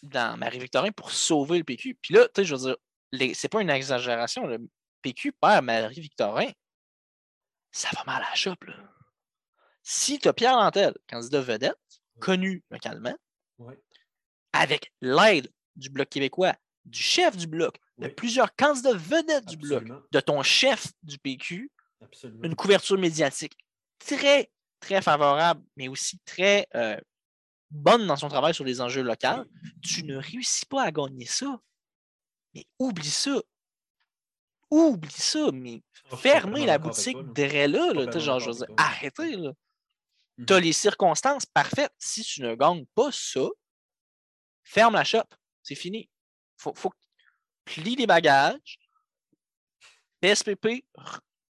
dans 0.02 0.38
Marie-Victorin 0.38 0.92
pour 0.92 1.10
sauver 1.10 1.58
le 1.58 1.64
PQ. 1.64 1.98
Puis 2.00 2.14
là, 2.14 2.26
tu 2.26 2.32
sais, 2.36 2.44
je 2.44 2.54
veux 2.54 2.60
dire, 2.60 3.34
c'est 3.34 3.48
pas 3.48 3.62
une 3.62 3.70
exagération. 3.70 4.46
Le 4.46 4.58
PQ 5.02 5.32
perd 5.32 5.64
Marie-Victorin. 5.64 6.50
Ça 7.72 7.88
va 7.96 8.04
mal 8.04 8.22
à 8.22 8.30
la 8.30 8.34
chope, 8.34 8.64
là. 8.64 8.74
Si 9.82 10.18
tu 10.18 10.28
as 10.28 10.32
Pierre 10.32 10.56
Lantel, 10.56 10.94
candidat 11.08 11.40
vedette, 11.40 11.78
connu 12.20 12.62
localement, 12.70 13.16
avec 14.52 14.92
l'aide 15.00 15.52
du 15.76 15.90
Bloc 15.90 16.08
québécois, 16.08 16.54
du 16.84 17.00
chef 17.00 17.36
du 17.36 17.46
Bloc, 17.46 17.78
de 17.98 18.08
plusieurs 18.08 18.54
candidats 18.56 18.94
vedettes 18.94 19.46
du 19.46 19.56
bloc, 19.56 19.84
de 20.10 20.20
ton 20.20 20.42
chef 20.42 20.88
du 21.02 21.18
PQ, 21.18 21.70
une 22.42 22.56
couverture 22.56 22.98
médiatique 22.98 23.56
très, 23.98 24.50
très 24.80 25.02
favorable, 25.02 25.62
mais 25.76 25.88
aussi 25.88 26.18
très 26.24 26.66
euh, 26.74 26.96
bonne 27.70 28.06
dans 28.06 28.16
son 28.16 28.28
travail 28.28 28.54
sur 28.54 28.64
les 28.64 28.80
enjeux 28.80 29.02
locaux, 29.02 29.44
tu 29.82 30.04
ne 30.04 30.16
réussis 30.16 30.66
pas 30.66 30.84
à 30.84 30.90
gagner 30.90 31.26
ça. 31.26 31.60
Mais 32.54 32.66
oublie 32.78 33.10
ça. 33.10 33.40
Oublie 34.70 35.10
ça, 35.10 35.50
mais 35.52 35.82
fermez 36.16 36.64
la 36.64 36.78
boutique 36.78 37.18
derrière 37.34 37.68
là, 37.68 37.92
là 37.92 38.18
genre, 38.18 38.40
je 38.40 38.50
arrêtez. 38.76 39.36
Là. 39.36 39.52
Tu 40.46 40.52
as 40.52 40.60
les 40.60 40.72
circonstances 40.72 41.46
parfaites. 41.46 41.92
Si 41.98 42.22
tu 42.22 42.42
ne 42.42 42.54
gagnes 42.54 42.86
pas 42.94 43.10
ça, 43.12 43.46
ferme 44.62 44.94
la 44.94 45.04
shop. 45.04 45.24
C'est 45.62 45.74
fini. 45.74 46.08
Faut, 46.56 46.74
faut, 46.74 46.92
plie 47.64 47.96
les 47.96 48.06
bagages, 48.06 48.78
PSPP, 50.20 50.84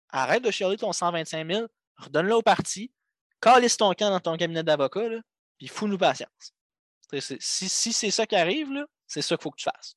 arrête 0.09 0.43
de 0.43 0.51
chialer 0.51 0.77
ton 0.77 0.93
125 0.93 1.51
000, 1.51 1.67
redonne-le 1.97 2.35
au 2.35 2.43
parti, 2.43 2.93
calisse 3.41 3.77
ton 3.77 3.93
camp 3.95 4.11
dans 4.11 4.21
ton 4.21 4.37
cabinet 4.37 4.63
d'avocat, 4.63 5.09
puis 5.59 5.69
fous-nous 5.69 5.99
patience. 5.99 6.55
Si, 7.19 7.69
si 7.69 7.93
c'est 7.93 8.11
ça 8.11 8.27
qui 8.27 8.37
arrive, 8.37 8.87
c'est 9.07 9.23
ça 9.23 9.37
qu'il 9.37 9.43
faut 9.43 9.51
que 9.51 9.61
tu 9.61 9.65
fasses. 9.65 9.97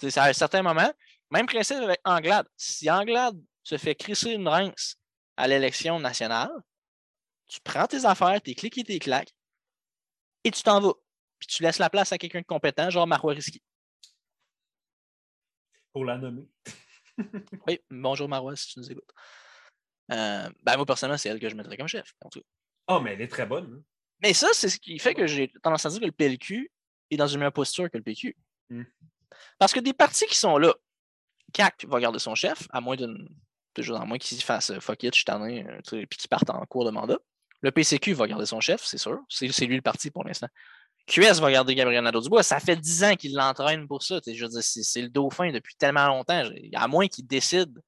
C'est 0.00 0.16
à 0.18 0.24
un 0.24 0.32
certain 0.32 0.62
moment, 0.62 0.92
même 1.30 1.46
principe 1.46 1.78
avec 1.78 2.00
Anglade. 2.04 2.46
Si 2.56 2.90
Anglade 2.90 3.40
se 3.62 3.76
fait 3.78 3.94
crisser 3.94 4.32
une 4.32 4.48
rince 4.48 4.96
à 5.36 5.48
l'élection 5.48 5.98
nationale, 5.98 6.50
tu 7.48 7.60
prends 7.62 7.86
tes 7.86 8.04
affaires, 8.04 8.40
tes 8.40 8.54
clics 8.54 8.78
et 8.78 8.84
tes 8.84 8.98
claques, 8.98 9.34
et 10.44 10.50
tu 10.50 10.62
t'en 10.62 10.80
vas. 10.80 10.92
Puis 11.38 11.46
tu 11.48 11.62
laisses 11.62 11.78
la 11.78 11.90
place 11.90 12.12
à 12.12 12.18
quelqu'un 12.18 12.40
de 12.40 12.46
compétent, 12.46 12.90
genre 12.90 13.06
Marois 13.06 13.34
Risky 13.34 13.62
pour 15.92 16.04
la 16.04 16.16
nommer. 16.18 16.46
Oui, 17.66 17.80
bonjour 17.90 18.28
Marois, 18.28 18.54
si 18.54 18.68
tu 18.68 18.78
nous 18.78 18.92
écoutes. 18.92 19.10
Euh, 20.12 20.48
ben, 20.62 20.76
moi, 20.76 20.86
personnellement, 20.86 21.18
c'est 21.18 21.28
elle 21.28 21.40
que 21.40 21.48
je 21.48 21.56
mettrais 21.56 21.76
comme 21.76 21.88
chef. 21.88 22.14
en 22.20 22.28
tout 22.28 22.38
cas. 22.38 22.46
Ah, 22.86 23.00
mais 23.00 23.14
elle 23.14 23.20
est 23.22 23.26
très 23.26 23.44
bonne. 23.44 23.74
hein. 23.74 23.82
Mais 24.22 24.32
ça, 24.32 24.46
c'est 24.52 24.68
ce 24.68 24.78
qui 24.78 25.00
fait 25.00 25.14
que 25.14 25.26
j'ai 25.26 25.50
tendance 25.60 25.84
à 25.84 25.88
dire 25.88 25.98
que 25.98 26.04
le 26.04 26.12
PLQ 26.12 26.70
est 27.10 27.16
dans 27.16 27.26
une 27.26 27.40
meilleure 27.40 27.52
posture 27.52 27.90
que 27.90 27.96
le 27.96 28.04
PQ. 28.04 28.36
Hmm. 28.70 28.84
Parce 29.58 29.72
que 29.72 29.80
des 29.80 29.92
partis 29.92 30.26
qui 30.26 30.36
sont 30.36 30.58
là, 30.58 30.72
CAC 31.52 31.86
va 31.86 31.98
garder 31.98 32.20
son 32.20 32.36
chef, 32.36 32.68
à 32.70 32.80
moins 32.80 32.94
d'une. 32.94 33.28
Toujours 33.74 34.00
à 34.00 34.04
moins 34.04 34.18
qu'il 34.18 34.40
fasse 34.40 34.70
euh, 34.70 34.78
fuck 34.78 35.02
it, 35.02 35.12
je 35.12 35.16
suis 35.18 35.24
tanné, 35.24 35.66
euh, 35.66 35.80
puis 35.82 36.18
qu'il 36.18 36.28
parte 36.28 36.48
en 36.50 36.64
cours 36.66 36.84
de 36.84 36.90
mandat. 36.90 37.18
Le 37.60 37.70
PCQ 37.70 38.12
va 38.12 38.28
garder 38.28 38.46
son 38.46 38.60
chef, 38.60 38.84
c'est 38.84 38.98
sûr. 38.98 39.18
C'est 39.28 39.66
lui 39.66 39.76
le 39.76 39.82
parti 39.82 40.10
pour 40.10 40.24
l'instant. 40.24 40.48
QS 41.06 41.40
va 41.40 41.50
garder 41.50 41.74
Gabriel 41.74 42.04
Nadeau-Dubois. 42.04 42.42
Ça 42.42 42.60
fait 42.60 42.76
10 42.76 43.04
ans 43.04 43.16
qu'il 43.16 43.34
l'entraîne 43.34 43.88
pour 43.88 44.02
ça. 44.02 44.20
Je 44.26 44.44
veux 44.44 44.50
dire, 44.50 44.62
c'est 44.62 45.02
le 45.02 45.08
dauphin 45.08 45.50
depuis 45.50 45.74
tellement 45.76 46.06
longtemps. 46.06 46.44
À 46.74 46.86
moins 46.86 47.08
qu'il 47.08 47.26
décide 47.26 47.80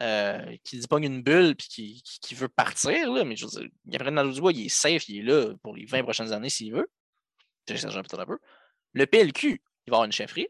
euh, 0.00 0.56
qu'il 0.64 0.80
se 0.80 0.88
pogne 0.88 1.04
une 1.04 1.22
bulle 1.22 1.56
et 1.78 1.94
qu'il 2.22 2.36
veut 2.38 2.48
partir. 2.48 3.12
Mais 3.24 3.36
je 3.36 3.44
veux 3.44 3.50
dire, 3.50 3.68
Gabriel 3.86 4.14
Nadeau-Dubois, 4.14 4.52
il 4.52 4.66
est 4.66 4.68
safe, 4.70 5.08
il 5.08 5.18
est 5.18 5.22
là 5.30 5.52
pour 5.62 5.76
les 5.76 5.84
20 5.84 6.04
prochaines 6.04 6.32
années 6.32 6.48
s'il 6.48 6.72
veut. 6.72 6.90
Je 7.68 7.74
exagère 7.74 8.02
peut-être 8.02 8.20
un 8.20 8.26
peu. 8.26 8.38
Le 8.94 9.06
PLQ, 9.06 9.50
il 9.50 9.90
va 9.90 9.96
avoir 9.96 10.04
une 10.04 10.12
chefferie, 10.12 10.48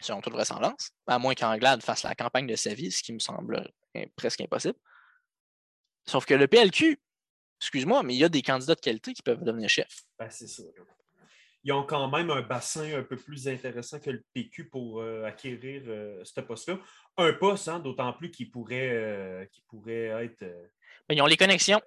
selon 0.00 0.20
toute 0.20 0.34
vraisemblance, 0.34 0.90
à 1.06 1.18
moins 1.18 1.34
qu'Anglade 1.34 1.82
fasse 1.82 2.02
la 2.02 2.14
campagne 2.14 2.46
de 2.46 2.54
sa 2.54 2.74
vie, 2.74 2.92
ce 2.92 3.02
qui 3.02 3.12
me 3.12 3.18
semble 3.18 3.72
euh, 3.96 4.06
presque 4.14 4.42
impossible. 4.42 4.78
Sauf 6.06 6.26
que 6.26 6.34
le 6.34 6.46
PLQ, 6.46 7.00
excuse-moi, 7.60 8.02
mais 8.02 8.14
il 8.14 8.18
y 8.18 8.24
a 8.24 8.28
des 8.28 8.42
candidats 8.42 8.74
de 8.74 8.80
qualité 8.80 9.12
qui 9.12 9.22
peuvent 9.22 9.42
devenir 9.44 9.68
chefs. 9.68 10.02
Ben, 10.18 10.28
c'est 10.30 10.46
ça. 10.48 10.62
Ils 11.62 11.72
ont 11.72 11.84
quand 11.84 12.08
même 12.10 12.30
un 12.30 12.40
bassin 12.40 12.90
un 12.98 13.02
peu 13.02 13.16
plus 13.16 13.46
intéressant 13.46 14.00
que 14.00 14.08
le 14.10 14.24
PQ 14.32 14.70
pour 14.70 15.02
euh, 15.02 15.24
acquérir 15.24 15.82
euh, 15.88 16.22
ce 16.24 16.40
poste-là. 16.40 16.78
Un 17.18 17.34
poste, 17.34 17.68
hein, 17.68 17.80
d'autant 17.80 18.12
plus 18.14 18.30
qu'il 18.30 18.50
pourrait, 18.50 18.88
euh, 18.90 19.44
être. 20.22 20.42
Mais 21.08 21.16
ils 21.16 21.20
ont 21.22 21.26
les 21.26 21.36
connexions, 21.36 21.80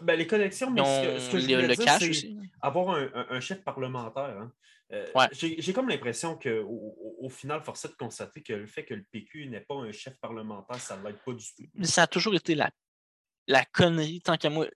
ben, 0.00 0.14
les 0.16 0.26
connexions, 0.26 0.70
mais 0.70 0.80
ce 0.82 1.06
que, 1.06 1.18
ce 1.18 1.30
que 1.32 1.38
je 1.38 1.46
le, 1.48 1.54
voulais 1.56 1.68
le 1.68 1.74
dire, 1.76 1.84
cash 1.84 2.00
c'est 2.02 2.08
aussi. 2.08 2.38
avoir 2.62 2.96
un, 2.96 3.10
un- 3.14 3.26
un 3.28 3.40
chef 3.40 3.62
parlementaire. 3.62 4.22
hein. 4.40 4.52
Euh, 4.92 5.06
Ouais. 5.14 5.26
J'ai 5.32 5.60
j'ai 5.60 5.72
comme 5.74 5.88
l'impression 5.90 6.36
qu'au 6.38 6.48
au, 6.66 7.16
au 7.20 7.28
final, 7.28 7.62
force 7.62 7.84
est 7.84 7.88
de 7.88 7.94
constater 7.94 8.42
que 8.42 8.54
le 8.54 8.66
fait 8.66 8.84
que 8.86 8.94
le 8.94 9.04
PQ 9.12 9.46
n'ait 9.48 9.60
pas 9.60 9.74
un 9.76 9.92
chef 9.92 10.16
parlementaire, 10.18 10.80
ça 10.80 10.96
ne 10.96 11.04
l'aide 11.06 11.18
pas 11.24 11.32
du 11.32 11.44
tout. 11.54 11.62
Mais 11.74 11.86
ça 11.86 12.04
a 12.04 12.06
toujours 12.06 12.34
été 12.34 12.54
la, 12.54 12.70
la 13.46 13.64
connerie, 13.66 14.20
tant 14.22 14.36
qu'à 14.38 14.48
moi, 14.50 14.66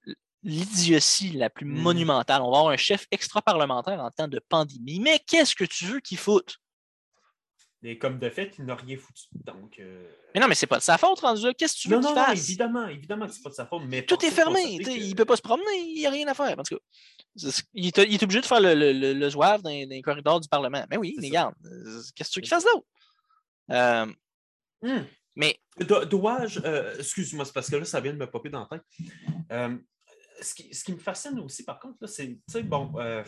l'idiotie 0.45 1.31
la 1.31 1.51
plus 1.51 1.67
Mhm. 1.67 1.81
monumentale. 1.83 2.43
On 2.43 2.51
va 2.53 2.59
avoir 2.59 2.73
un 2.73 2.77
chef 2.77 3.07
extra-parlementaire 3.11 4.01
en 4.01 4.11
temps 4.11 4.29
de 4.29 4.39
pandémie. 4.39 5.01
Mais 5.01 5.19
qu'est-ce 5.27 5.55
que 5.55 5.65
tu 5.65 5.87
veux 5.87 6.01
qu'il 6.01 6.19
foute? 6.19 6.59
Et 7.87 7.99
comme 7.99 8.19
de 8.19 8.31
fait, 8.31 8.55
il 8.59 8.65
n'a 8.65 8.75
rien 8.77 8.97
foutu. 8.97 9.25
Donc, 9.33 9.79
euh, 9.79 10.11
Mais 10.35 10.41
non, 10.41 10.49
mais 10.49 10.55
c'est 10.55 10.67
pas 10.67 10.79
de 10.79 10.83
sa 10.83 10.97
faute, 10.97 11.21
rendu. 11.21 11.53
Qu'est-ce 11.59 11.75
que 11.75 11.81
tu 11.81 11.89
veux 11.89 11.97
qu'il 11.97 12.05
non, 12.05 12.15
non, 12.15 12.25
fasse? 12.25 12.39
évidemment, 12.39 12.87
évidemment 12.89 13.27
que 13.27 13.33
ce 13.33 13.39
n'est 13.39 13.43
pas 13.43 13.51
de 13.51 13.55
sa 13.55 13.67
faute, 13.67 13.83
mais 13.87 14.07
Tout 14.07 14.25
est 14.25 14.31
fermé. 14.31 14.79
que- 14.79 14.91
Il 14.91 15.11
ne 15.11 15.15
peut 15.15 15.27
pas 15.27 15.37
se 15.37 15.43
promener. 15.43 15.81
Il 15.89 15.95
n'y 15.99 16.07
a 16.07 16.11
rien 16.11 16.27
à 16.29 16.33
faire. 16.33 16.59
En 16.59 16.63
tout 16.63 16.77
cas, 16.77 16.83
c'est 17.37 17.63
il, 17.75 17.87
est, 17.89 17.99
il 18.09 18.15
est 18.15 18.23
obligé 18.23 18.41
de 18.41 18.47
faire 18.47 18.61
le, 18.61 18.73
le, 18.75 18.93
le, 18.93 19.13
le 19.13 19.29
zouave 19.31 19.61
dans, 19.61 19.69
dans 19.71 19.89
les 19.91 20.01
corridors 20.01 20.41
du 20.41 20.49
Parlement. 20.49 20.83
Mais 20.91 20.97
oui, 20.97 21.13
C'est 21.17 21.21
mais 21.23 21.29
regarde, 21.29 21.55
euh, 21.67 22.01
qu'est-ce 22.17 22.31
que 22.31 22.35
tu 22.35 22.39
veux 22.41 22.43
qu'il 22.43 22.49
C'est 22.49 22.55
fasse 22.55 22.65
d'autre? 22.65 22.87
Euh, 23.71 24.07
Hum. 24.83 25.07
mais 25.37 25.59
Do- 25.81 26.05
Dois-je, 26.07 26.61
euh, 26.65 26.97
excuse-moi, 26.99 27.45
c'est 27.45 27.53
parce 27.53 27.69
que 27.71 27.77
là, 27.77 27.85
ça 27.85 28.01
vient 28.01 28.13
de 28.15 28.19
me 28.19 28.31
popper 28.31 28.49
dans 28.49 28.67
la 28.71 28.79
tête. 28.79 29.81
Ce, 30.45 30.55
qui, 30.55 30.73
ce 30.75 30.85
qui 30.85 30.93
me 30.93 30.99
fascine 30.99 31.39
aussi, 31.41 31.65
par 31.65 31.81
contre, 31.81 32.07
c'est, 32.07 32.29
tu 32.29 32.41
sais, 32.49 32.63
bon, 32.63 32.93
euh, 32.99 33.25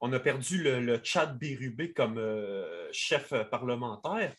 on 0.00 0.12
a 0.12 0.20
perdu 0.20 0.62
le, 0.62 0.80
le 0.80 1.00
Chad 1.02 1.38
Bérubé 1.38 1.92
comme 1.92 2.18
euh, 2.18 2.88
chef 2.92 3.32
euh, 3.32 3.44
parlementaire. 3.44 4.34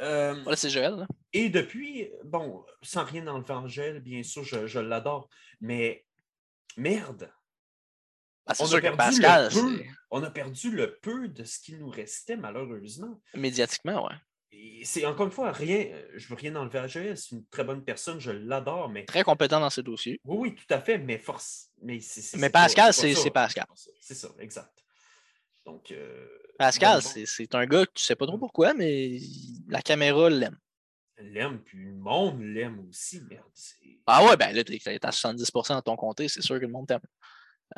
Euh, 0.00 0.34
voilà, 0.42 0.56
c'est 0.56 0.70
Joël. 0.70 0.94
là. 0.94 1.06
et 1.32 1.48
depuis, 1.50 2.10
bon, 2.24 2.64
sans 2.82 3.04
rien 3.04 3.26
enlever 3.26 3.52
Angèle, 3.54 4.00
bien 4.00 4.22
sûr, 4.22 4.44
je, 4.44 4.66
je 4.66 4.78
l'adore, 4.78 5.28
mais 5.60 6.06
merde, 6.76 7.30
Ah, 8.46 8.54
on 8.60 8.72
a, 8.72 8.80
perdu 8.80 8.96
Pascal, 8.96 9.44
le 9.44 9.60
peu, 9.60 9.84
on 10.10 10.22
a 10.22 10.30
perdu 10.30 10.70
le 10.70 10.98
peu 11.00 11.28
de 11.28 11.44
ce 11.44 11.58
qui 11.60 11.74
nous 11.74 11.90
restait, 11.90 12.36
malheureusement. 12.36 13.20
médiatiquement, 13.34 14.06
ouais. 14.06 14.14
C'est 14.84 15.06
encore 15.06 15.26
une 15.26 15.32
fois 15.32 15.52
rien, 15.52 15.86
euh, 15.92 16.08
je 16.16 16.28
veux 16.28 16.34
rien 16.34 16.54
enlever 16.56 16.78
à 16.78 16.86
Joël, 16.86 17.16
c'est 17.16 17.30
une 17.36 17.46
très 17.46 17.64
bonne 17.64 17.82
personne, 17.84 18.20
je 18.20 18.30
l'adore, 18.32 18.88
mais 18.88 19.04
Très 19.04 19.22
compétent 19.22 19.60
dans 19.60 19.70
ce 19.70 19.80
dossier. 19.80 20.20
oui, 20.24 20.36
oui, 20.50 20.54
tout 20.54 20.74
à 20.74 20.80
fait, 20.80 20.98
mais 20.98 21.18
force. 21.18 21.70
Mais, 21.80 22.00
Mais 22.36 22.50
Pascal, 22.50 22.86
pas 22.88 22.92
c'est- 22.92 23.30
Pascal. 23.30 23.66
C'est 24.00 24.14
ça, 24.14 24.28
exact. 24.38 24.84
Donc. 25.64 25.90
euh, 25.92 26.28
Pascal, 26.58 27.00
bon, 27.00 27.08
c'est 27.24 27.54
un 27.54 27.66
gars 27.66 27.86
que 27.86 27.92
tu 27.94 28.04
sais 28.04 28.14
pas 28.16 28.26
trop 28.26 28.38
pourquoi, 28.38 28.74
mais 28.74 29.18
la 29.68 29.80
caméra 29.80 30.28
l'aime. 30.28 30.58
L'aime, 31.18 31.60
puis 31.62 31.78
le 31.78 31.94
monde 31.94 32.40
l'aime 32.42 32.86
aussi, 32.88 33.20
merde. 33.22 33.44
Ah 34.06 34.24
ouais, 34.24 34.36
ben 34.36 34.52
là, 34.54 34.64
t'es 34.64 34.78
t'es 34.78 35.06
à 35.06 35.10
70% 35.12 35.74
dans 35.74 35.82
ton 35.82 35.96
comté, 35.96 36.28
c'est 36.28 36.42
sûr 36.42 36.56
que 36.56 36.62
le 36.66 36.68
monde 36.72 36.88
t'aime. 36.88 37.00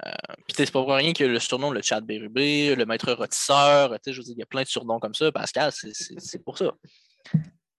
Euh, 0.07 0.11
Puis 0.47 0.55
c'est 0.57 0.67
pas 0.73 0.83
pour 0.83 0.93
rien 0.95 1.13
que 1.13 1.25
le 1.25 1.39
surnom, 1.39 1.71
le 1.71 1.83
chat 1.83 2.01
Bérubé, 2.01 2.75
le 2.75 2.85
maître 2.87 3.13
rôtisseur, 3.13 3.91
tu 3.93 3.99
sais, 4.05 4.13
je 4.13 4.19
veux 4.19 4.25
dire, 4.25 4.35
il 4.37 4.41
y 4.41 4.43
a 4.43 4.47
plein 4.47 4.63
de 4.63 4.69
surnoms 4.69 4.99
comme 4.99 5.15
ça. 5.15 5.31
Pascal, 5.31 5.71
c'est- 5.73 6.39
pour 6.45 6.59
ça. 6.59 6.73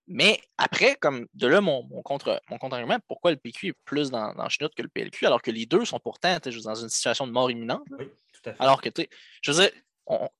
Mais 0.07 0.39
après, 0.57 0.95
comme 0.97 1.25
de 1.33 1.47
là, 1.47 1.61
mon, 1.61 1.83
mon 1.87 2.01
contre 2.03 2.39
mon 2.49 2.57
contre-argument, 2.59 2.99
pourquoi 3.07 3.31
le 3.31 3.37
PQ 3.37 3.69
est 3.69 3.73
plus 3.85 4.11
dans, 4.11 4.33
dans 4.35 4.47
chenoute 4.49 4.73
que 4.75 4.83
le 4.83 4.87
PLQ, 4.87 5.25
alors 5.25 5.41
que 5.41 5.49
les 5.49 5.65
deux 5.65 5.83
sont 5.83 5.99
pourtant 5.99 6.35
tu 6.35 6.43
sais, 6.45 6.51
je 6.51 6.57
veux 6.57 6.61
dire, 6.61 6.71
dans 6.71 6.81
une 6.81 6.89
situation 6.89 7.25
de 7.25 7.31
mort 7.31 7.49
imminente. 7.49 7.81
là. 7.89 7.97
Oui, 7.99 8.05
tout 8.31 8.49
à 8.49 8.53
fait. 8.53 8.61
Alors 8.61 8.81
que, 8.81 8.89
tu 8.89 9.01
sais, 9.01 9.09
je 9.41 9.51
veux 9.51 9.61
dire, 9.63 9.71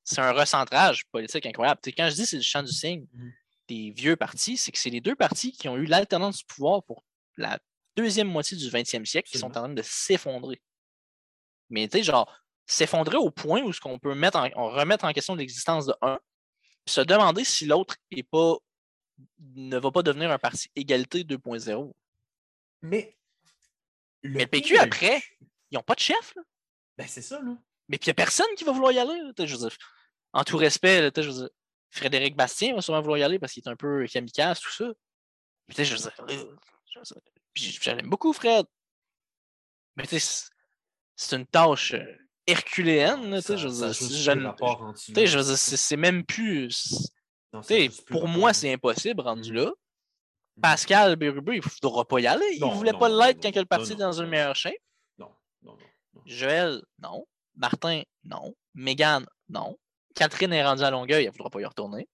c'est 0.03 0.21
un 0.21 0.31
recentrage 0.33 1.03
politique 1.11 1.45
incroyable. 1.47 1.79
Quand 1.97 2.07
je 2.09 2.13
dis 2.15 2.25
c'est 2.27 2.35
le 2.37 2.43
champ 2.43 2.61
du 2.61 2.71
signe 2.71 3.07
Mhm. 3.11 3.33
des 3.67 3.91
vieux 3.97 4.15
partis, 4.15 4.55
c'est 4.57 4.71
que 4.71 4.77
c'est 4.77 4.91
les 4.91 5.01
deux 5.01 5.15
partis 5.15 5.51
qui 5.51 5.67
ont 5.67 5.77
eu 5.77 5.85
l'alternance 5.85 6.37
du 6.37 6.45
pouvoir 6.45 6.83
pour 6.83 7.03
la 7.35 7.57
deuxième 7.97 8.27
moitié 8.27 8.55
du 8.55 8.69
20e 8.69 9.03
siècle 9.05 9.27
qui 9.31 9.39
sont 9.39 9.47
en 9.47 9.51
train 9.51 9.69
de 9.69 9.81
s'effondrer. 9.81 10.61
Mais 11.69 11.87
tu 11.87 11.97
sais, 11.97 12.03
genre, 12.03 12.31
s'effondrer 12.65 13.17
au 13.17 13.31
point 13.31 13.61
où 13.61 13.73
ce 13.73 13.79
qu'on 13.79 13.99
peut 13.99 14.15
mettre 14.15 14.37
en, 14.37 14.49
on 14.55 14.69
remettre 14.69 15.05
en 15.05 15.13
question 15.13 15.35
l'existence 15.35 15.85
de 15.85 15.93
un, 16.01 16.19
puis 16.85 16.93
se 16.93 17.01
demander 17.01 17.43
si 17.43 17.65
l'autre 17.65 17.95
est 18.11 18.23
pas 18.23 18.57
ne 19.55 19.77
va 19.77 19.91
pas 19.91 20.03
devenir 20.03 20.31
un 20.31 20.37
parti 20.37 20.69
égalité 20.75 21.23
2.0. 21.23 21.93
Mais. 22.81 23.17
Mais 24.23 24.41
le 24.41 24.47
PQ, 24.47 24.77
après, 24.77 25.21
ils 25.69 25.75
n'ont 25.75 25.83
pas 25.83 25.93
de 25.93 25.99
chef, 25.99 26.33
là. 26.35 26.41
Ben, 26.97 27.07
c'est 27.07 27.21
ça, 27.21 27.39
là. 27.41 27.55
Mais 27.87 27.99
puis 27.99 28.07
il 28.07 28.09
n'y 28.09 28.11
a 28.11 28.15
personne 28.15 28.47
qui 28.57 28.63
va 28.63 28.71
vouloir 28.71 28.91
y 28.91 28.97
aller. 28.97 29.19
là, 29.21 29.31
tu 29.35 29.43
sais, 29.43 29.47
Je 29.47 29.53
veux 29.53 29.69
dire, 29.69 29.77
en 30.33 30.43
tout 30.43 30.57
respect, 30.57 31.01
là, 31.01 31.11
tu 31.11 31.21
sais, 31.21 31.27
je 31.27 31.31
veux 31.31 31.41
dire, 31.41 31.49
Frédéric 31.91 32.35
Bastien 32.35 32.73
va 32.73 32.81
sûrement 32.81 33.01
vouloir 33.01 33.19
y 33.19 33.23
aller 33.23 33.37
parce 33.37 33.53
qu'il 33.53 33.63
est 33.63 33.69
un 33.69 33.75
peu 33.75 34.05
kamikaze, 34.07 34.59
tout 34.59 34.71
ça. 34.71 34.91
Puis, 35.67 35.75
tu 35.75 35.85
sais, 35.85 35.85
je 35.85 35.95
veux 35.95 36.01
dire, 36.01 36.25
euh, 36.29 36.55
je 37.53 37.71
je 37.81 37.91
l'aime 37.91 38.09
beaucoup, 38.09 38.33
Fred. 38.33 38.65
Mais 39.95 40.07
tu 40.07 40.19
sais, 40.19 40.47
c'est- 41.15 41.35
une 41.35 41.45
tâche 41.45 41.93
euh, 41.93 42.05
herculéenne. 42.47 43.29
là, 43.29 43.37
tu 43.41 43.47
sais, 43.47 43.53
Ça- 43.53 43.57
je 43.57 43.67
veux 43.67 43.73
dire, 43.73 43.93
je 43.93 44.03
veux 44.03 44.09
c'est 45.77 45.97
même 45.97 46.23
plus. 46.25 47.09
Non, 47.53 47.61
Pour 48.09 48.27
moi, 48.27 48.53
c'est 48.53 48.71
impossible 48.73 49.21
rendu 49.21 49.51
Mhm. 49.51 49.55
là. 49.57 49.71
Pascal 50.61 51.15
Bérubé, 51.17 51.53
il 51.57 51.61
ne 51.63 51.69
voudra 51.81 52.05
pas 52.07 52.19
y 52.19 52.27
aller. 52.27 52.45
Il 52.53 52.63
ne 52.65 52.73
voulait 52.73 52.91
non, 52.93 52.99
pas 52.99 53.09
l'être 53.09 53.41
quand 53.41 53.55
le 53.55 53.65
parti 53.65 53.91
est 53.93 53.95
dans 53.95 54.21
une 54.21 54.27
meilleure 54.27 54.55
shape. 54.55 54.73
Non, 55.17 55.31
non. 55.63 55.77
Joël, 56.25 56.81
non. 56.99 57.25
Martin, 57.55 58.01
non. 58.23 58.53
Mégane, 58.73 59.25
non. 59.49 59.77
Catherine 60.15 60.53
est 60.53 60.63
rendue 60.65 60.83
à 60.83 60.91
Longueuil, 60.91 61.23
elle 61.23 61.31
ne 61.31 61.31
voudra 61.33 61.49
pas 61.49 61.59
y 61.61 61.65
retourner. 61.65 62.07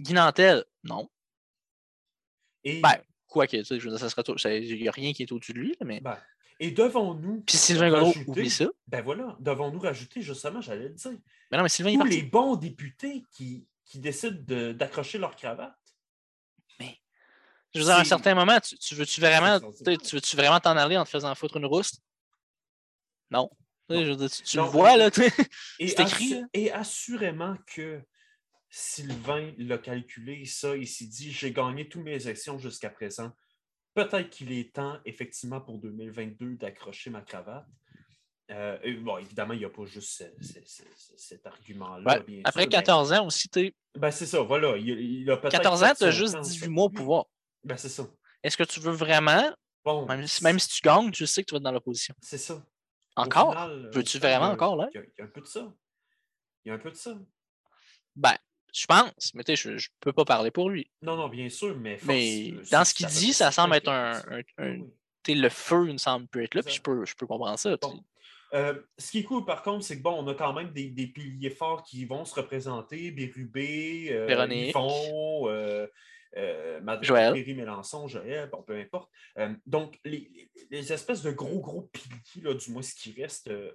Guy 0.00 0.12
Nantel, 0.12 0.64
non. 0.84 1.08
Et, 2.64 2.80
Ben, 2.80 2.96
quoi 3.26 3.46
que, 3.46 3.56
tu 3.58 3.64
sais, 3.64 3.78
je 3.78 3.84
veux 3.84 3.90
dire, 3.90 3.98
ça 4.00 4.08
serait 4.08 4.22
tout- 4.22 4.36
Il 4.48 4.80
n'y 4.80 4.88
a 4.88 4.92
rien 4.92 5.12
qui 5.12 5.22
est 5.24 5.32
au-dessus 5.32 5.52
de 5.52 5.58
lui, 5.58 5.76
mais. 5.84 6.00
ben, 6.00 6.18
et 6.66 6.70
devons-nous. 6.70 7.42
Puis 7.42 7.56
Sylvain 7.56 7.90
Godreau, 7.90 8.06
rajouter- 8.12 8.30
oublie 8.30 8.50
ça. 8.50 8.66
Ben 8.86 9.02
voilà, 9.02 9.36
devons-nous 9.40 9.80
rajouter, 9.80 10.22
justement, 10.22 10.60
j'allais 10.60 10.88
le 10.88 10.94
dire, 10.94 11.10
Mais 11.50 11.56
non, 11.58 11.62
mais 11.62 11.68
Sylvain, 11.68 11.90
il 11.90 11.96
est 11.96 11.98
tous 12.02 12.06
les 12.08 12.22
bons 12.22 12.56
députés 12.56 13.22
qui, 13.32 13.66
qui 13.84 13.98
décident 13.98 14.38
de- 14.46 14.72
d'accrocher 14.72 15.18
leur 15.18 15.34
cravate. 15.36 15.74
Je 17.72 17.80
veux 17.80 17.86
dire, 17.86 17.94
à 17.96 18.00
un 18.00 18.04
certain 18.04 18.36
moment, 18.36 18.60
tu, 18.60 18.78
tu 18.78 18.94
veux-tu 18.94 19.20
vraiment 19.20 19.58
tu 19.58 20.14
veux-tu 20.14 20.36
vraiment 20.36 20.60
t'en 20.60 20.76
aller 20.76 20.96
en 20.96 21.02
te 21.04 21.10
faisant 21.10 21.34
foutre 21.34 21.56
une 21.56 21.66
rouste? 21.66 22.00
Non. 23.32 23.50
Tu 23.90 23.96
sais, 23.96 24.00
Non. 24.00 24.04
je 24.06 24.10
veux 24.12 24.16
dire, 24.16 24.30
tu, 24.30 24.42
tu 24.44 24.56
Non, 24.58 24.64
le 24.66 24.70
vois, 24.70 24.96
là, 24.96 25.10
tu 25.10 25.22
sais. 25.22 25.32
Et, 25.80 25.88
C'est 25.88 26.02
écrit, 26.02 26.24
assu- 26.34 26.40
là. 26.40 26.46
et 26.54 26.70
assurément 26.70 27.56
que 27.66 28.00
Sylvain 28.70 29.52
l'a 29.58 29.78
calculé, 29.78 30.44
ça, 30.44 30.76
il 30.76 30.86
s'est 30.86 31.06
dit 31.06 31.32
j'ai 31.32 31.52
gagné 31.52 31.88
toutes 31.88 32.04
mes 32.04 32.28
actions 32.28 32.58
jusqu'à 32.58 32.90
présent. 32.90 33.32
Peut-être 33.94 34.28
qu'il 34.30 34.52
est 34.52 34.74
temps, 34.74 34.98
effectivement, 35.04 35.60
pour 35.60 35.78
2022, 35.78 36.56
d'accrocher 36.56 37.10
ma 37.10 37.20
cravate. 37.22 37.66
Euh, 38.50 38.76
bon, 39.00 39.16
évidemment, 39.18 39.54
il 39.54 39.60
n'y 39.60 39.64
a 39.64 39.70
pas 39.70 39.86
juste 39.86 40.18
ce- 40.18 40.44
ce- 40.44 40.60
ce- 40.66 40.82
ce- 40.96 41.16
cet 41.16 41.46
argument-là. 41.46 42.18
Ouais. 42.26 42.40
Après 42.44 42.62
sûr, 42.62 42.70
14 42.70 43.12
ans 43.12 43.26
aussi, 43.26 43.48
tu 43.48 43.74
Ben, 43.94 44.10
c'est 44.10 44.26
ça, 44.26 44.40
voilà. 44.40 44.76
Il, 44.76 44.88
il 44.88 45.30
a 45.30 45.36
peut-être 45.38 45.52
14 45.52 45.80
fait 45.80 45.90
ans, 45.90 45.94
tu 45.96 46.04
as 46.04 46.10
juste 46.10 46.34
temps, 46.34 46.40
18 46.42 46.64
ça. 46.64 46.70
mois 46.70 46.84
au 46.84 46.90
pouvoir. 46.90 47.24
Ben, 47.62 47.76
c'est 47.76 47.88
ça. 47.88 48.06
Est-ce 48.42 48.56
que 48.56 48.64
tu 48.64 48.80
veux 48.80 48.92
vraiment, 48.92 49.54
Bon, 49.84 50.04
même 50.06 50.26
si, 50.26 50.42
même 50.44 50.58
si 50.58 50.68
tu 50.68 50.82
gagnes, 50.82 51.10
tu 51.10 51.26
sais 51.26 51.42
que 51.42 51.48
tu 51.48 51.52
vas 51.54 51.56
être 51.58 51.62
dans 51.62 51.72
l'opposition? 51.72 52.14
c'est 52.20 52.36
ça. 52.38 52.62
Encore? 53.16 53.52
final, 53.52 53.90
Veux-tu 53.94 54.18
vraiment 54.18 54.46
a- 54.46 54.52
encore, 54.52 54.76
là? 54.76 54.88
Il 54.92 54.96
y, 54.96 55.00
a, 55.00 55.04
il 55.04 55.12
y 55.18 55.22
a 55.22 55.24
un 55.24 55.28
peu 55.28 55.40
de 55.40 55.46
ça. 55.46 55.72
Il 56.64 56.68
y 56.68 56.72
a 56.72 56.74
un 56.74 56.78
peu 56.78 56.90
de 56.90 56.96
ça. 56.96 57.16
Ben, 58.16 58.34
Je 58.74 58.86
pense, 58.86 59.32
mais 59.34 59.44
tu 59.44 59.56
sais, 59.56 59.70
je, 59.70 59.78
je 59.78 59.88
peux 60.00 60.12
pas 60.12 60.24
parler 60.24 60.50
pour 60.50 60.68
lui. 60.68 60.90
Non, 61.00 61.16
non, 61.16 61.28
bien 61.28 61.48
sûr, 61.48 61.76
mais. 61.78 61.96
force- 61.96 62.08
Mais 62.08 62.52
euh, 62.52 62.62
dans 62.72 62.84
ce 62.84 62.92
qu'il 62.92 63.06
dit, 63.06 63.32
ça 63.32 63.52
semble 63.52 63.76
être 63.76 63.88
un- 63.88 64.20
un- 64.30 64.42
un- 64.58 64.78
Oui, 65.26 65.34
le 65.36 65.48
feu, 65.48 65.86
il 65.86 65.92
me 65.92 65.98
semble, 65.98 66.26
peut 66.26 66.42
être 66.42 66.54
là, 66.54 66.62
puis 66.62 66.74
je 66.74 66.82
peux, 66.82 67.04
je 67.06 67.14
peux 67.14 67.26
comprendre 67.26 67.58
ça. 67.58 67.76
Bon. 67.80 68.02
Euh, 68.52 68.74
ce 68.98 69.10
qui 69.12 69.20
est 69.20 69.22
cool, 69.22 69.44
par 69.44 69.62
contre, 69.62 69.84
c'est 69.84 69.96
que 69.96 70.02
bon, 70.02 70.12
on 70.22 70.26
a 70.28 70.34
quand 70.34 70.52
même 70.52 70.70
des, 70.72 70.90
des 70.90 71.06
piliers 71.06 71.50
forts 71.50 71.82
qui 71.82 72.04
vont 72.04 72.24
se 72.24 72.34
représenter. 72.34 73.10
Bérubé, 73.10 74.08
euh, 74.10 74.26
Véronique. 74.26 74.70
Yvon, 74.70 75.48
euh, 75.48 75.86
euh, 76.36 76.80
Mad- 76.82 77.02
Joël. 77.02 77.32
Bon, 78.52 78.62
peu 78.62 78.76
importe. 78.78 79.10
Euh, 79.38 79.54
donc, 79.66 79.98
les, 80.04 80.50
les- 80.70 80.92
espèces 80.92 81.22
de 81.22 81.30
gros, 81.30 81.60
gros 81.60 81.82
piliers, 81.92 82.42
là, 82.42 82.54
du 82.54 82.70
moins 82.70 82.82
ce 82.82 82.94
qui 82.94 83.20
reste, 83.20 83.48
euh, 83.48 83.72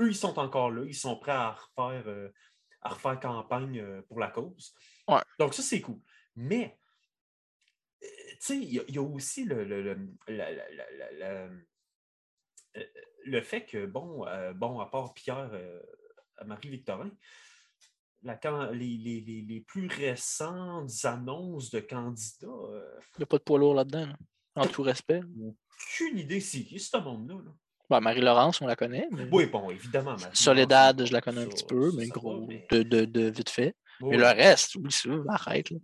eux, 0.00 0.08
ils 0.08 0.16
sont 0.16 0.38
encore 0.38 0.70
là. 0.70 0.84
Ils 0.86 0.94
sont 0.94 1.16
prêts 1.16 1.32
à 1.32 1.52
refaire, 1.52 2.04
à 2.86 2.88
refaire 2.90 3.18
campagne 3.20 3.80
euh, 3.80 4.02
pour 4.02 4.18
la 4.20 4.28
cause. 4.28 4.74
Ouais. 5.08 5.20
Donc, 5.38 5.54
ça, 5.54 5.62
c'est 5.62 5.80
cool. 5.80 6.00
Mais, 6.36 6.78
euh, 8.02 8.06
tu 8.32 8.36
sais, 8.40 8.56
il 8.56 8.74
y, 8.74 8.78
a- 8.80 8.84
il 8.88 8.94
y 8.94 8.98
a 8.98 9.02
aussi 9.02 9.44
le, 9.44 9.64
le- 9.64 9.82
le- 9.82 10.14
la- 10.28 10.52
la- 10.52 10.70
la- 10.70 10.90
la- 10.92 11.12
la- 11.12 11.50
le 13.24 13.40
fait 13.40 13.64
que, 13.64 13.86
bon, 13.86 14.26
euh, 14.26 14.52
bon 14.52 14.78
à 14.80 14.86
part 14.86 15.14
Pierre, 15.14 15.50
euh, 15.52 15.82
Marie-Victorin, 16.44 17.10
les, 18.22 18.96
les- 18.96 19.20
les- 19.20 19.42
les 19.42 19.60
plus 19.60 19.86
récentes 19.88 21.04
annonces 21.04 21.70
de 21.70 21.80
candidats, 21.80 22.46
euh, 22.46 23.00
Il 23.14 23.20
n'y 23.20 23.22
a 23.24 23.26
pas 23.26 23.38
de 23.38 23.42
poids 23.42 23.58
lourd 23.58 23.74
là-dedans, 23.74 24.06
là, 24.06 24.16
en 24.56 24.66
tout 24.66 24.82
respect. 24.82 25.20
aucune 25.40 26.18
idée 26.18 26.40
c'est 26.40 26.64
qui 26.64 26.78
ce 26.78 26.96
monde-là. 26.98 27.36
là. 27.44 27.50
Bon, 27.88 28.00
Marie-Laurence, 28.00 28.60
on 28.60 28.66
la 28.66 28.74
connaît. 28.76 29.06
mais- 29.12 29.28
Oui, 29.30 29.46
bon, 29.46 29.70
évidemment. 29.70 30.16
Soledad, 30.32 31.04
je 31.06 31.12
la 31.12 31.20
connais 31.20 31.40
un 31.42 31.44
ça, 31.44 31.48
petit 31.50 31.64
peu, 31.66 31.92
mais 31.92 32.06
va, 32.06 32.10
gros, 32.10 32.46
mais- 32.46 32.66
de, 32.70 32.82
de, 32.82 33.04
de 33.04 33.30
vite 33.30 33.50
fait. 33.50 33.76
Oui, 34.00 34.10
Mais 34.10 34.16
le 34.18 34.26
reste, 34.26 34.74
oui, 34.76 34.90
ça, 34.90 35.08
arrête. 35.28 35.70
là. 35.70 35.78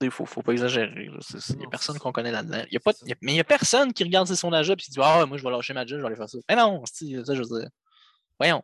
Il 0.00 0.04
ne 0.04 0.10
faut, 0.10 0.26
faut 0.26 0.42
pas 0.42 0.52
exagérer. 0.52 0.92
Il 1.06 1.56
n'y 1.58 1.64
a 1.64 1.68
personne 1.68 1.98
qu'on 1.98 2.12
connaît 2.12 2.30
là-dedans. 2.30 2.62
Il 2.68 2.74
y 2.74 2.76
a 2.76 2.80
pas, 2.80 2.92
C'est 2.92 3.00
ça. 3.00 3.06
il 3.06 3.08
y 3.08 3.12
a- 3.12 3.16
mais 3.22 3.32
il 3.32 3.34
n'y 3.34 3.40
a 3.40 3.44
personne 3.44 3.92
qui 3.92 4.04
regarde 4.04 4.28
ses 4.28 4.36
sondages 4.36 4.70
et 4.70 4.76
qui 4.76 4.90
dit 4.90 4.98
Ah, 5.02 5.26
moi, 5.26 5.36
je 5.38 5.42
vais 5.42 5.50
lâcher 5.50 5.72
ma 5.74 5.84
job, 5.84 5.98
je 5.98 6.02
vais 6.02 6.06
aller 6.06 6.16
faire 6.16 6.28
ça. 6.28 6.38
Mais 6.48 6.54
non, 6.54 6.82
c'est- 6.84 7.24
ça, 7.24 7.34
je 7.34 7.42
veux 7.42 7.60
dire. 7.60 7.68
Voyons. 8.38 8.62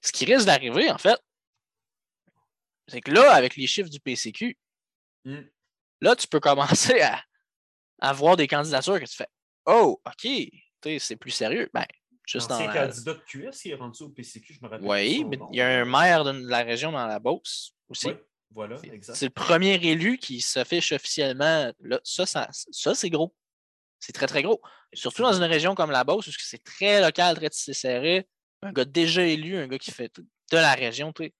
Ce 0.00 0.12
qui 0.12 0.24
risque 0.24 0.46
d'arriver, 0.46 0.90
en 0.90 0.96
fait, 0.98 1.18
c'est 2.88 3.00
que 3.02 3.10
là, 3.10 3.32
avec 3.34 3.56
les 3.56 3.66
chiffres 3.66 3.90
du 3.90 4.00
PCQ, 4.00 4.56
Hmm. 5.26 5.42
là, 6.00 6.16
tu 6.16 6.26
peux 6.26 6.40
commencer 6.40 7.00
à, 7.02 7.20
à 8.00 8.12
voir 8.14 8.36
des 8.36 8.46
candidatures 8.46 8.98
que 9.00 9.04
tu 9.06 9.16
fais 9.16 9.28
Oh, 9.66 10.00
OK, 10.06 10.28
c'est 10.98 11.16
plus 11.16 11.30
sérieux. 11.30 11.70
Ben, 11.72 11.84
juste 12.26 12.48
dans 12.50 12.58
la. 12.58 12.72
candidat 12.88 13.14
de 13.14 13.20
QS, 13.26 13.64
il 13.64 13.70
est 13.72 13.74
rendu 13.74 14.02
au 14.02 14.08
PCQ, 14.10 14.54
je 14.54 14.60
me 14.62 14.68
rappelle. 14.68 14.86
Oui, 14.86 15.24
mais 15.24 15.38
il 15.52 15.56
y 15.56 15.60
a 15.62 15.68
un 15.80 15.84
maire 15.84 16.24
de 16.24 16.32
la 16.48 16.62
région 16.62 16.92
dans 16.92 17.06
la 17.06 17.18
Beauce 17.18 17.74
aussi. 17.88 18.08
Oui, 18.08 18.14
voilà, 18.50 18.76
C'est- 18.78 18.88
exact. 18.88 19.14
C'est 19.16 19.26
le 19.26 19.30
premier 19.32 19.74
élu 19.74 20.18
qui 20.18 20.40
s'affiche 20.40 20.92
officiellement. 20.92 21.72
Là, 21.80 22.00
ça, 22.04 22.26
ça, 22.26 22.48
ça 22.52 22.94
c'est 22.94 23.10
gros. 23.10 23.34
C'est 23.98 24.12
très, 24.12 24.26
très 24.26 24.42
gros. 24.42 24.60
Surtout 24.92 25.22
dans 25.22 25.32
une 25.32 25.44
région 25.44 25.74
comme 25.74 25.90
la 25.90 26.04
Beauce, 26.04 26.26
où 26.28 26.32
c'est 26.38 26.62
très 26.62 27.00
local, 27.00 27.36
très 27.36 27.48
tissé 27.50 27.72
serré. 27.72 28.28
Un 28.62 28.72
gars 28.72 28.84
déjà 28.84 29.22
élu, 29.24 29.56
un 29.56 29.66
gars 29.66 29.78
qui 29.78 29.90
fait 29.90 30.08
tout- 30.10 30.26
de 30.52 30.56
la 30.56 30.74
région, 30.74 31.12
tu 31.12 31.24
sais. 31.24 31.34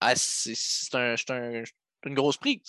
Ah, 0.00 0.14
c'est 0.16 0.52
un- 0.94 1.16
c'est 1.16 1.30
un- 1.30 1.64
c'est 1.64 2.08
une 2.08 2.14
grosse 2.14 2.36
prise. 2.36 2.62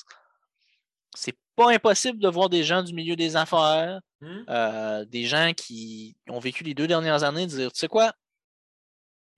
C'est 1.15 1.37
pas 1.55 1.71
impossible 1.71 2.19
de 2.19 2.27
voir 2.27 2.49
des 2.49 2.63
gens 2.63 2.83
du 2.83 2.93
milieu 2.93 3.15
des 3.15 3.35
affaires, 3.35 3.99
Hmm? 4.21 4.43
euh, 4.49 5.03
des 5.05 5.25
gens 5.25 5.51
qui 5.57 6.15
ont 6.29 6.39
vécu 6.39 6.63
les 6.63 6.75
deux 6.75 6.85
dernières 6.85 7.23
années 7.23 7.47
dire, 7.47 7.71
tu 7.71 7.79
sais 7.79 7.87
quoi, 7.87 8.13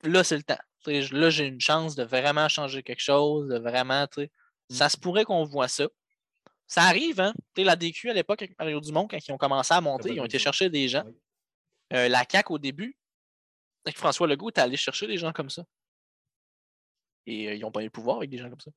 là, 0.03 0.25
c'est 0.25 0.35
le 0.35 0.43
temps. 0.43 0.59
Là, 0.85 1.29
j'ai 1.29 1.45
une 1.45 1.61
chance 1.61 1.95
de 1.95 2.03
vraiment 2.03 2.49
changer 2.49 2.83
quelque 2.83 2.99
chose, 2.99 3.47
de 3.47 3.57
vraiment, 3.57 4.05
tu 4.07 4.23
sais, 4.23 4.31
ça 4.69 4.89
se 4.89 4.97
pourrait 4.97 5.23
qu'on 5.23 5.45
voit 5.45 5.69
ça. 5.69 5.87
Ça 6.67 6.83
arrive, 6.83 7.21
hein? 7.21 7.33
Tu 7.55 7.61
sais, 7.61 7.63
la 7.63 7.77
DQ 7.77 8.09
à 8.09 8.13
l'époque 8.13 8.41
avec 8.41 8.59
Mario 8.59 8.81
Dumont, 8.81 9.07
quand 9.07 9.17
ils 9.25 9.31
ont 9.31 9.37
commencé 9.37 9.73
à 9.73 9.79
monter, 9.79 10.09
ils 10.13 10.19
ont 10.19 10.25
été 10.25 10.39
chercher 10.39 10.69
des 10.69 10.89
gens. 10.89 11.05
Oui. 11.05 11.15
Euh, 11.93 12.09
la 12.09 12.25
CAQ 12.29 12.53
au 12.53 12.59
début, 12.59 12.97
avec 13.85 13.97
François 13.97 14.27
Legault, 14.27 14.49
est 14.49 14.59
allé 14.59 14.75
chercher 14.75 15.07
des 15.07 15.17
gens 15.17 15.31
comme 15.31 15.49
ça. 15.49 15.63
Et 17.25 17.47
euh, 17.47 17.55
ils 17.55 17.61
n'ont 17.61 17.71
pas 17.71 17.81
eu 17.81 17.85
le 17.85 17.89
pouvoir 17.89 18.17
avec 18.17 18.29
des 18.29 18.37
gens 18.37 18.49
comme 18.49 18.59
ça. 18.59 18.71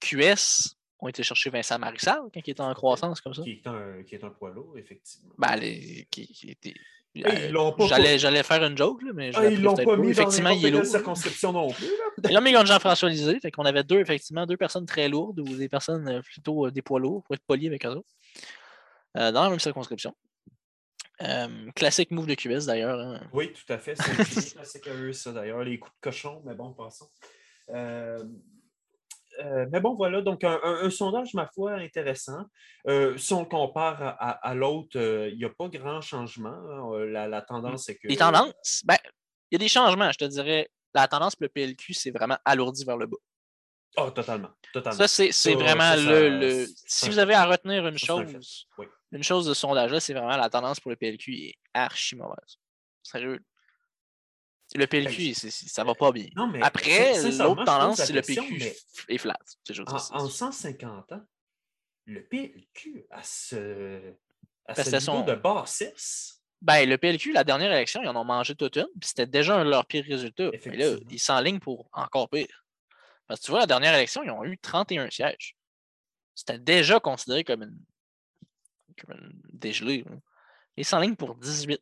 QS 0.00 0.79
ont 1.02 1.08
été 1.08 1.22
chercher 1.22 1.50
Vincent 1.50 1.78
Marissal 1.78 2.20
quand 2.32 2.40
il 2.46 2.50
était 2.50 2.60
en 2.60 2.72
croissance 2.74 3.20
comme 3.20 3.34
ça. 3.34 3.42
Qui 3.42 3.52
est 3.52 3.66
un, 3.66 4.02
qui 4.06 4.14
est 4.14 4.24
un 4.24 4.30
poids 4.30 4.50
lourd, 4.50 4.76
effectivement. 4.76 5.32
Ben, 5.38 5.56
les- 5.56 6.06
qui, 6.10 6.26
qui 6.26 6.50
était. 6.50 6.74
euh, 7.16 7.48
l'ont 7.50 7.72
pas- 7.72 7.86
J'allais, 7.86 8.42
faire 8.42 8.62
une 8.64 8.76
joke, 8.76 9.02
là, 9.02 9.12
mais 9.14 9.32
je 9.32 9.38
Ah, 9.38 9.46
ils 9.46 9.60
l'ont 9.62 9.74
pas 9.74 9.96
mis 9.96 10.02
dans 10.06 10.08
Effectivement, 10.10 10.50
il 10.50 10.74
est 10.74 10.84
circonscription 10.84 11.52
non 11.52 11.70
plus. 11.72 11.86
Là. 11.86 12.30
Ils 12.30 12.36
ont 12.38 12.40
mis 12.42 12.52
contre 12.52 12.66
Jean-François 12.66 13.08
Lisée, 13.08 13.40
fait 13.40 13.50
qu'on 13.50 13.64
avait 13.64 13.82
deux, 13.82 13.98
effectivement, 14.00 14.46
deux 14.46 14.56
personnes 14.56 14.86
très 14.86 15.08
lourdes 15.08 15.40
ou 15.40 15.56
des 15.56 15.68
personnes 15.68 16.06
euh, 16.08 16.20
plutôt 16.22 16.66
euh, 16.66 16.70
des 16.70 16.82
poids 16.82 17.00
lourds, 17.00 17.22
pour 17.24 17.34
être 17.34 17.42
poli 17.46 17.66
avec 17.66 17.84
eux 17.86 17.90
autres, 17.90 18.08
euh, 19.16 19.32
dans 19.32 19.42
la 19.44 19.50
même 19.50 19.58
circonscription. 19.60 20.14
Euh, 21.22 21.70
classique 21.74 22.10
move 22.12 22.26
de 22.26 22.34
QS 22.34 22.66
d'ailleurs. 22.66 22.98
hein. 22.98 23.20
Oui, 23.34 23.52
tout 23.52 23.70
à 23.72 23.78
fait. 23.78 23.94
C'est 23.96 24.04
classique 24.54 24.86
à 24.86 24.94
eux, 24.94 25.12
ça 25.12 25.32
d'ailleurs. 25.32 25.62
Les 25.64 25.78
coups 25.78 25.94
de 25.96 26.00
cochon, 26.00 26.40
mais 26.46 26.54
bon, 26.54 26.72
passons. 26.72 27.08
Euh, 29.40 29.66
mais 29.72 29.80
bon, 29.80 29.94
voilà, 29.94 30.20
donc 30.22 30.44
un, 30.44 30.58
un- 30.62 30.84
un 30.84 30.90
sondage, 30.90 31.34
ma 31.34 31.46
foi, 31.54 31.72
intéressant. 31.74 32.44
Euh, 32.86 33.16
si 33.16 33.32
on 33.32 33.40
le 33.40 33.46
compare 33.48 34.16
à, 34.18 34.54
l'autre, 34.54 34.98
euh, 34.98 35.28
il 35.30 35.38
n'y 35.38 35.44
a 35.44 35.50
pas 35.50 35.68
grand 35.68 36.00
changement. 36.00 36.48
hein. 36.50 37.04
La, 37.06 37.26
la 37.28 37.42
tendance, 37.42 37.84
c'est 37.84 37.96
que. 37.96 38.08
Les 38.08 38.16
tendances, 38.16 38.82
ben, 38.84 38.96
il 39.50 39.54
y 39.54 39.56
a 39.56 39.58
des 39.58 39.68
changements, 39.68 40.10
je 40.12 40.18
te 40.18 40.24
dirais. 40.24 40.68
La 40.94 41.06
tendance 41.08 41.36
pour 41.36 41.44
le 41.44 41.48
PLQ, 41.50 41.94
c'est 41.94 42.10
vraiment 42.10 42.36
alourdi 42.44 42.84
vers 42.84 42.96
le 42.96 43.06
bas. 43.06 43.16
Ah, 43.96 44.10
totalement. 44.10 44.50
totalement. 44.72 44.98
Ça, 44.98 45.08
c'est 45.08 45.54
vraiment 45.54 45.80
ça, 45.80 45.96
le. 45.96 46.66
Si 46.86 47.08
vous 47.08 47.18
avez 47.18 47.34
à 47.34 47.44
retenir 47.46 47.86
une 47.86 47.94
un 47.94 47.96
chose, 47.96 48.66
Oui. 48.78 48.86
une 49.12 49.22
chose 49.22 49.46
de 49.46 49.54
sondage-là, 49.54 50.00
c'est 50.00 50.14
vraiment 50.14 50.36
la 50.36 50.48
tendance 50.50 50.78
pour 50.80 50.90
le 50.90 50.96
PLQ 50.96 51.32
est 51.46 51.54
archi 51.74 52.14
mauvaise. 52.16 52.56
Sérieux. 53.02 53.40
Le 54.74 54.86
PLQ, 54.86 55.34
c'est- 55.34 55.50
ça 55.50 55.82
va 55.84 55.94
pas 55.94 56.12
bien. 56.12 56.28
Non, 56.36 56.46
mais 56.46 56.62
Après, 56.62 57.14
l'autre 57.48 57.64
tendance, 57.64 57.96
c'est 58.04 58.12
le 58.12 58.22
mais 58.52 58.70
f- 58.70 59.04
est 59.08 59.18
flat. 59.18 59.36
En, 59.86 59.98
ça. 59.98 60.14
en 60.14 60.28
150 60.28 61.12
ans, 61.12 61.22
le 62.06 62.22
PLQ 62.24 63.04
à 63.10 63.22
ce, 63.22 64.12
à 64.66 64.74
ce 64.74 64.80
niveau 64.98 65.00
son- 65.00 65.24
de 65.24 65.34
bassesse, 65.34 66.36
Ben, 66.62 66.86
le 66.88 66.98
PLQ, 66.98 67.32
la 67.32 67.42
dernière 67.42 67.72
élection, 67.72 68.02
ils 68.02 68.08
en 68.08 68.16
ont 68.16 68.24
mangé 68.24 68.54
toute 68.54 68.76
une, 68.76 68.86
puis 69.00 69.08
c'était 69.08 69.26
déjà 69.26 69.56
un 69.56 69.64
de 69.64 69.70
leurs 69.70 69.86
pires 69.86 70.04
résultats. 70.04 70.50
Mais 70.66 70.76
là, 70.76 70.84
ils 71.10 71.18
s'enlignent 71.18 71.58
pour 71.58 71.88
encore 71.92 72.28
pire. 72.28 72.64
Parce 73.26 73.40
que 73.40 73.46
tu 73.46 73.50
vois, 73.50 73.60
la 73.60 73.66
dernière 73.66 73.94
élection, 73.94 74.22
ils 74.22 74.30
ont 74.30 74.44
eu 74.44 74.58
31 74.58 75.08
sièges. 75.10 75.56
C'était 76.34 76.58
déjà 76.58 77.00
considéré 77.00 77.44
comme 77.44 77.62
une, 77.62 77.78
comme 79.00 79.16
une 79.16 79.40
dégelée. 79.52 80.04
là. 80.06 80.16
Ils 80.76 80.84
s'enlignent 80.84 81.16
pour 81.16 81.34
18. 81.34 81.80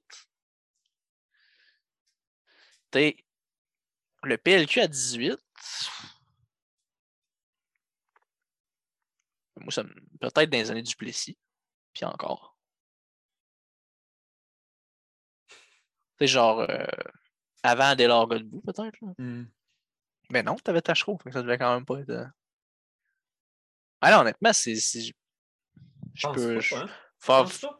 T'sais, 2.90 3.16
le 4.22 4.36
PLQ 4.38 4.80
à 4.80 4.88
18, 4.88 5.38
moi, 9.56 9.70
ça 9.72 9.82
me- 9.82 9.94
peut-être 10.20 10.50
dans 10.50 10.58
les 10.58 10.70
années 10.70 10.82
du 10.82 10.96
Plessis, 10.96 11.36
puis 11.92 12.04
encore. 12.04 12.56
C'est 16.18 16.26
genre 16.26 16.60
euh, 16.60 16.84
avant 17.62 17.84
Adélard 17.90 18.26
Godbout, 18.26 18.60
peut-être. 18.62 18.96
hmm, 19.18 19.44
Mais 20.30 20.42
non, 20.42 20.56
t'avais 20.56 20.80
Tachereau, 20.82 21.18
ça 21.32 21.42
devait 21.42 21.58
quand 21.58 21.74
même 21.74 21.84
pas 21.84 22.00
être. 22.00 22.10
euh. 22.10 22.24
Ah 24.00 24.10
non, 24.12 24.18
honnêtement, 24.20 24.52
c'est. 24.52 24.74
Je 24.74 25.12
peux. 26.34 26.58
pas, 26.70 26.76
hein? 26.82 26.88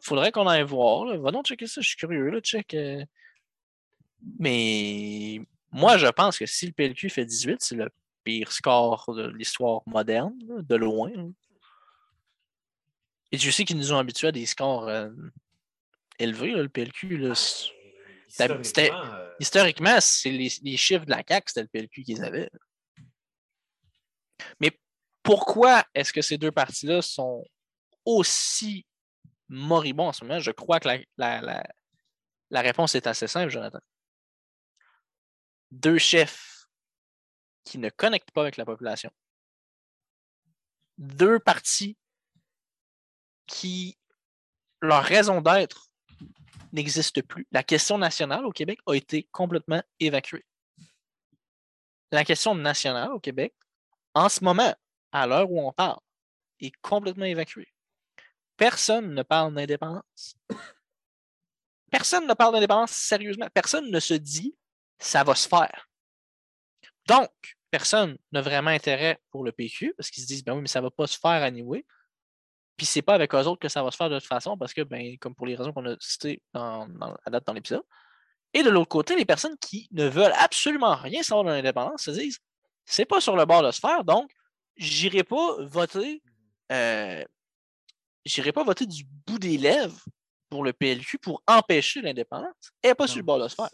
faudrait 0.01 0.31
qu'on 0.31 0.47
aille 0.47 0.63
voir. 0.63 1.05
Là. 1.05 1.17
Va 1.17 1.31
donc 1.31 1.45
checker 1.45 1.67
ça, 1.67 1.81
je 1.81 1.87
suis 1.87 1.97
curieux, 1.97 2.29
là, 2.29 2.39
check. 2.41 2.73
euh. 2.73 3.03
Mais 4.39 5.41
moi, 5.71 5.97
je 5.97 6.07
pense 6.07 6.37
que 6.37 6.45
si 6.45 6.65
le 6.67 6.73
PLQ 6.73 7.09
fait 7.09 7.25
18, 7.25 7.61
c'est 7.61 7.75
le 7.75 7.89
pire 8.23 8.51
score 8.51 9.13
de 9.15 9.27
l'histoire 9.29 9.81
moderne, 9.85 10.33
là, 10.47 10.61
de 10.61 10.75
loin. 10.75 11.09
là. 11.13 11.23
Et 13.31 13.37
tu 13.37 13.51
sais 13.51 13.63
qu'ils 13.63 13.77
nous 13.77 13.93
ont 13.93 13.97
habitués 13.97 14.27
à 14.29 14.31
des 14.31 14.45
scores 14.45 14.87
euh, 14.87 15.09
élevés, 16.17 16.51
là, 16.51 16.63
le 16.63 16.69
PLQ. 16.69 17.17
Là, 17.17 17.33
Historiquement, 18.27 19.03
euh, 19.13 19.33
Historiquement, 19.39 19.97
c'est 20.01 20.31
les, 20.31 20.51
les 20.63 20.77
chiffres 20.77 21.05
de 21.05 21.11
la 21.11 21.23
CAQ, 21.27 21.43
c'était 21.47 21.61
le 21.61 21.67
PLQ 21.67 22.03
qu'ils 22.03 22.23
avaient. 22.23 22.49
Mais 24.59 24.71
pourquoi 25.23 25.83
est-ce 25.93 26.11
que 26.13 26.21
ces 26.21 26.37
deux 26.37 26.51
partis-là 26.51 27.01
sont 27.01 27.43
aussi 28.05 28.85
moribonds 29.47 30.07
en 30.09 30.13
ce 30.13 30.23
moment? 30.23 30.39
Je 30.39 30.51
crois 30.51 30.79
que 30.79 30.87
la, 30.87 30.97
la- 31.17 31.41
la- 31.41 31.67
la 32.51 32.61
réponse 32.61 32.95
est 32.95 33.05
assez 33.07 33.27
simple, 33.27 33.49
Jonathan. 33.51 33.79
Deux 35.71 35.97
chefs 35.97 36.67
qui 37.63 37.77
ne 37.77 37.89
connectent 37.89 38.31
pas 38.31 38.41
avec 38.41 38.57
la 38.57 38.65
population. 38.65 39.11
Deux 40.97 41.39
partis 41.39 41.97
qui, 43.45 43.97
leur 44.81 45.03
raison 45.03 45.41
d'être 45.41 45.89
n'existe 46.73 47.21
plus. 47.21 47.47
La 47.51 47.63
question 47.63 47.97
nationale 47.97 48.45
au 48.45 48.51
Québec 48.51 48.79
a 48.85 48.93
été 48.93 49.23
complètement 49.31 49.81
évacuée. 49.99 50.45
la 52.11 52.25
question 52.25 52.55
nationale 52.55 53.11
au 53.11 53.19
Québec, 53.19 53.53
en 54.15 54.29
ce 54.29 54.43
moment, 54.43 54.73
à 55.11 55.27
l'heure 55.27 55.49
où 55.51 55.61
on 55.61 55.71
parle, 55.71 55.99
est 56.59 56.75
complètement 56.81 57.25
évacuée. 57.25 57.71
Personne 58.57 59.13
ne 59.13 59.23
parle 59.23 59.53
d'indépendance. 59.53 60.35
Personne 61.91 62.27
ne 62.27 62.33
parle 62.33 62.53
d'indépendance 62.53 62.91
sérieusement. 62.91 63.47
Personne 63.53 63.89
ne 63.89 63.99
se 63.99 64.15
dit 64.15 64.55
ça 64.99 65.23
va 65.23 65.35
se 65.35 65.47
faire. 65.47 65.87
Donc, 67.07 67.31
personne 67.71 68.17
n'a 68.31 68.41
vraiment 68.41 68.69
intérêt 68.69 69.19
pour 69.31 69.43
le 69.43 69.51
PQ 69.51 69.93
parce 69.97 70.09
qu'ils 70.09 70.23
se 70.23 70.27
disent 70.27 70.43
ben 70.43 70.53
oui, 70.53 70.61
mais 70.61 70.67
ça 70.67 70.79
ne 70.79 70.85
va 70.85 70.91
pas 70.91 71.07
se 71.07 71.17
faire 71.17 71.43
à 71.43 71.49
niveau. 71.49 71.75
Puis 72.77 72.85
c'est 72.85 73.01
pas 73.01 73.15
avec 73.15 73.33
eux 73.33 73.39
autres 73.39 73.59
que 73.59 73.69
ça 73.69 73.83
va 73.83 73.91
se 73.91 73.97
faire 73.97 74.09
de 74.09 74.19
toute 74.19 74.27
façon 74.27 74.57
parce 74.57 74.73
que, 74.73 74.81
ben, 74.81 75.17
comme 75.17 75.35
pour 75.35 75.47
les 75.47 75.55
raisons 75.55 75.73
qu'on 75.73 75.85
a 75.85 75.95
citées 75.99 76.41
à 76.53 76.85
date 77.29 77.45
dans 77.45 77.53
l'épisode. 77.53 77.83
Et 78.53 78.63
de 78.63 78.69
l'autre 78.69 78.89
côté, 78.89 79.15
les 79.15 79.25
personnes 79.25 79.57
qui 79.57 79.87
ne 79.91 80.07
veulent 80.07 80.33
absolument 80.37 80.95
rien 80.95 81.21
savoir 81.21 81.45
de 81.45 81.51
l'indépendance 81.51 82.03
se 82.03 82.11
disent 82.11 82.39
c'est 82.85 83.05
pas 83.05 83.21
sur 83.21 83.35
le 83.35 83.45
bord 83.45 83.63
de 83.63 83.71
se 83.71 83.79
faire, 83.79 84.03
donc 84.03 84.31
j'irai 84.75 85.23
pas 85.23 85.63
voter. 85.65 86.23
Euh, 86.71 87.23
j'irai 88.25 88.51
pas 88.51 88.63
voter 88.63 88.85
du 88.85 89.03
bout 89.03 89.39
des 89.39 89.57
lèvres 89.57 89.99
pour 90.49 90.63
le 90.63 90.73
PLQ 90.73 91.19
pour 91.19 91.43
empêcher 91.47 92.01
l'indépendance. 92.01 92.71
Et 92.81 92.95
pas 92.95 93.07
sur 93.07 93.17
le 93.17 93.23
bord 93.23 93.39
de 93.39 93.47
se 93.47 93.55
faire. 93.55 93.69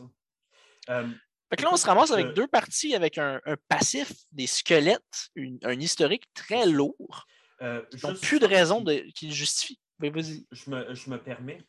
Euh, 0.90 1.08
fait 1.50 1.58
que 1.58 1.64
là, 1.64 1.70
on 1.72 1.78
se 1.78 1.86
ramasse 1.86 2.12
avec 2.12 2.34
deux 2.34 2.48
parties, 2.48 2.96
avec 2.96 3.18
un, 3.18 3.40
passif, 3.68 4.12
des 4.32 4.48
squelettes, 4.48 5.30
un 5.64 5.80
historique 5.80 6.26
très 6.34 6.66
lourd. 6.66 7.26
Euh, 7.62 7.82
n'ont 8.04 8.16
plus 8.16 8.40
de 8.40 8.46
raison 8.46 8.82
de, 8.82 9.06
qui 9.16 9.28
le 9.28 9.34
justifie. 9.34 9.80
Je 10.02 10.70
me, 10.70 10.94
je 10.94 11.10
me 11.10 11.18
permets. 11.18 11.60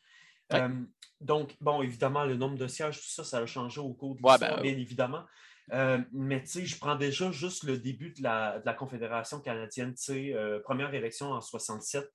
Euh, 0.52 0.68
donc, 1.20 1.56
bon, 1.60 1.82
évidemment, 1.82 2.24
le 2.24 2.36
nombre 2.36 2.56
de 2.56 2.66
sièges, 2.66 3.00
tout 3.00 3.08
ça, 3.08 3.24
ça 3.24 3.38
a 3.38 3.46
changé 3.46 3.80
au 3.80 3.92
cours 3.94 4.14
de 4.14 4.18
l'histoire, 4.18 4.38
ben, 4.38 4.62
bien 4.62 4.72
évidemment. 4.72 5.24
Euh, 5.72 5.98
mais 6.12 6.42
tu 6.42 6.48
sais, 6.48 6.66
je 6.66 6.78
prends 6.78 6.94
déjà 6.94 7.30
juste 7.32 7.64
le 7.64 7.78
début 7.78 8.10
de 8.10 8.22
la, 8.22 8.60
de 8.60 8.66
la 8.66 8.74
Confédération 8.74 9.40
canadienne, 9.40 9.94
tu 9.94 10.02
sais, 10.02 10.34
euh, 10.34 10.60
première 10.60 10.94
élection 10.94 11.32
en 11.32 11.40
67. 11.40 12.08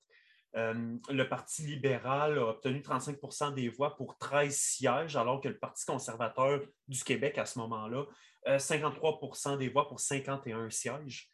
Le 0.54 1.22
Parti 1.24 1.62
libéral 1.62 2.38
a 2.38 2.48
obtenu 2.48 2.80
35% 2.80 3.54
des 3.54 3.68
voix 3.68 3.96
pour 3.96 4.18
13 4.18 4.54
sièges, 4.54 5.16
alors 5.16 5.40
que 5.40 5.48
le 5.48 5.58
Parti 5.58 5.84
conservateur 5.86 6.60
du 6.88 7.02
Québec, 7.02 7.38
à 7.38 7.46
ce 7.46 7.58
moment-là, 7.60 8.04
53% 8.46 9.58
des 9.58 9.68
voix 9.68 9.88
pour 9.88 10.00
51 10.00 10.70
sièges. 10.70 11.30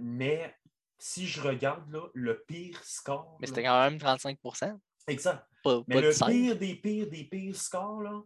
mais 0.00 0.54
si 0.98 1.26
je 1.26 1.40
regarde 1.40 1.90
là, 1.90 2.08
le 2.12 2.42
pire 2.42 2.82
score. 2.82 3.38
Mais 3.40 3.46
c'était 3.46 3.62
quand 3.62 3.80
même 3.80 3.98
35% 3.98 4.78
Exact. 5.06 5.46
Mais 5.86 6.00
le 6.00 6.12
pire 6.12 6.56
des 6.56 6.74
pires 6.76 7.08
des 7.08 7.24
pires 7.24 7.56
scores, 7.56 8.02
là, 8.02 8.22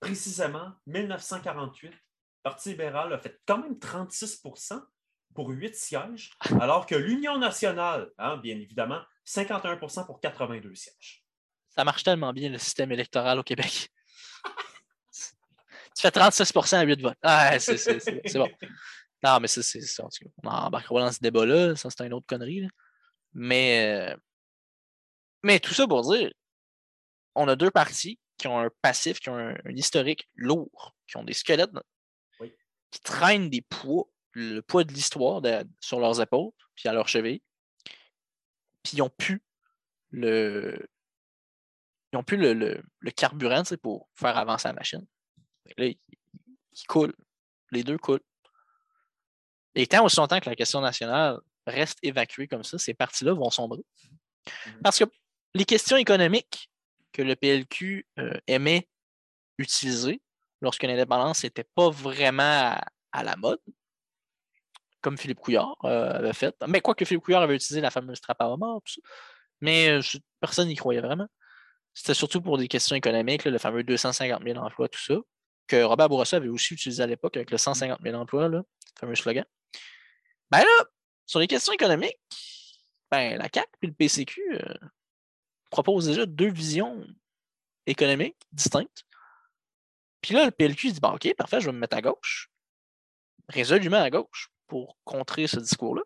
précisément, 0.00 0.72
1948, 0.86 1.90
le 1.90 1.94
Parti 2.42 2.70
libéral 2.70 3.12
a 3.12 3.18
fait 3.18 3.40
quand 3.46 3.58
même 3.58 3.74
36% 3.74 4.82
pour 5.34 5.48
8 5.48 5.74
sièges, 5.74 6.30
alors 6.60 6.86
que 6.86 6.94
l'Union 6.94 7.38
nationale, 7.38 8.10
hein, 8.18 8.36
bien 8.38 8.56
évidemment, 8.58 9.00
51% 9.26 10.06
pour 10.06 10.20
82 10.20 10.74
sièges. 10.74 11.24
Ça 11.68 11.84
marche 11.84 12.04
tellement 12.04 12.32
bien, 12.32 12.50
le 12.50 12.58
système 12.58 12.92
électoral 12.92 13.38
au 13.38 13.42
Québec. 13.42 13.90
tu 15.12 16.00
fais 16.00 16.10
36% 16.10 16.76
à 16.76 16.82
8 16.82 17.02
votes. 17.02 17.18
Ah, 17.22 17.58
c'est 17.58 18.34
bon. 18.34 18.50
Non, 19.22 19.40
mais 19.40 19.48
c'est 19.48 19.62
ça. 19.62 20.04
On 20.42 20.48
embarquera 20.48 21.00
dans 21.00 21.12
ce 21.12 21.20
débat-là. 21.20 21.74
Ça, 21.76 21.88
c'est 21.90 22.06
une 22.06 22.12
autre 22.12 22.26
connerie. 22.26 22.68
Mais, 23.32 24.12
euh, 24.12 24.16
mais 25.42 25.58
tout 25.58 25.74
ça 25.74 25.86
pour 25.86 26.02
dire, 26.12 26.30
on 27.34 27.48
a 27.48 27.56
deux 27.56 27.70
parties 27.70 28.18
qui 28.36 28.48
ont 28.48 28.58
un 28.58 28.70
passif, 28.82 29.18
qui 29.18 29.30
ont 29.30 29.38
un, 29.38 29.56
historique 29.74 30.28
lourd, 30.34 30.94
qui 31.06 31.16
ont 31.16 31.24
des 31.24 31.32
squelettes 31.32 31.70
qui 32.90 33.00
traînent 33.00 33.50
des 33.50 33.62
poids, 33.62 34.04
le 34.32 34.60
poids 34.60 34.84
de 34.84 34.92
l'histoire 34.92 35.42
sur 35.80 35.98
leurs 35.98 36.20
épaules, 36.20 36.52
puis 36.76 36.88
à 36.88 36.92
leurs 36.92 37.08
chevilles. 37.08 37.42
Puis 38.84 38.98
ils 38.98 39.02
ont 39.02 39.10
pu 39.10 39.42
le. 40.10 40.88
Ils 42.12 42.16
ont 42.16 42.22
pu 42.22 42.36
le, 42.36 42.52
le, 42.52 43.10
carburant 43.10 43.64
pour 43.82 44.08
faire 44.14 44.36
avancer 44.38 44.68
la 44.68 44.74
machine. 44.74 45.04
là, 45.76 45.86
ils 45.86 46.86
coulent. 46.86 47.16
Les 47.72 47.82
deux 47.82 47.98
coulent. 47.98 48.22
Et 49.74 49.88
tant 49.88 50.04
aussi 50.04 50.16
longtemps 50.16 50.38
que 50.38 50.48
la 50.48 50.54
question 50.54 50.80
nationale 50.80 51.40
reste 51.66 51.98
évacuée 52.02 52.46
comme 52.46 52.62
ça, 52.62 52.78
ces 52.78 52.94
partis-là 52.94 53.32
vont 53.32 53.50
sombrer. 53.50 53.82
Mhm. 54.66 54.82
Parce 54.82 54.98
que 54.98 55.04
les 55.54 55.64
questions 55.64 55.96
économiques 55.96 56.70
que 57.12 57.22
le 57.22 57.36
PLQ 57.36 58.06
euh, 58.18 58.38
aimait 58.46 58.88
utiliser 59.58 60.20
lorsque 60.60 60.82
l'indépendance 60.82 61.44
n'était 61.44 61.66
pas 61.74 61.90
vraiment 61.90 62.76
à, 63.12 63.22
la 63.22 63.36
mode, 63.36 63.60
comme 65.04 65.18
Philippe 65.18 65.40
Couillard 65.40 65.76
euh, 65.84 66.14
avait 66.14 66.32
fait. 66.32 66.56
Mais 66.66 66.80
quoi 66.80 66.94
que 66.94 67.04
Philippe 67.04 67.22
Couillard 67.22 67.42
avait 67.42 67.56
utilisé 67.56 67.82
la 67.82 67.90
fameuse 67.90 68.22
trappe 68.22 68.40
à 68.40 68.56
mort, 68.56 68.82
mais 69.60 69.90
euh, 69.90 70.00
personne 70.40 70.66
n'y 70.66 70.76
croyait 70.76 71.02
vraiment. 71.02 71.28
C'était 71.92 72.14
surtout 72.14 72.40
pour 72.40 72.56
des 72.56 72.68
questions 72.68 72.96
économiques, 72.96 73.44
le 73.44 73.58
fameux 73.58 73.84
250 73.84 74.42
000 74.42 74.58
emplois, 74.58 74.88
tout 74.88 74.98
ça, 74.98 75.16
que 75.66 75.82
Robert 75.82 76.08
Bourassa 76.08 76.38
avait 76.38 76.48
aussi 76.48 76.72
utilisé 76.72 77.02
à 77.02 77.06
l'époque 77.06 77.36
avec 77.36 77.50
le 77.50 77.58
150 77.58 78.00
000 78.02 78.16
emplois, 78.16 78.48
le 78.48 78.62
fameux 78.98 79.14
slogan. 79.14 79.44
Ben 80.50 80.60
là, 80.60 80.84
sur 81.26 81.38
les 81.38 81.46
questions 81.46 81.74
économiques, 81.74 82.18
ben, 83.10 83.36
la 83.36 83.50
CAC 83.50 83.68
et 83.82 83.86
le 83.86 83.92
PCQ 83.92 84.40
euh, 84.54 84.74
proposent 85.70 86.06
déjà 86.06 86.24
deux 86.24 86.50
visions 86.50 87.06
économiques 87.86 88.40
distinctes. 88.52 89.04
Puis 90.22 90.34
là, 90.34 90.46
le 90.46 90.50
PLQ 90.50 90.92
dit 90.92 91.00
bon, 91.00 91.10
OK, 91.10 91.34
parfait, 91.36 91.60
je 91.60 91.66
vais 91.66 91.72
me 91.72 91.78
mettre 91.78 91.96
à 91.98 92.00
gauche, 92.00 92.50
résolument 93.50 94.00
à 94.00 94.08
gauche, 94.08 94.48
pour 94.66 94.96
contrer 95.04 95.46
ce 95.46 95.58
discours-là. 95.58 96.02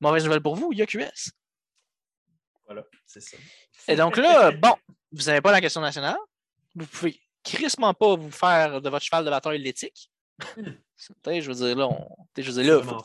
Mauvaise 0.00 0.24
nouvelle 0.24 0.42
pour 0.42 0.56
vous, 0.56 0.72
il 0.72 0.78
y 0.78 0.82
a 0.82 0.86
QS. 0.86 1.30
Voilà, 2.66 2.84
c'est 3.06 3.20
ça. 3.20 3.36
Et 3.88 3.96
donc 3.96 4.16
là, 4.16 4.50
bon, 4.50 4.74
vous 5.12 5.24
n'avez 5.24 5.40
pas 5.40 5.52
la 5.52 5.60
question 5.60 5.80
nationale. 5.80 6.16
Vous 6.74 6.86
pouvez 6.86 7.20
crissement 7.42 7.94
pas 7.94 8.16
vous 8.16 8.30
faire 8.30 8.80
de 8.80 8.88
votre 8.88 9.04
cheval 9.04 9.24
de 9.24 9.30
bataille 9.30 9.58
l'éthique. 9.58 10.10
je 10.56 11.48
veux 11.48 11.54
dire, 11.54 11.76
là, 11.76 11.88
je 12.36 12.50
veux 12.50 12.62
dire, 12.62 12.78
là, 12.78 12.98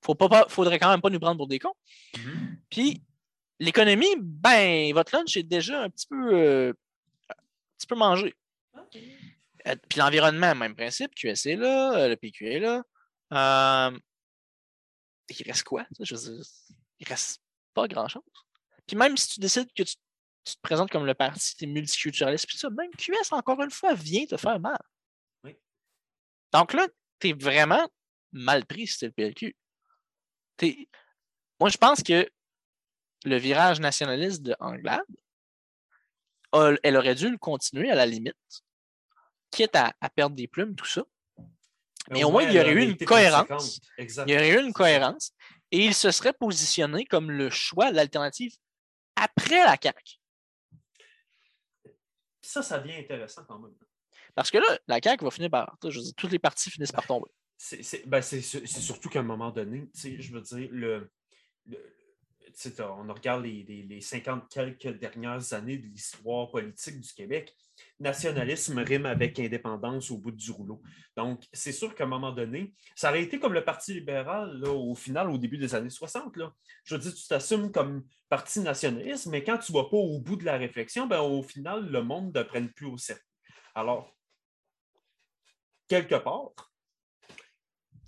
faut, 0.00 0.14
pas, 0.14 0.46
faudrait 0.48 0.78
quand 0.78 0.90
même 0.90 1.00
pas 1.00 1.10
nous 1.10 1.20
prendre 1.20 1.36
pour 1.36 1.48
des 1.48 1.58
cons. 1.58 1.74
Mm-hmm. 2.14 2.56
Puis, 2.70 3.02
l'économie, 3.58 4.14
ben, 4.18 4.92
votre 4.94 5.14
lunch 5.16 5.36
est 5.36 5.42
déjà 5.42 5.82
un 5.82 5.90
petit 5.90 6.06
peu, 6.06 6.34
euh, 6.34 6.72
un 7.30 7.34
petit 7.78 7.86
peu 7.86 7.96
mangé. 7.96 8.34
Euh, 9.66 9.74
puis 9.88 9.98
l'environnement, 9.98 10.54
même 10.54 10.74
principe, 10.74 11.14
QS 11.14 11.46
est 11.46 11.56
là, 11.56 11.94
euh, 11.94 12.08
le 12.08 12.16
PQ 12.16 12.46
est 12.46 12.60
là. 12.60 12.82
Il 13.30 14.00
reste 15.46 15.64
quoi? 15.64 15.86
Je 16.00 16.14
veux 16.14 16.34
dire, 16.34 16.44
il 17.00 17.08
reste 17.08 17.42
pas 17.74 17.86
grand-chose. 17.86 18.22
Puis 18.86 18.96
même 18.96 19.16
si 19.16 19.28
tu 19.28 19.40
décides 19.40 19.72
que 19.74 19.82
tu, 19.82 19.94
te 20.44 20.60
présentes 20.62 20.90
comme 20.90 21.04
le 21.04 21.14
parti 21.14 21.66
multiculturaliste, 21.66 22.46
puis 22.46 22.56
ça, 22.56 22.70
même 22.70 22.90
QS, 22.92 23.32
encore 23.32 23.62
une 23.62 23.70
fois, 23.70 23.92
vient 23.94 24.24
te 24.24 24.38
faire 24.38 24.58
mal. 24.58 24.78
Donc 26.52 26.72
là, 26.72 26.88
tu 27.20 27.28
es 27.28 27.32
vraiment 27.34 27.86
mal 28.32 28.64
pris 28.64 28.86
si 28.86 29.04
le 29.04 29.12
PLQ. 29.12 29.54
Moi, 31.60 31.68
je 31.68 31.76
pense 31.76 32.02
que 32.02 32.26
le 33.24 33.36
virage 33.36 33.80
nationaliste 33.80 34.42
de 34.42 34.56
Anglade, 34.60 35.04
elle 36.82 36.96
aurait 36.96 37.14
dû 37.14 37.30
le 37.30 37.38
continuer 37.38 37.90
à 37.90 37.94
la 37.94 38.06
limite, 38.06 38.62
quitte 39.50 39.76
à, 39.76 39.92
perdre 40.14 40.36
des 40.36 40.48
plumes, 40.48 40.74
tout 40.74 40.86
ça. 40.86 41.04
Mais 42.10 42.24
au 42.24 42.30
moins, 42.30 42.42
il 42.42 42.52
y 42.52 42.60
aurait 42.60 42.72
eu 42.72 42.82
une 42.82 42.96
cohérence. 42.96 43.80
Il 43.98 44.30
y 44.30 44.34
aurait 44.34 44.50
eu 44.50 44.60
une 44.60 44.72
cohérence. 44.72 45.32
Et 45.70 45.84
il 45.84 45.94
se 45.94 46.10
serait 46.10 46.32
positionné 46.32 47.04
comme 47.04 47.30
le 47.30 47.50
choix, 47.50 47.90
l'alternative 47.90 48.54
après 49.16 49.64
la 49.64 49.76
CAQ. 49.80 50.16
Ça, 52.40 52.62
ça 52.62 52.78
devient 52.78 52.96
intéressant 52.96 53.44
quand 53.46 53.58
même. 53.58 53.74
Parce 54.34 54.50
que 54.50 54.58
là, 54.58 54.78
la 54.86 55.00
CAQ 55.02 55.24
va 55.24 55.30
finir 55.30 55.50
par. 55.50 55.76
Je 55.82 55.98
veux 55.98 56.12
toutes 56.16 56.30
les 56.30 56.38
parties 56.38 56.70
finissent 56.70 56.92
par 56.92 57.06
tomber. 57.06 57.30
Ben, 58.06 58.22
c'est 58.22 58.40
surtout 58.40 59.08
qu'à 59.08 59.20
un 59.20 59.24
moment 59.24 59.50
donné, 59.50 59.90
je 59.94 60.32
veux 60.32 60.40
dire, 60.40 60.68
le, 60.70 61.10
on 62.80 63.12
regarde 63.12 63.44
les, 63.44 63.84
les, 63.88 64.00
50 64.00 64.48
quelques 64.48 64.98
dernières 64.98 65.52
années 65.52 65.78
de 65.78 65.86
l'histoire 65.86 66.50
politique 66.50 67.00
du 67.00 67.12
Québec, 67.12 67.54
nationalisme 68.00 68.78
rime 68.78 69.06
avec 69.06 69.38
indépendance 69.38 70.10
au 70.10 70.18
bout 70.18 70.30
du 70.30 70.50
rouleau. 70.50 70.82
Donc, 71.16 71.44
c'est 71.52 71.72
sûr 71.72 71.94
qu'à 71.94 72.04
un 72.04 72.08
moment 72.08 72.32
donné, 72.32 72.74
ça 72.94 73.10
aurait 73.10 73.22
été 73.22 73.38
comme 73.38 73.52
le 73.52 73.64
Parti 73.64 73.94
libéral 73.94 74.64
au 74.64 74.94
final, 74.94 75.30
au 75.30 75.38
début 75.38 75.58
des 75.58 75.74
années 75.74 75.90
60. 75.90 76.36
Là. 76.36 76.52
Je 76.84 76.94
veux 76.94 77.00
dire, 77.00 77.14
tu 77.14 77.26
t'assumes 77.26 77.70
comme 77.70 78.04
parti 78.28 78.60
nationaliste, 78.60 79.26
mais 79.26 79.42
quand 79.42 79.58
tu 79.58 79.72
ne 79.72 79.78
vas 79.78 79.84
pas 79.84 79.96
au 79.96 80.20
bout 80.20 80.36
de 80.36 80.44
la 80.44 80.56
réflexion, 80.56 81.06
ben, 81.06 81.20
au 81.20 81.42
final, 81.42 81.88
le 81.90 82.02
monde 82.02 82.34
ne 82.34 82.42
prenne 82.42 82.70
plus 82.70 82.86
au 82.86 82.96
sérieux. 82.96 83.22
Alors, 83.74 84.14
quelque 85.88 86.16
part. 86.16 86.52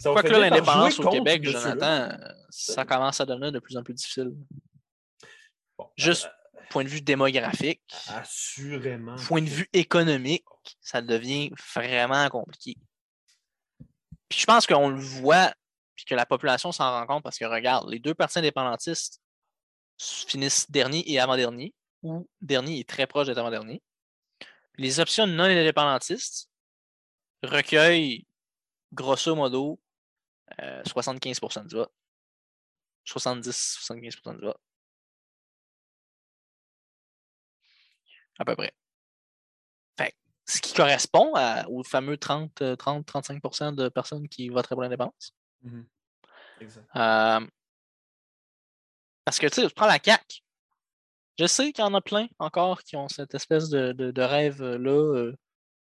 Ça 0.01 0.13
Quoi 0.13 0.23
que 0.23 0.29
l'indépendance 0.29 0.99
au 0.99 1.11
Québec, 1.11 1.45
Jonathan, 1.45 2.09
ça 2.49 2.87
commence 2.87 3.21
à 3.21 3.27
devenir 3.27 3.53
de 3.53 3.59
plus 3.59 3.77
en 3.77 3.83
plus 3.83 3.93
difficile. 3.93 4.33
Juste 5.95 6.25
euh, 6.25 6.61
point 6.71 6.85
de 6.85 6.89
vue 6.89 7.03
démographique. 7.03 7.83
Assurément. 8.09 9.17
Point 9.17 9.43
de 9.43 9.51
vue 9.51 9.69
économique, 9.75 10.47
ça 10.81 11.03
devient 11.03 11.53
vraiment 11.75 12.27
compliqué. 12.31 12.79
Puis 14.31 14.39
je 14.41 14.47
pense 14.47 14.67
qu'on 14.67 14.89
le 14.89 15.01
voit, 15.01 15.53
puis 15.95 16.07
que 16.07 16.15
la 16.15 16.25
population 16.25 16.73
s'en 16.73 16.91
rend 16.91 17.07
compte 17.07 17.23
parce 17.23 17.37
que 17.37 17.45
regarde, 17.45 17.91
les 17.91 17.99
deux 17.99 18.15
partis 18.15 18.39
indépendantistes 18.39 19.21
finissent 19.99 20.71
dernier 20.71 21.03
et 21.13 21.21
avant-dernier, 21.21 21.75
ou 22.03 22.27
dernier 22.41 22.79
est 22.79 22.89
très 22.89 23.07
proche 23.07 23.27
d'être 23.27 23.37
avant-dernier. 23.37 23.83
Les 24.79 24.99
options 24.99 25.27
non 25.27 25.45
indépendantistes 25.45 26.49
recueillent 27.43 28.27
grosso 28.95 29.35
modo 29.35 29.79
75% 30.59 31.59
euh, 31.59 31.65
du 31.65 31.77
vote. 31.77 31.93
70-75% 33.07 34.37
du 34.37 34.45
vote. 34.45 34.61
À 38.39 38.45
peu 38.45 38.57
près. 38.57 38.73
ce 40.47 40.61
qui 40.61 40.75
correspond 40.75 41.33
aux 41.69 41.85
fameux 41.85 42.17
30-35% 42.17 43.63
euh, 43.63 43.71
de 43.73 43.89
personnes 43.89 44.29
qui 44.29 44.49
voteraient 44.49 44.75
pour 44.75 44.83
l'indépendance. 44.83 45.35
Euh, 46.97 47.47
parce 49.25 49.39
que, 49.39 49.47
tu 49.47 49.55
sais, 49.55 49.69
je 49.69 49.75
prends 49.75 49.87
la 49.87 49.99
CAQ. 50.03 50.41
Je 51.39 51.47
sais 51.47 51.73
qu'il 51.73 51.85
y 51.85 51.87
en 51.87 51.95
a 51.95 52.01
plein 52.01 52.27
encore 52.39 52.83
qui 52.83 52.97
ont 52.97 53.09
cette 53.09 53.35
espèce 53.35 53.69
de, 53.71 54.21
rêve-là 54.21 55.33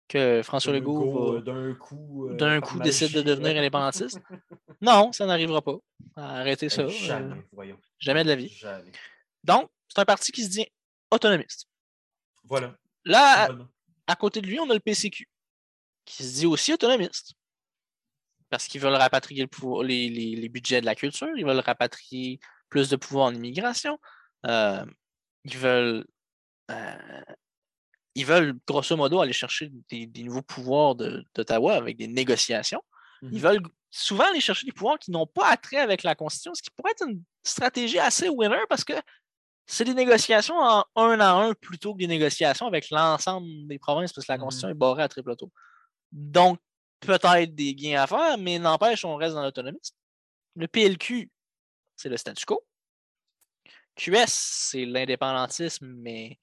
que 0.10 0.42
François 0.44 0.74
Legault, 0.74 1.40
d'un 1.40 1.74
coup, 1.76 2.30
d'un 2.34 2.60
coup 2.60 2.80
décide 2.80 3.14
de 3.14 3.22
devenir 3.22 3.56
indépendantiste. 3.56 4.20
non, 4.82 5.14
ça 5.14 5.26
n'arrivera 5.26 5.62
pas. 5.62 5.78
Arrêtez 6.16 6.68
ça. 6.68 6.88
Jamais, 6.88 7.42
voyons. 7.54 7.78
Jamais 8.00 8.24
de 8.24 8.30
la 8.30 8.36
vie. 8.36 8.62
Donc, 9.44 9.70
c'est 9.88 10.00
un 10.00 10.06
parti 10.06 10.32
qui 10.32 10.44
se 10.44 10.50
dit 10.50 10.66
autonomiste. 11.12 11.68
Voilà. 12.44 12.76
Là, 13.06 13.50
à, 14.08 14.16
côté 14.16 14.42
de 14.42 14.48
lui, 14.48 14.60
on 14.60 14.70
a 14.70 14.74
le 14.74 14.80
PCQ, 14.80 15.30
qui 16.06 16.24
se 16.24 16.40
dit 16.40 16.46
aussi 16.48 16.74
autonomiste. 16.74 17.34
Parce 18.50 18.68
qu'ils 18.68 18.82
veulent 18.82 18.96
rapatrier 18.96 19.44
le 19.44 19.48
pouvoir, 19.48 19.84
les, 19.84 20.50
budgets 20.50 20.82
de 20.82 20.86
la 20.88 20.96
culture, 20.96 21.30
ils 21.38 21.46
veulent 21.46 21.60
rapatrier 21.60 22.40
plus 22.68 22.90
de 22.90 22.96
pouvoir 22.96 23.28
en 23.28 23.34
immigration. 23.34 24.00
Euh, 24.48 24.84
ils 25.44 25.58
veulent 25.58 26.06
euh, 26.72 27.24
ils 28.16 28.26
veulent 28.26 28.58
grosso 28.68 28.96
modo 28.96 29.22
aller 29.22 29.34
chercher 29.34 29.72
des, 29.90 30.24
nouveaux 30.24 30.42
pouvoirs 30.42 30.96
d'Ottawa 30.96 31.76
avec 31.76 31.98
des 31.98 32.08
négociations. 32.08 32.82
Ils 33.22 33.30
mmh 33.30 33.38
veulent 33.38 33.62
souvent 33.92 34.26
aller 34.30 34.42
chercher 34.42 34.66
des 34.66 34.72
pouvoirs 34.72 34.98
qui 34.98 35.12
n'ont 35.12 35.28
pas 35.28 35.50
attrait 35.50 35.78
avec 35.78 36.04
la 36.04 36.16
Constitution, 36.16 36.54
ce 36.54 36.62
qui 36.62 36.70
pourrait 36.72 36.92
être 36.92 37.08
une 37.08 37.22
stratégie 37.44 38.00
assez 38.00 38.30
winner 38.30 38.64
parce 38.70 38.84
que 38.84 38.94
c'est 39.66 39.84
des 39.84 39.94
négociations 39.94 40.56
en 40.56 40.86
un 40.96 41.20
à 41.20 41.32
un 41.32 41.54
plutôt 41.54 41.94
que 41.94 42.00
des 42.00 42.08
négociations 42.08 42.66
avec 42.66 42.90
l'ensemble 42.90 43.68
des 43.68 43.78
provinces 43.78 44.14
parce 44.14 44.26
que 44.26 44.32
la 44.32 44.38
mmh 44.38 44.42
Constitution 44.42 44.70
est 44.70 44.74
barrée 44.74 45.04
à 45.04 45.08
triple 45.08 45.36
tour. 45.36 45.50
Donc, 46.12 46.60
peut-être 47.00 47.54
des 47.54 47.76
gains 47.76 48.02
à 48.02 48.08
faire, 48.08 48.38
mais 48.38 48.58
n'empêche, 48.58 49.06
on 49.06 49.16
reste 49.16 49.36
dans 49.36 49.44
l'autonomie. 49.44 49.80
Le 50.56 50.68
PLQ, 50.68 51.30
c'est 51.96 52.10
le 52.10 52.18
statu 52.18 52.46
quo. 52.46 52.66
QS, 53.96 54.28
c'est 54.28 54.86
l'indépendantisme, 54.86 55.88
mais 55.98 56.40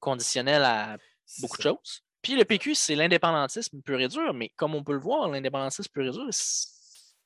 conditionnel 0.00 0.62
à 0.64 0.98
beaucoup 1.40 1.56
de 1.56 1.62
choses. 1.62 2.02
Puis 2.22 2.36
le 2.36 2.44
PQ, 2.44 2.74
c'est 2.74 2.94
l'indépendantisme 2.94 3.82
pur 3.82 4.00
et 4.00 4.08
dur, 4.08 4.32
mais 4.32 4.48
comme 4.50 4.74
on 4.74 4.82
peut 4.82 4.94
le 4.94 4.98
voir, 4.98 5.28
l'indépendantisme 5.28 5.92
pur 5.92 6.06
et 6.06 6.10
dur, 6.10 6.28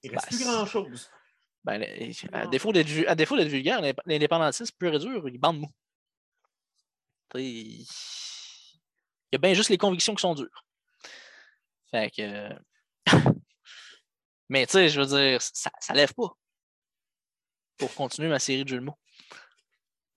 il 0.03 0.11
reste 0.11 0.31
ben, 0.31 0.37
plus 0.37 0.45
grand-chose. 0.45 1.11
Ben, 1.65 1.83
à, 2.33 2.47
défaut 2.47 2.73
d'être, 2.73 2.89
vulgaire, 2.89 3.81
l'indépendantisme 4.07 4.77
pur 4.79 4.95
et 4.95 4.99
dur, 4.99 5.29
il 5.29 5.39
bande 5.39 5.61
mou. 5.61 5.69
Il... 7.35 7.83
y 9.33 9.35
a 9.35 9.39
bien 9.39 9.55
juste 9.55 9.71
les 9.71 9.79
convictions 9.79 10.15
qui 10.15 10.23
sont 10.23 10.35
dures. 10.35 10.65
Fait 11.91 12.11
que. 12.11 12.49
mais 14.49 14.67
tu 14.67 14.73
sais, 14.73 14.89
je 14.89 15.01
veux 15.01 15.07
dire, 15.07 15.41
ça, 15.43 15.71
ça 15.81 15.95
lève 15.95 16.13
pas. 16.15 16.31
Pour 17.77 17.95
continuer 17.95 18.29
ma 18.29 18.39
série 18.39 18.65
de 18.65 18.69
jeux 18.69 18.81
de 18.81 18.85
mots. 18.85 18.99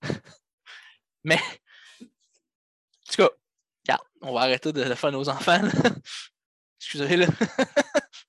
Mais, 1.24 1.38
en 2.00 2.06
tout 3.08 3.16
cas, 3.16 3.28
regarde, 3.84 4.06
on 4.22 4.32
va 4.32 4.42
arrêter 4.42 4.72
de, 4.72 4.94
faire 4.94 5.12
nos 5.12 5.28
enfants. 5.28 5.60
Excusez 6.80 7.16
le 7.16 7.26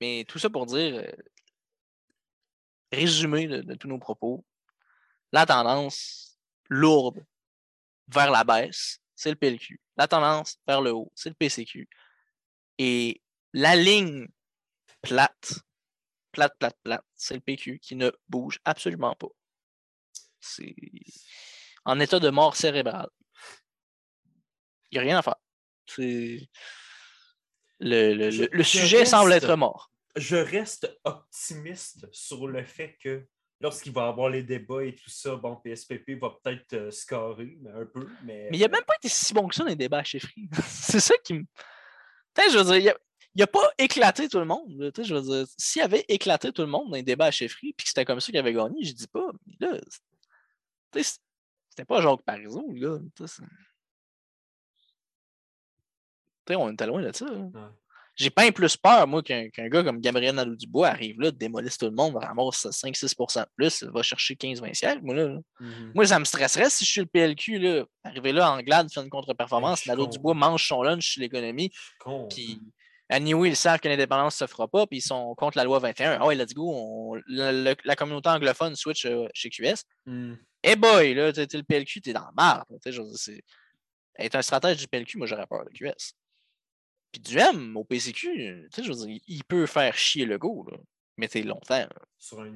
Mais 0.00 0.24
tout 0.28 0.38
ça 0.38 0.50
pour 0.50 0.66
dire, 0.66 0.96
euh, 0.96 1.12
résumé 2.92 3.46
de, 3.46 3.74
tous 3.74 3.88
nos 3.88 3.98
propos, 3.98 4.44
la 5.32 5.46
tendance 5.46 6.38
lourde 6.68 7.24
vers 8.08 8.30
la 8.30 8.44
baisse, 8.44 9.00
c'est 9.14 9.30
le 9.30 9.36
PLQ. 9.36 9.80
La 9.96 10.06
tendance 10.06 10.58
vers 10.66 10.82
le 10.82 10.92
haut, 10.92 11.10
c'est 11.14 11.30
le 11.30 11.34
PCQ. 11.34 11.88
Et 12.78 13.22
la 13.52 13.74
ligne 13.74 14.28
plate, 15.00 15.54
plate, 16.32 16.56
plate, 16.58 16.76
plate, 16.82 17.04
c'est 17.14 17.34
le 17.34 17.40
PQ 17.40 17.78
qui 17.78 17.96
ne 17.96 18.10
bouge 18.28 18.60
absolument 18.64 19.14
pas. 19.14 19.28
C'est 20.40 20.76
en 21.84 21.98
état 22.00 22.20
de 22.20 22.28
mort 22.28 22.54
cérébrale. 22.54 23.08
Il 24.90 24.96
n'y 24.96 24.98
a 24.98 25.02
rien 25.02 25.18
à 25.18 25.22
faire. 25.22 25.36
Le, 27.78 28.14
le, 28.52 28.62
sujet 28.62 29.04
semble 29.04 29.32
être 29.32 29.54
mort. 29.56 29.90
Je 30.16 30.36
reste 30.36 30.98
optimiste 31.04 32.06
sur 32.10 32.48
le 32.48 32.64
fait 32.64 32.96
que 33.02 33.26
lorsqu'il 33.60 33.92
va 33.92 34.06
y 34.06 34.08
avoir 34.08 34.30
les 34.30 34.42
débats 34.42 34.84
et 34.84 34.94
tout 34.94 35.10
ça, 35.10 35.36
bon, 35.36 35.56
PSPP 35.56 36.12
va 36.20 36.30
peut-être 36.42 36.72
euh, 36.74 36.90
scorer 36.90 37.58
un 37.74 37.84
peu. 37.84 38.08
Mais, 38.24 38.48
mais 38.50 38.58
il 38.58 38.60
n'a 38.60 38.68
même 38.68 38.84
pas 38.84 38.94
été 38.96 39.08
si 39.08 39.34
bon 39.34 39.46
que 39.48 39.54
ça 39.54 39.62
dans 39.62 39.68
les 39.68 39.76
débats 39.76 39.98
à 39.98 40.04
chefferie. 40.04 40.48
C'est 40.66 41.00
ça 41.00 41.14
qui 41.18 41.34
me. 41.34 41.44
je 42.36 42.58
veux 42.58 42.78
dire, 42.78 42.94
il 43.34 43.40
n'a 43.40 43.46
pas 43.46 43.70
éclaté 43.76 44.28
tout 44.28 44.38
le 44.38 44.46
monde. 44.46 44.90
je 44.96 45.14
veux 45.14 45.22
dire, 45.22 45.46
s'il 45.58 45.82
avait 45.82 46.04
éclaté 46.08 46.52
tout 46.52 46.62
le 46.62 46.68
monde 46.68 46.88
dans 46.90 46.96
les 46.96 47.02
débats 47.02 47.26
à 47.26 47.30
chefferie, 47.30 47.74
puis 47.74 47.84
que 47.84 47.88
c'était 47.88 48.04
comme 48.04 48.20
ça 48.20 48.26
qu'il 48.26 48.38
avait 48.38 48.54
gagné, 48.54 48.82
je 48.82 48.92
dis 48.92 49.08
pas. 49.08 49.30
Mais 49.46 49.66
là, 49.66 49.78
c'était 50.94 51.84
pas 51.86 52.00
Jacques 52.00 52.22
Parizeau, 52.22 52.72
là. 52.74 52.98
On 56.54 56.72
était 56.72 56.86
loin 56.86 57.02
de 57.02 57.12
ça. 57.12 57.26
J'ai 58.16 58.30
pas 58.30 58.50
plus 58.50 58.78
peur, 58.78 59.06
moi, 59.06 59.22
qu'un 59.22 59.68
gars 59.68 59.84
comme 59.84 60.00
Gabriel 60.00 60.34
Nadeau-Dubois 60.34 60.88
arrive 60.88 61.20
là, 61.20 61.30
démolisse 61.30 61.76
tout 61.76 61.84
le 61.84 61.92
monde, 61.92 62.16
ramasse 62.16 62.66
5-6% 62.66 63.40
de 63.40 63.46
plus, 63.54 63.82
va 63.82 64.02
chercher 64.02 64.34
15-20 64.34 64.72
sièges. 64.72 65.02
Moi, 65.02 65.14
là, 65.14 65.38
mmh 65.60 65.92
moi, 65.94 66.06
ça 66.06 66.18
me 66.18 66.24
stresserait 66.24 66.70
si 66.70 66.86
je 66.86 66.90
suis 66.90 67.00
le 67.02 67.06
PLQ. 67.06 67.58
Là, 67.58 67.84
arriver 68.04 68.32
là 68.32 68.50
en 68.50 68.62
glade, 68.62 68.90
faire 68.90 69.02
une 69.02 69.10
contre-performance, 69.10 69.84
Nadeau-Dubois 69.84 70.32
mange 70.32 70.66
son 70.66 70.82
lunch 70.82 71.12
sur 71.12 71.20
l'économie. 71.20 71.70
Puis, 72.30 72.58
anyway, 73.10 73.50
ils 73.50 73.56
savent 73.56 73.80
que 73.80 73.88
l'indépendance 73.88 74.40
ne 74.40 74.46
se 74.46 74.50
fera 74.50 74.66
pas, 74.66 74.86
puis 74.86 74.98
ils 74.98 75.02
sont 75.02 75.34
contre 75.34 75.58
la 75.58 75.64
loi 75.64 75.78
21. 75.78 76.18
Ah 76.18 76.26
ouais, 76.26 76.36
let's 76.36 76.54
go, 76.54 77.18
la, 77.28 77.96
communauté 77.96 78.30
anglophone 78.30 78.74
switch 78.76 79.04
euh, 79.04 79.28
chez 79.34 79.50
QS. 79.50 79.84
Mmh. 80.06 80.34
Eh 80.62 80.74
boy, 80.74 81.12
là, 81.12 81.32
le 81.36 81.62
PLQ, 81.62 82.00
t'es 82.00 82.14
dans 82.14 82.20
la 82.20 82.32
marde. 82.34 82.64
Être 84.18 84.36
un 84.36 84.42
stratège 84.42 84.78
du 84.78 84.88
PLQ, 84.88 85.18
moi, 85.18 85.26
j'aurais 85.26 85.46
peur 85.46 85.66
de 85.66 85.70
QS. 85.70 86.14
Puis 87.12 87.20
du 87.20 87.38
M 87.38 87.76
au 87.76 87.84
PCQ, 87.84 88.68
je 88.76 88.82
veux 88.82 89.06
dire, 89.06 89.20
il 89.26 89.44
peut 89.44 89.66
faire 89.66 89.96
chier 89.96 90.24
le 90.24 90.38
go, 90.38 90.66
là. 90.70 90.76
Mais 91.16 91.28
t'es 91.28 91.42
longtemps. 91.42 91.86
Sur 92.18 92.40
un 92.40 92.52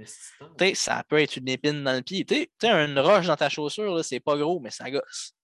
Ça 0.74 1.03
peut 1.09 1.18
être 1.18 1.36
une 1.36 1.48
épine 1.48 1.82
dans 1.82 1.94
le 1.94 2.03
pied. 2.03 2.26
Tu 2.26 2.46
sais, 2.61 2.68
une 2.68 2.98
roche 2.98 3.26
dans 3.26 3.36
ta 3.36 3.48
chaussure, 3.48 4.05
c'est 4.05 4.20
pas 4.20 4.36
gros, 4.36 4.61
mais 4.61 4.70
ça 4.70 4.90
gosse. 4.90 5.34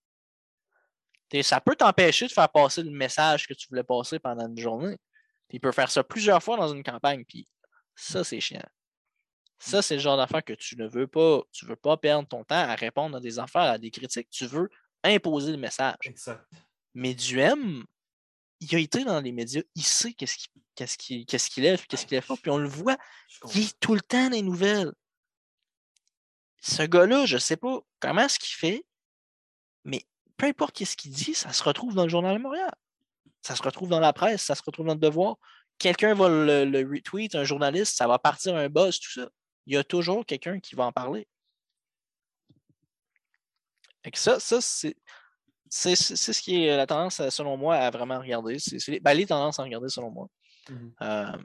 ça 1.41 1.59
peut 1.59 1.75
t'empêcher 1.75 2.27
de 2.27 2.31
faire 2.31 2.49
passer 2.49 2.83
le 2.83 2.91
message 2.91 3.47
que 3.47 3.55
tu 3.55 3.67
voulais 3.69 3.83
passer 3.83 4.19
pendant 4.19 4.47
une 4.47 4.59
journée. 4.59 4.97
il 5.49 5.59
peut 5.59 5.71
faire 5.71 5.89
ça 5.89 6.03
plusieurs 6.03 6.43
fois 6.43 6.57
dans 6.57 6.71
une 6.71 6.83
campagne, 6.83 7.25
puis 7.25 7.47
ça, 7.95 8.23
c'est 8.23 8.39
chiant. 8.39 8.61
Ça, 9.59 9.81
c'est 9.81 9.95
le 9.95 10.01
genre 10.01 10.17
d'affaire 10.17 10.43
que 10.43 10.53
tu 10.53 10.77
ne 10.77 10.87
veux 10.87 11.07
pas. 11.07 11.41
Tu 11.51 11.65
ne 11.65 11.69
veux 11.71 11.75
pas 11.75 11.97
perdre 11.97 12.27
ton 12.27 12.43
temps 12.43 12.55
à 12.55 12.75
répondre 12.75 13.17
à 13.17 13.19
des 13.19 13.39
affaires, 13.39 13.61
à 13.61 13.77
des 13.79 13.89
critiques. 13.89 14.29
Tu 14.29 14.45
veux 14.45 14.69
imposer 15.03 15.51
le 15.51 15.57
message. 15.57 15.95
Exact. 16.03 16.45
Mais 16.93 17.15
Duhem, 17.15 17.83
il 18.59 18.75
a 18.75 18.79
été 18.79 19.03
dans 19.03 19.21
les 19.21 19.31
médias, 19.31 19.61
il 19.75 19.83
sait 19.83 20.13
qu'est-ce 20.13 20.37
qu'il 20.37 20.49
qu'est-ce 20.75 20.97
qu'il 20.97 21.25
qu'est-ce 21.25 21.49
qu'il 21.49 21.63
lève, 21.63 21.85
qu'est-ce 21.87 22.05
qu'il 22.05 22.15
lève 22.15 22.25
pas, 22.25 22.37
puis 22.37 22.51
on 22.51 22.57
le 22.57 22.67
voit, 22.67 22.97
il 23.53 23.63
est 23.63 23.79
tout 23.79 23.93
le 23.93 24.01
temps 24.01 24.25
dans 24.25 24.35
les 24.35 24.41
nouvelles. 24.41 24.91
Ce 26.61 26.83
gars-là, 26.83 27.25
je 27.25 27.35
ne 27.35 27.39
sais 27.39 27.57
pas 27.57 27.79
comment 27.99 28.27
ce 28.27 28.39
qu'il 28.39 28.55
fait, 28.55 28.85
mais 29.83 30.05
peu 30.37 30.47
importe 30.47 30.83
ce 30.83 30.95
qu'il 30.95 31.11
dit, 31.11 31.33
ça 31.33 31.53
se 31.53 31.63
retrouve 31.63 31.95
dans 31.95 32.03
le 32.03 32.09
Journal 32.09 32.35
de 32.37 32.41
Montréal. 32.41 32.73
Ça 33.41 33.55
se 33.55 33.63
retrouve 33.63 33.89
dans 33.89 33.99
la 33.99 34.13
presse, 34.13 34.43
ça 34.43 34.55
se 34.55 34.63
retrouve 34.65 34.87
dans 34.87 34.93
le 34.93 34.99
devoir. 34.99 35.37
Quelqu'un 35.77 36.15
va 36.15 36.27
le, 36.27 36.65
le 36.65 36.79
retweet, 36.79 37.35
un 37.35 37.43
journaliste, 37.43 37.95
ça 37.95 38.07
va 38.07 38.19
partir 38.19 38.55
un 38.55 38.67
buzz, 38.67 38.99
tout 38.99 39.11
ça 39.11 39.29
il 39.67 39.73
y 39.73 39.77
a 39.77 39.83
toujours 39.83 40.25
quelqu'un 40.25 40.59
qui 40.59 40.75
va 40.75 40.85
en 40.85 40.91
parler. 40.91 41.27
Et 44.05 44.11
ça, 44.13 44.39
ça 44.39 44.61
c'est. 44.61 44.95
C'est 45.69 45.95
ce 45.95 46.41
qui 46.41 46.63
est 46.63 46.75
la 46.75 46.87
tendance, 46.87 47.21
selon 47.29 47.57
moi, 47.57 47.75
à 47.75 47.89
vraiment 47.89 48.19
regarder. 48.19 48.59
C'est 48.59 48.99
ben, 48.99 49.13
les, 49.13 49.25
tendances 49.25 49.59
à 49.59 49.63
regarder, 49.63 49.89
selon 49.89 50.11
moi. 50.11 50.27
Mmh 50.69 50.89
euh, 51.01 51.37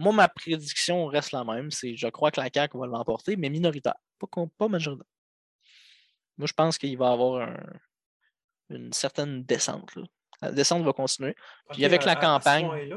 moi, 0.00 0.12
ma 0.12 0.28
prédiction 0.28 1.06
reste 1.06 1.32
la 1.32 1.42
même. 1.42 1.72
C'est 1.72 1.96
je 1.96 2.06
crois 2.06 2.30
que 2.30 2.40
la 2.40 2.48
CAQ 2.54 2.78
va 2.78 2.86
l'emporter, 2.86 3.36
mais 3.36 3.50
minoritaire, 3.50 3.96
pas, 4.20 4.28
pas 4.56 4.68
majoritaire. 4.68 5.04
Moi, 6.36 6.46
je 6.46 6.52
pense 6.52 6.78
qu'il 6.78 6.96
va 6.96 7.10
y 7.10 7.12
avoir 7.12 7.48
une 8.70 8.92
certaine 8.92 9.42
descente. 9.42 9.90
La 10.40 10.52
descente 10.52 10.84
va 10.84 10.92
continuer. 10.92 11.34
Puis 11.70 11.84
avec 11.84 12.04
la 12.04 12.12
à- 12.12 12.16
campagne-? 12.16 12.94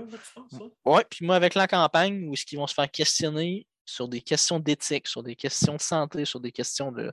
Ouais, 0.85 1.03
puis 1.09 1.25
moi, 1.25 1.35
avec 1.35 1.55
la 1.55 1.67
campagne, 1.67 2.27
où 2.27 2.33
est-ce 2.33 2.45
qu'ils 2.45 2.59
vont 2.59 2.67
se 2.67 2.73
faire 2.75 2.89
questionner 2.89 3.65
sur 3.83 4.07
des 4.07 4.21
questions 4.21 4.59
d'éthique, 4.59 5.07
sur 5.07 5.23
des 5.23 5.35
questions 5.35 5.75
de 5.75 5.81
santé, 5.81 6.23
sur 6.25 6.39
des 6.39 6.51
questions 6.51 6.91
de, 6.91 7.11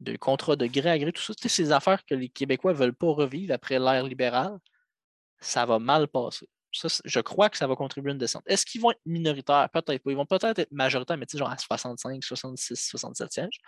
de 0.00 0.16
contrat 0.16 0.56
de 0.56 0.66
gré 0.66 0.90
à 0.90 0.98
gré, 0.98 1.12
tout 1.12 1.22
ça, 1.22 1.32
ces 1.48 1.72
affaires 1.72 2.04
que 2.04 2.14
les 2.14 2.28
Québécois 2.28 2.72
ne 2.72 2.78
veulent 2.78 2.94
pas 2.94 3.06
revivre 3.12 3.54
après 3.54 3.78
l'ère 3.78 4.04
libérale, 4.04 4.58
ça 5.40 5.64
va 5.66 5.78
mal 5.78 6.08
passer. 6.08 6.48
Ça, 6.72 6.88
je 7.04 7.20
crois 7.20 7.48
que 7.48 7.56
ça 7.56 7.66
va 7.66 7.74
contribuer 7.76 8.10
à 8.10 8.12
une 8.12 8.18
descente. 8.18 8.42
Est-ce 8.46 8.66
qu'ils 8.66 8.82
vont 8.82 8.90
être 8.90 9.00
minoritaires? 9.06 9.68
Peut-être 9.72 10.02
pas. 10.02 10.10
Ils 10.10 10.16
vont 10.16 10.26
peut-être 10.26 10.58
être 10.58 10.72
majoritaires, 10.72 11.16
mais 11.16 11.24
tu 11.24 11.32
sais, 11.32 11.38
genre 11.38 11.50
à 11.50 11.56
65, 11.56 12.22
66, 12.22 12.76
67 12.76 13.32
sièges. 13.32 13.58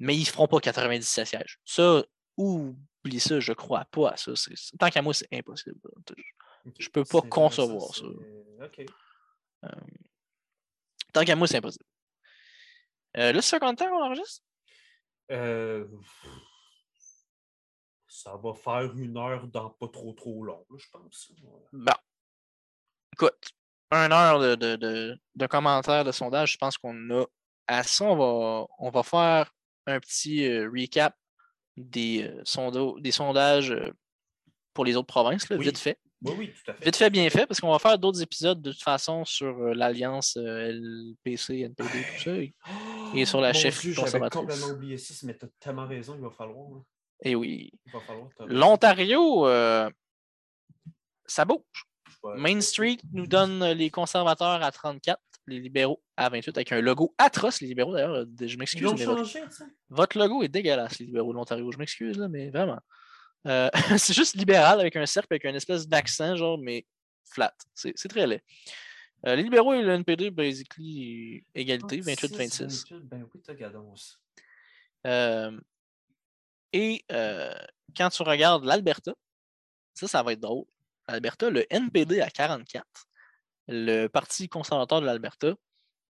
Mais 0.00 0.16
ils 0.16 0.20
ne 0.20 0.24
feront 0.26 0.48
pas 0.48 0.58
97 0.58 1.26
sièges. 1.26 1.60
Ça, 1.64 2.02
oublie 2.36 3.20
ça, 3.20 3.38
je 3.38 3.52
crois 3.52 3.84
pas 3.84 4.10
à 4.10 4.16
ça. 4.16 4.32
Tant 4.78 4.90
qu'à 4.90 5.02
moi, 5.02 5.14
c'est 5.14 5.28
impossible. 5.32 5.76
Je 6.78 6.88
peux 6.88 7.04
pas 7.04 7.20
concevoir 7.28 7.94
ça. 7.94 8.02
c'est- 8.02 8.64
Ok. 8.64 8.86
Tant 11.12 11.24
qu'à 11.24 11.36
moi, 11.36 11.46
c'est 11.46 11.56
impossible. 11.58 11.84
Euh, 13.16 13.32
combien 13.32 13.72
de 13.72 13.76
temps 13.76 13.88
qu'on 13.88 14.02
enregistre? 14.02 14.42
Euh, 15.30 15.86
Ça 18.06 18.34
va 18.36 18.54
faire 18.54 18.94
une 18.96 19.16
heure 19.16 19.46
dans 19.48 19.70
pas 19.70 19.88
trop 19.88 20.12
trop 20.12 20.42
long, 20.42 20.64
là, 20.70 20.76
je 20.78 20.86
pense. 20.90 21.30
Bon. 21.72 21.92
Écoute, 23.12 23.52
une 23.92 24.12
heure 24.12 24.40
de, 24.40 24.54
de, 24.54 24.76
de- 24.76 25.18
de 25.34 25.46
commentaires, 25.46 26.04
de 26.04 26.12
sondages, 26.12 26.52
je 26.52 26.58
pense 26.58 26.78
qu'on 26.78 27.10
a 27.10 27.24
assez. 27.66 28.02
On 28.04 28.16
va, 28.16 28.66
on 28.78 28.90
va 28.90 29.02
faire 29.02 29.52
un 29.86 30.00
petit 30.00 30.44
euh, 30.46 30.70
recap 30.70 31.14
des, 31.76 32.24
euh, 32.24 32.42
sonda- 32.44 33.00
des 33.00 33.12
sondages 33.12 33.70
euh, 33.70 33.92
pour 34.74 34.84
les 34.84 34.96
autres 34.96 35.06
provinces, 35.06 35.48
là, 35.48 35.56
Oui. 35.56 35.66
vite 35.66 35.78
fait. 35.78 35.98
Oui, 36.22 36.32
oui, 36.36 36.52
tout 36.52 36.70
à 36.70 36.74
fait. 36.74 36.84
Vite 36.84 36.96
fait, 36.96 37.10
bien 37.10 37.30
fait, 37.30 37.46
parce 37.46 37.60
qu'on 37.60 37.70
va 37.70 37.78
faire 37.78 37.96
d'autres 37.98 38.20
épisodes 38.22 38.60
de 38.60 38.72
toute 38.72 38.82
façon 38.82 39.24
sur 39.24 39.56
euh, 39.56 39.72
l'alliance 39.74 40.36
euh, 40.36 40.72
LPC, 40.72 41.60
NPD, 41.60 41.88
tout 41.88 42.22
ça. 42.24 42.36
Et, 42.36 42.54
et 43.14 43.24
sur 43.24 43.40
la 43.40 43.50
Oh, 43.50 43.52
chefferie 43.52 43.92
Dieu, 43.92 44.04
J'avais 44.04 44.28
complètement 44.28 44.68
oublié 44.70 44.98
ça, 44.98 45.14
mais 45.26 45.34
t'as 45.34 45.46
tellement 45.60 45.86
raison, 45.86 46.14
il 46.16 46.20
va 46.22 46.30
falloir. 46.30 46.66
hein. 46.72 46.84
et 47.22 47.34
oui. 47.36 47.70
T'as 47.92 47.98
raison. 48.00 48.28
L'Ontario, 48.46 49.46
euh, 49.46 49.88
ça 51.26 51.44
bouge. 51.44 51.62
Main 52.36 52.60
Street 52.60 52.98
nous 53.12 53.26
donne 53.28 53.64
les 53.72 53.90
conservateurs 53.90 54.60
à 54.62 54.72
34, 54.72 55.20
les 55.46 55.60
libéraux 55.60 56.02
à 56.16 56.28
28, 56.28 56.56
avec 56.58 56.72
un 56.72 56.80
logo 56.80 57.14
atroce, 57.16 57.60
les 57.60 57.68
libéraux 57.68 57.92
d'ailleurs. 57.92 58.26
Je 58.40 58.44
Ils 58.46 58.58
m'excuse, 58.58 58.82
l'ont 58.82 58.94
mais 58.96 59.04
votre, 59.04 59.22
tu 59.30 59.38
votre 59.88 60.18
logo 60.18 60.42
est 60.42 60.48
dégueulasse, 60.48 60.98
les 60.98 61.06
libéraux 61.06 61.32
de 61.32 61.36
l'Ontario. 61.38 61.70
Je 61.70 61.78
m'excuse, 61.78 62.18
là, 62.18 62.26
mais 62.28 62.50
vraiment. 62.50 62.80
Euh, 63.46 63.70
c'est 63.98 64.14
juste 64.14 64.34
libéral 64.36 64.80
avec 64.80 64.96
un 64.96 65.06
cercle, 65.06 65.28
avec 65.32 65.44
une 65.44 65.54
espèce 65.54 65.86
d'accent, 65.88 66.36
genre, 66.36 66.58
mais 66.58 66.84
flat. 67.24 67.54
C'est 67.74 67.94
très 68.08 68.26
laid. 68.26 68.42
Euh, 69.26 69.34
les 69.36 69.42
libéraux 69.42 69.74
et 69.74 69.82
le 69.82 69.92
NPD, 69.92 70.30
basically, 70.30 71.44
égalité, 71.54 72.00
28-26. 72.00 72.62
28, 72.90 72.94
Ben 73.08 73.22
oui. 73.22 73.40
Euh, 75.06 75.58
et 76.72 77.04
quand 77.96 78.10
tu 78.10 78.22
regardes 78.22 78.64
l'Alberta, 78.64 79.14
ça, 79.94 80.06
ça 80.06 80.22
va 80.22 80.32
être 80.32 80.40
drôle. 80.40 80.66
L'Alberta, 81.08 81.50
le 81.50 81.64
NPD 81.72 82.20
à 82.20 82.30
44, 82.30 82.84
le 83.68 84.06
Parti 84.08 84.48
conservateur 84.48 85.00
de 85.00 85.06
l'Alberta 85.06 85.54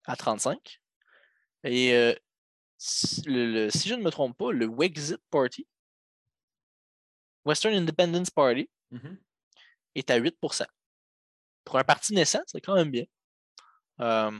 à 0.06 0.16
35, 0.16 0.80
et 1.64 2.16
si, 2.78 3.22
le- 3.26 3.52
le- 3.52 3.70
si 3.70 3.88
je 3.88 3.94
ne 3.94 4.02
me 4.02 4.10
trompe 4.10 4.36
pas, 4.36 4.52
le 4.52 4.66
Wexit 4.66 5.20
Party, 5.30 5.66
Western 7.44 7.74
Independence 7.74 8.30
Party, 8.30 8.68
Mhm. 8.90 9.18
est 9.96 10.10
à 10.10 10.16
8% 10.16 10.66
Pour 11.64 11.78
un 11.78 11.84
parti 11.84 12.14
naissant, 12.14 12.42
c'est 12.46 12.60
quand 12.60 12.74
même 12.74 12.90
bien. 12.90 13.04
Euh, 14.00 14.30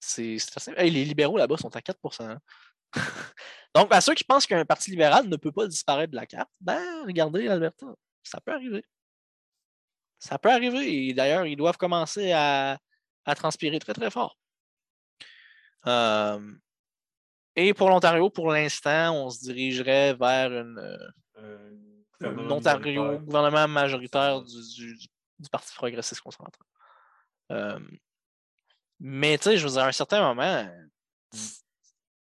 c'est 0.00 0.36
Hey, 0.76 0.90
les 0.90 1.04
libéraux 1.04 1.38
là-bas 1.38 1.56
sont 1.56 1.74
à 1.76 1.80
4% 1.82 2.28
hein. 2.28 2.40
Donc, 3.74 3.92
à 3.92 4.00
ceux 4.00 4.14
qui 4.14 4.24
pensent 4.24 4.46
qu'un 4.46 4.64
parti 4.64 4.90
libéral 4.90 5.28
ne 5.28 5.36
peut 5.36 5.52
pas 5.52 5.66
disparaître 5.66 6.10
de 6.12 6.16
la 6.16 6.26
carte, 6.26 6.50
ben, 6.60 7.04
regardez 7.04 7.44
l'Alberta. 7.44 7.86
Ça 8.22 8.40
peut 8.40 8.52
arriver. 8.52 8.84
Ça 10.18 10.38
peut 10.38 10.50
arriver. 10.50 11.08
Et 11.08 11.14
d'ailleurs, 11.14 11.46
ils 11.46 11.56
doivent 11.56 11.76
commencer 11.76 12.32
à, 12.32 12.78
à 13.26 13.34
transpirer 13.34 13.78
très, 13.78 13.92
très 13.92 14.10
fort. 14.10 14.38
Euh, 15.86 16.54
et 17.54 17.74
pour 17.74 17.90
l'Ontario, 17.90 18.30
pour 18.30 18.50
l'instant, 18.50 19.14
on 19.14 19.30
se 19.30 19.40
dirigerait 19.40 20.14
vers 20.14 20.52
une, 20.52 20.78
euh, 21.36 21.76
Un 22.98 23.16
gouvernement 23.18 23.68
majoritaire 23.68 24.42
du, 24.42 24.74
du- 24.74 25.06
du 25.38 25.48
Parti 25.50 25.74
progressiste 25.74 26.20
conservateur. 26.22 26.66
Euh, 27.52 27.78
mais 28.98 29.36
tu 29.38 29.44
sais, 29.44 29.56
je 29.58 29.66
veux 29.66 29.72
dire, 29.72 29.82
à 29.82 29.88
un 29.88 29.92
certain 29.92 30.20
moment, 30.22 30.68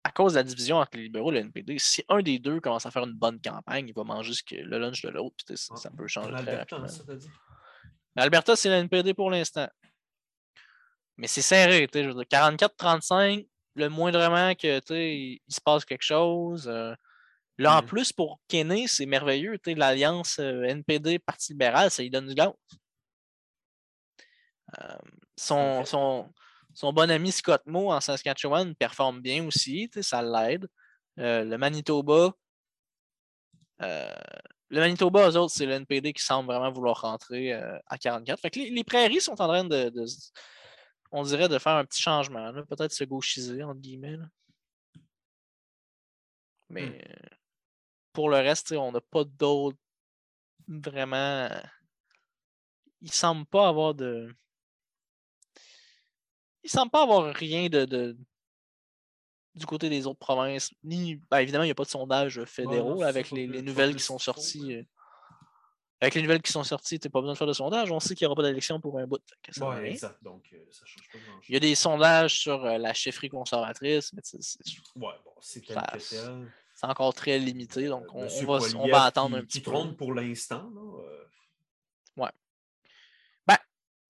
à 0.05 0.11
cause 0.11 0.33
de 0.35 0.39
la 0.39 0.43
division 0.45 0.77
entre 0.79 0.97
les 0.97 1.05
libéraux 1.05 1.31
et 1.33 1.35
le 1.37 1.41
NPD, 1.41 1.79
si 1.79 2.05
un 2.09 2.21
des 2.23 2.39
deux 2.39 2.61
commence 2.61 2.87
à 2.87 2.91
faire 2.91 3.05
une 3.05 3.13
bonne 3.15 3.41
campagne, 3.41 3.89
il 3.89 3.95
va 3.95 4.05
manger 4.05 4.33
ce 4.35 4.43
que- 4.43 4.55
le 4.57 4.79
lunch 4.79 5.03
de 5.03 5.09
l'autre, 5.11 5.37
puis 5.45 5.57
ça, 5.57 5.77
ça 5.77 5.91
peut 5.91 6.07
changer 6.09 6.33
En 6.35 6.37
très 6.37 6.57
ça? 6.89 7.05
L'Alberta, 8.17 8.57
c'est 8.57 8.69
le 8.69 8.77
NPD 8.77 9.15
pour 9.15 9.31
l'instant. 9.31 9.69
Mais 11.17 11.27
c'est 11.29 11.43
serré, 11.43 11.87
tu 11.87 11.99
sais, 11.99 12.05
je 12.05 12.09
veux 12.09 12.15
dire, 12.15 12.27
44-35, 12.29 13.47
le 13.75 13.89
moindrement 13.89 14.55
que 14.55 14.79
tu 14.81 14.87
sais, 14.89 15.17
il 15.17 15.41
il 15.49 15.55
se 15.55 15.61
passe 15.61 15.85
quelque 15.85 16.03
chose. 16.05 16.67
euh, 16.69 16.95
Là, 17.59 17.79
en 17.79 17.83
Mhm. 17.83 17.87
plus, 17.89 18.13
pour 18.13 18.41
Kenney, 18.49 18.87
c'est 18.87 19.07
merveilleux. 19.07 19.59
L'alliance 19.67 20.39
euh, 20.39 20.63
NPD-Parti 20.65 21.53
libéral, 21.53 21.91
ça 21.91 22.03
lui 22.03 22.11
donne 22.11 22.27
du 22.29 22.35
gaz. 22.35 22.53
Euh, 24.79 24.99
son, 25.37 25.81
fait. 25.81 25.87
son, 25.91 26.33
son 26.75 26.93
bon 26.93 27.11
ami 27.11 27.33
Scott 27.33 27.63
Moe 27.67 27.91
en 27.93 28.01
Saskatchewan 28.01 28.75
performe 28.75 29.21
bien 29.23 29.47
aussi, 29.47 29.89
ça 30.03 30.23
l'aide. 30.23 30.67
Euh, 31.19 31.45
le 31.45 31.57
Manitoba, 31.57 32.33
euh, 33.83 34.15
le 34.69 34.81
Manitoba, 34.81 35.31
eux 35.31 35.37
autres, 35.37 35.55
c'est 35.55 35.65
le 35.67 35.73
NPD 35.75 36.13
qui 36.13 36.23
semble 36.23 36.53
vraiment 36.53 36.71
vouloir 36.73 37.01
rentrer 37.01 37.53
à 37.53 37.97
44. 37.99 38.41
Fait 38.41 38.51
que 38.51 38.59
les, 38.59 38.71
les 38.71 38.85
prairies 38.85 39.21
sont 39.21 39.41
en 39.41 39.47
train 39.49 39.65
de, 39.65 39.93
on 41.13 41.23
dirait, 41.23 41.49
de 41.49 41.59
faire 41.59 41.75
un 41.77 41.85
petit 41.85 42.03
changement, 42.03 42.53
peut-être 42.69 42.93
se 42.93 43.05
gauchiser, 43.05 43.63
entre 43.63 43.81
guillemets. 43.81 44.17
là. 44.17 44.27
Mais 46.69 46.87
Hmm. 46.87 47.26
Pour 48.17 48.31
le 48.31 48.39
reste, 48.39 48.73
on 48.73 48.93
n'a 48.93 49.01
pas 49.03 49.25
d'autres 49.25 49.77
vraiment. 50.67 51.51
Il 53.03 53.13
semble 53.13 53.45
pas 53.45 53.69
avoir 53.69 53.95
de. 53.95 54.35
Il 56.65 56.71
semble 56.71 56.91
pas 56.91 57.03
avoir 57.03 57.35
rien 57.35 57.69
de, 57.69 57.85
de- 57.85 58.17
du 59.55 59.67
côté 59.67 59.91
des 59.91 60.07
autres 60.07 60.19
provinces. 60.19 60.73
Ni, 60.83 61.17
ben, 61.31 61.41
évidemment, 61.41 61.65
il 61.65 61.69
n'y 61.69 61.73
a 61.73 61.75
pas 61.75 61.85
de 61.85 61.91
sondage 61.91 62.43
fédéraux 62.47 63.03
avec 63.03 63.31
les, 63.33 63.47
nouvelles 63.61 63.95
qui 63.95 64.03
sont 64.03 64.19
sorties. 64.19 64.87
Avec 66.01 66.15
les 66.15 66.23
nouvelles 66.23 66.43
qui 66.43 66.53
sont 66.53 66.65
sorties, 66.65 66.99
tu 66.99 67.11
pas 67.11 67.21
besoin 67.21 67.35
de 67.35 67.39
faire 67.39 67.47
de 67.47 67.53
sondage. 67.53 67.91
On 67.93 68.01
sait 68.01 68.15
qu'il 68.15 68.25
n'y 68.25 68.33
aura 68.33 68.37
pas 68.37 68.49
d'élection 68.49 68.81
pour 68.81 68.99
un 68.99 69.07
bout. 69.07 69.21
Ouais, 69.61 69.91
exact. 69.91 70.23
Donc, 70.23 70.49
euh, 70.55 70.65
ça 70.71 70.87
change 70.87 71.07
pas 71.13 71.19
grand-chose. 71.19 71.49
Il 71.51 71.53
y 71.53 71.57
a 71.57 71.61
des 71.61 71.75
sondages 71.75 72.39
sur 72.39 72.65
euh, 72.65 72.79
la 72.79 72.95
chefferie 72.95 73.29
conservatrice, 73.29 74.13
mais 74.15 74.23
c'est 74.25 74.39
Ouais, 74.97 75.15
bon, 75.23 75.33
c'est 75.41 75.61
tel 75.61 75.75
Ça- 75.77 75.87
que 75.93 75.99
tel. 75.99 76.53
C'est 76.77 76.87
encore 76.87 77.13
très 77.15 77.39
limité. 77.41 77.89
Donc, 77.89 78.07
on, 78.15 78.27
va, 78.45 78.59
on 78.77 78.87
va 78.89 79.03
attendre 79.05 79.35
qui- 79.37 79.43
un 79.43 79.45
petit 79.45 79.59
qui 79.59 79.65
peu. 79.65 79.73
trône 79.73 79.97
pour 79.97 80.15
l'instant. 80.15 80.71
euh, 81.01 81.25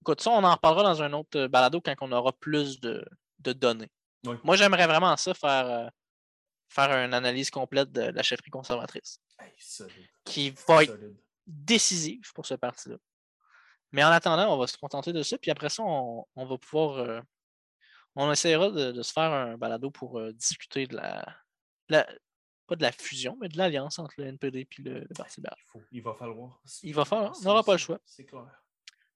Écoute, 0.02 0.20
ça, 0.20 0.30
on 0.30 0.44
en 0.44 0.52
reparlera 0.52 0.84
dans 0.84 1.02
un 1.02 1.12
autre 1.14 1.36
euh, 1.36 1.48
balado 1.48 1.80
quand 1.80 1.96
on 2.00 2.12
aura 2.12 2.30
plus 2.32 2.78
de, 2.78 3.04
de 3.40 3.52
données. 3.52 3.90
Oui. 4.24 4.36
Moi, 4.44 4.54
j'aimerais 4.54 4.86
vraiment 4.86 5.16
ça, 5.16 5.34
faire, 5.34 5.66
euh, 5.66 5.88
faire 6.68 6.92
une 7.04 7.12
analyse 7.12 7.50
complète 7.50 7.90
de 7.90 8.02
la 8.02 8.22
chefferie 8.22 8.50
conservatrice, 8.52 9.18
hey, 9.40 9.50
qui 10.24 10.50
va 10.68 10.84
être 10.84 10.92
solide. 10.92 11.16
décisive 11.44 12.32
pour 12.34 12.46
ce 12.46 12.54
parti-là. 12.54 12.98
Mais 13.90 14.04
en 14.04 14.10
attendant, 14.10 14.54
on 14.54 14.58
va 14.58 14.68
se 14.68 14.76
contenter 14.78 15.12
de 15.12 15.24
ça, 15.24 15.38
puis 15.38 15.50
après 15.50 15.70
ça, 15.70 15.82
on, 15.82 16.24
on 16.36 16.46
va 16.46 16.56
pouvoir. 16.56 16.98
euh, 16.98 17.20
on 18.14 18.30
essaiera 18.30 18.70
de, 18.70 18.92
de 18.92 19.02
se 19.02 19.12
faire 19.12 19.32
un 19.32 19.58
balado 19.58 19.90
pour 19.90 20.20
euh, 20.20 20.32
discuter 20.34 20.86
de 20.86 20.94
la, 20.94 21.26
la- 21.88 22.06
Pas 22.66 22.76
de 22.76 22.82
la 22.82 22.92
fusion, 22.92 23.36
mais 23.40 23.48
de 23.48 23.56
l'alliance 23.58 23.98
entre 23.98 24.14
le 24.18 24.26
NPD 24.26 24.60
et 24.60 24.82
le, 24.82 25.00
le 25.00 25.14
Parti 25.16 25.36
libéral. 25.40 25.58
Il, 25.92 26.02
va 26.02 26.14
falloir. 26.14 26.60
Il 26.82 26.94
va 26.94 27.04
falloir, 27.04 27.32
on 27.40 27.44
n'aura 27.44 27.62
pas 27.62 27.72
le 27.72 27.78
choix. 27.78 27.98
C'est 28.04 28.24
clair. 28.24 28.42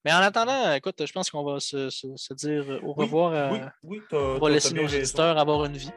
Mais 0.05 0.11
en 0.13 0.17
attendant, 0.17 0.73
écoute, 0.73 1.05
je 1.05 1.11
pense 1.13 1.29
qu'on 1.29 1.43
va 1.43 1.59
se, 1.59 1.89
se- 1.89 2.15
se 2.15 2.33
dire 2.33 2.63
euh, 2.69 2.79
au 2.81 2.93
Oui, 2.97 3.05
revoir. 3.05 3.33
à- 3.33 3.51
Oui, 3.51 3.59
oui, 3.83 4.01
t'as- 4.09 4.17
on 4.17 4.39
va 4.39 4.49
laisser 4.49 4.73
nos 4.73 4.85
auditeurs 4.85 5.37
avoir 5.37 5.65
une 5.65 5.77
vie. 5.77 5.91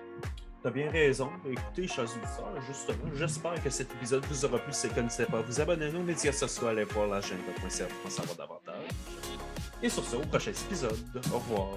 T'as 0.62 0.70
bien 0.70 0.90
raison. 0.90 1.30
Écoutez, 1.46 1.86
chers 1.86 2.04
auditeurs, 2.04 2.60
justement, 2.66 3.14
j'espère 3.14 3.62
que 3.62 3.70
cet 3.70 3.92
épisode 3.94 4.24
vous 4.26 4.44
aura 4.46 4.58
plu. 4.58 4.72
Si 4.72 4.86
vous 4.86 4.92
ne 4.94 4.98
connaissez 4.98 5.26
pas, 5.26 5.42
vous 5.42 5.60
abonnez 5.60 5.86
à 5.86 5.90
nos 5.92 6.02
médias 6.02 6.32
sociaux, 6.32 6.66
allez 6.66 6.84
voir 6.84 7.06
la 7.06 7.20
chaîne 7.20 7.38
de 7.46 7.52
Point 7.60 7.68
CF 7.68 7.88
pour 7.94 8.06
en 8.06 8.10
savoir 8.10 8.36
davantage. 8.36 8.88
Et 9.82 9.88
sur 9.88 10.04
ce, 10.04 10.16
au 10.16 10.20
prochain 10.20 10.50
épisode. 10.52 10.98
Au 11.32 11.38
revoir. 11.38 11.68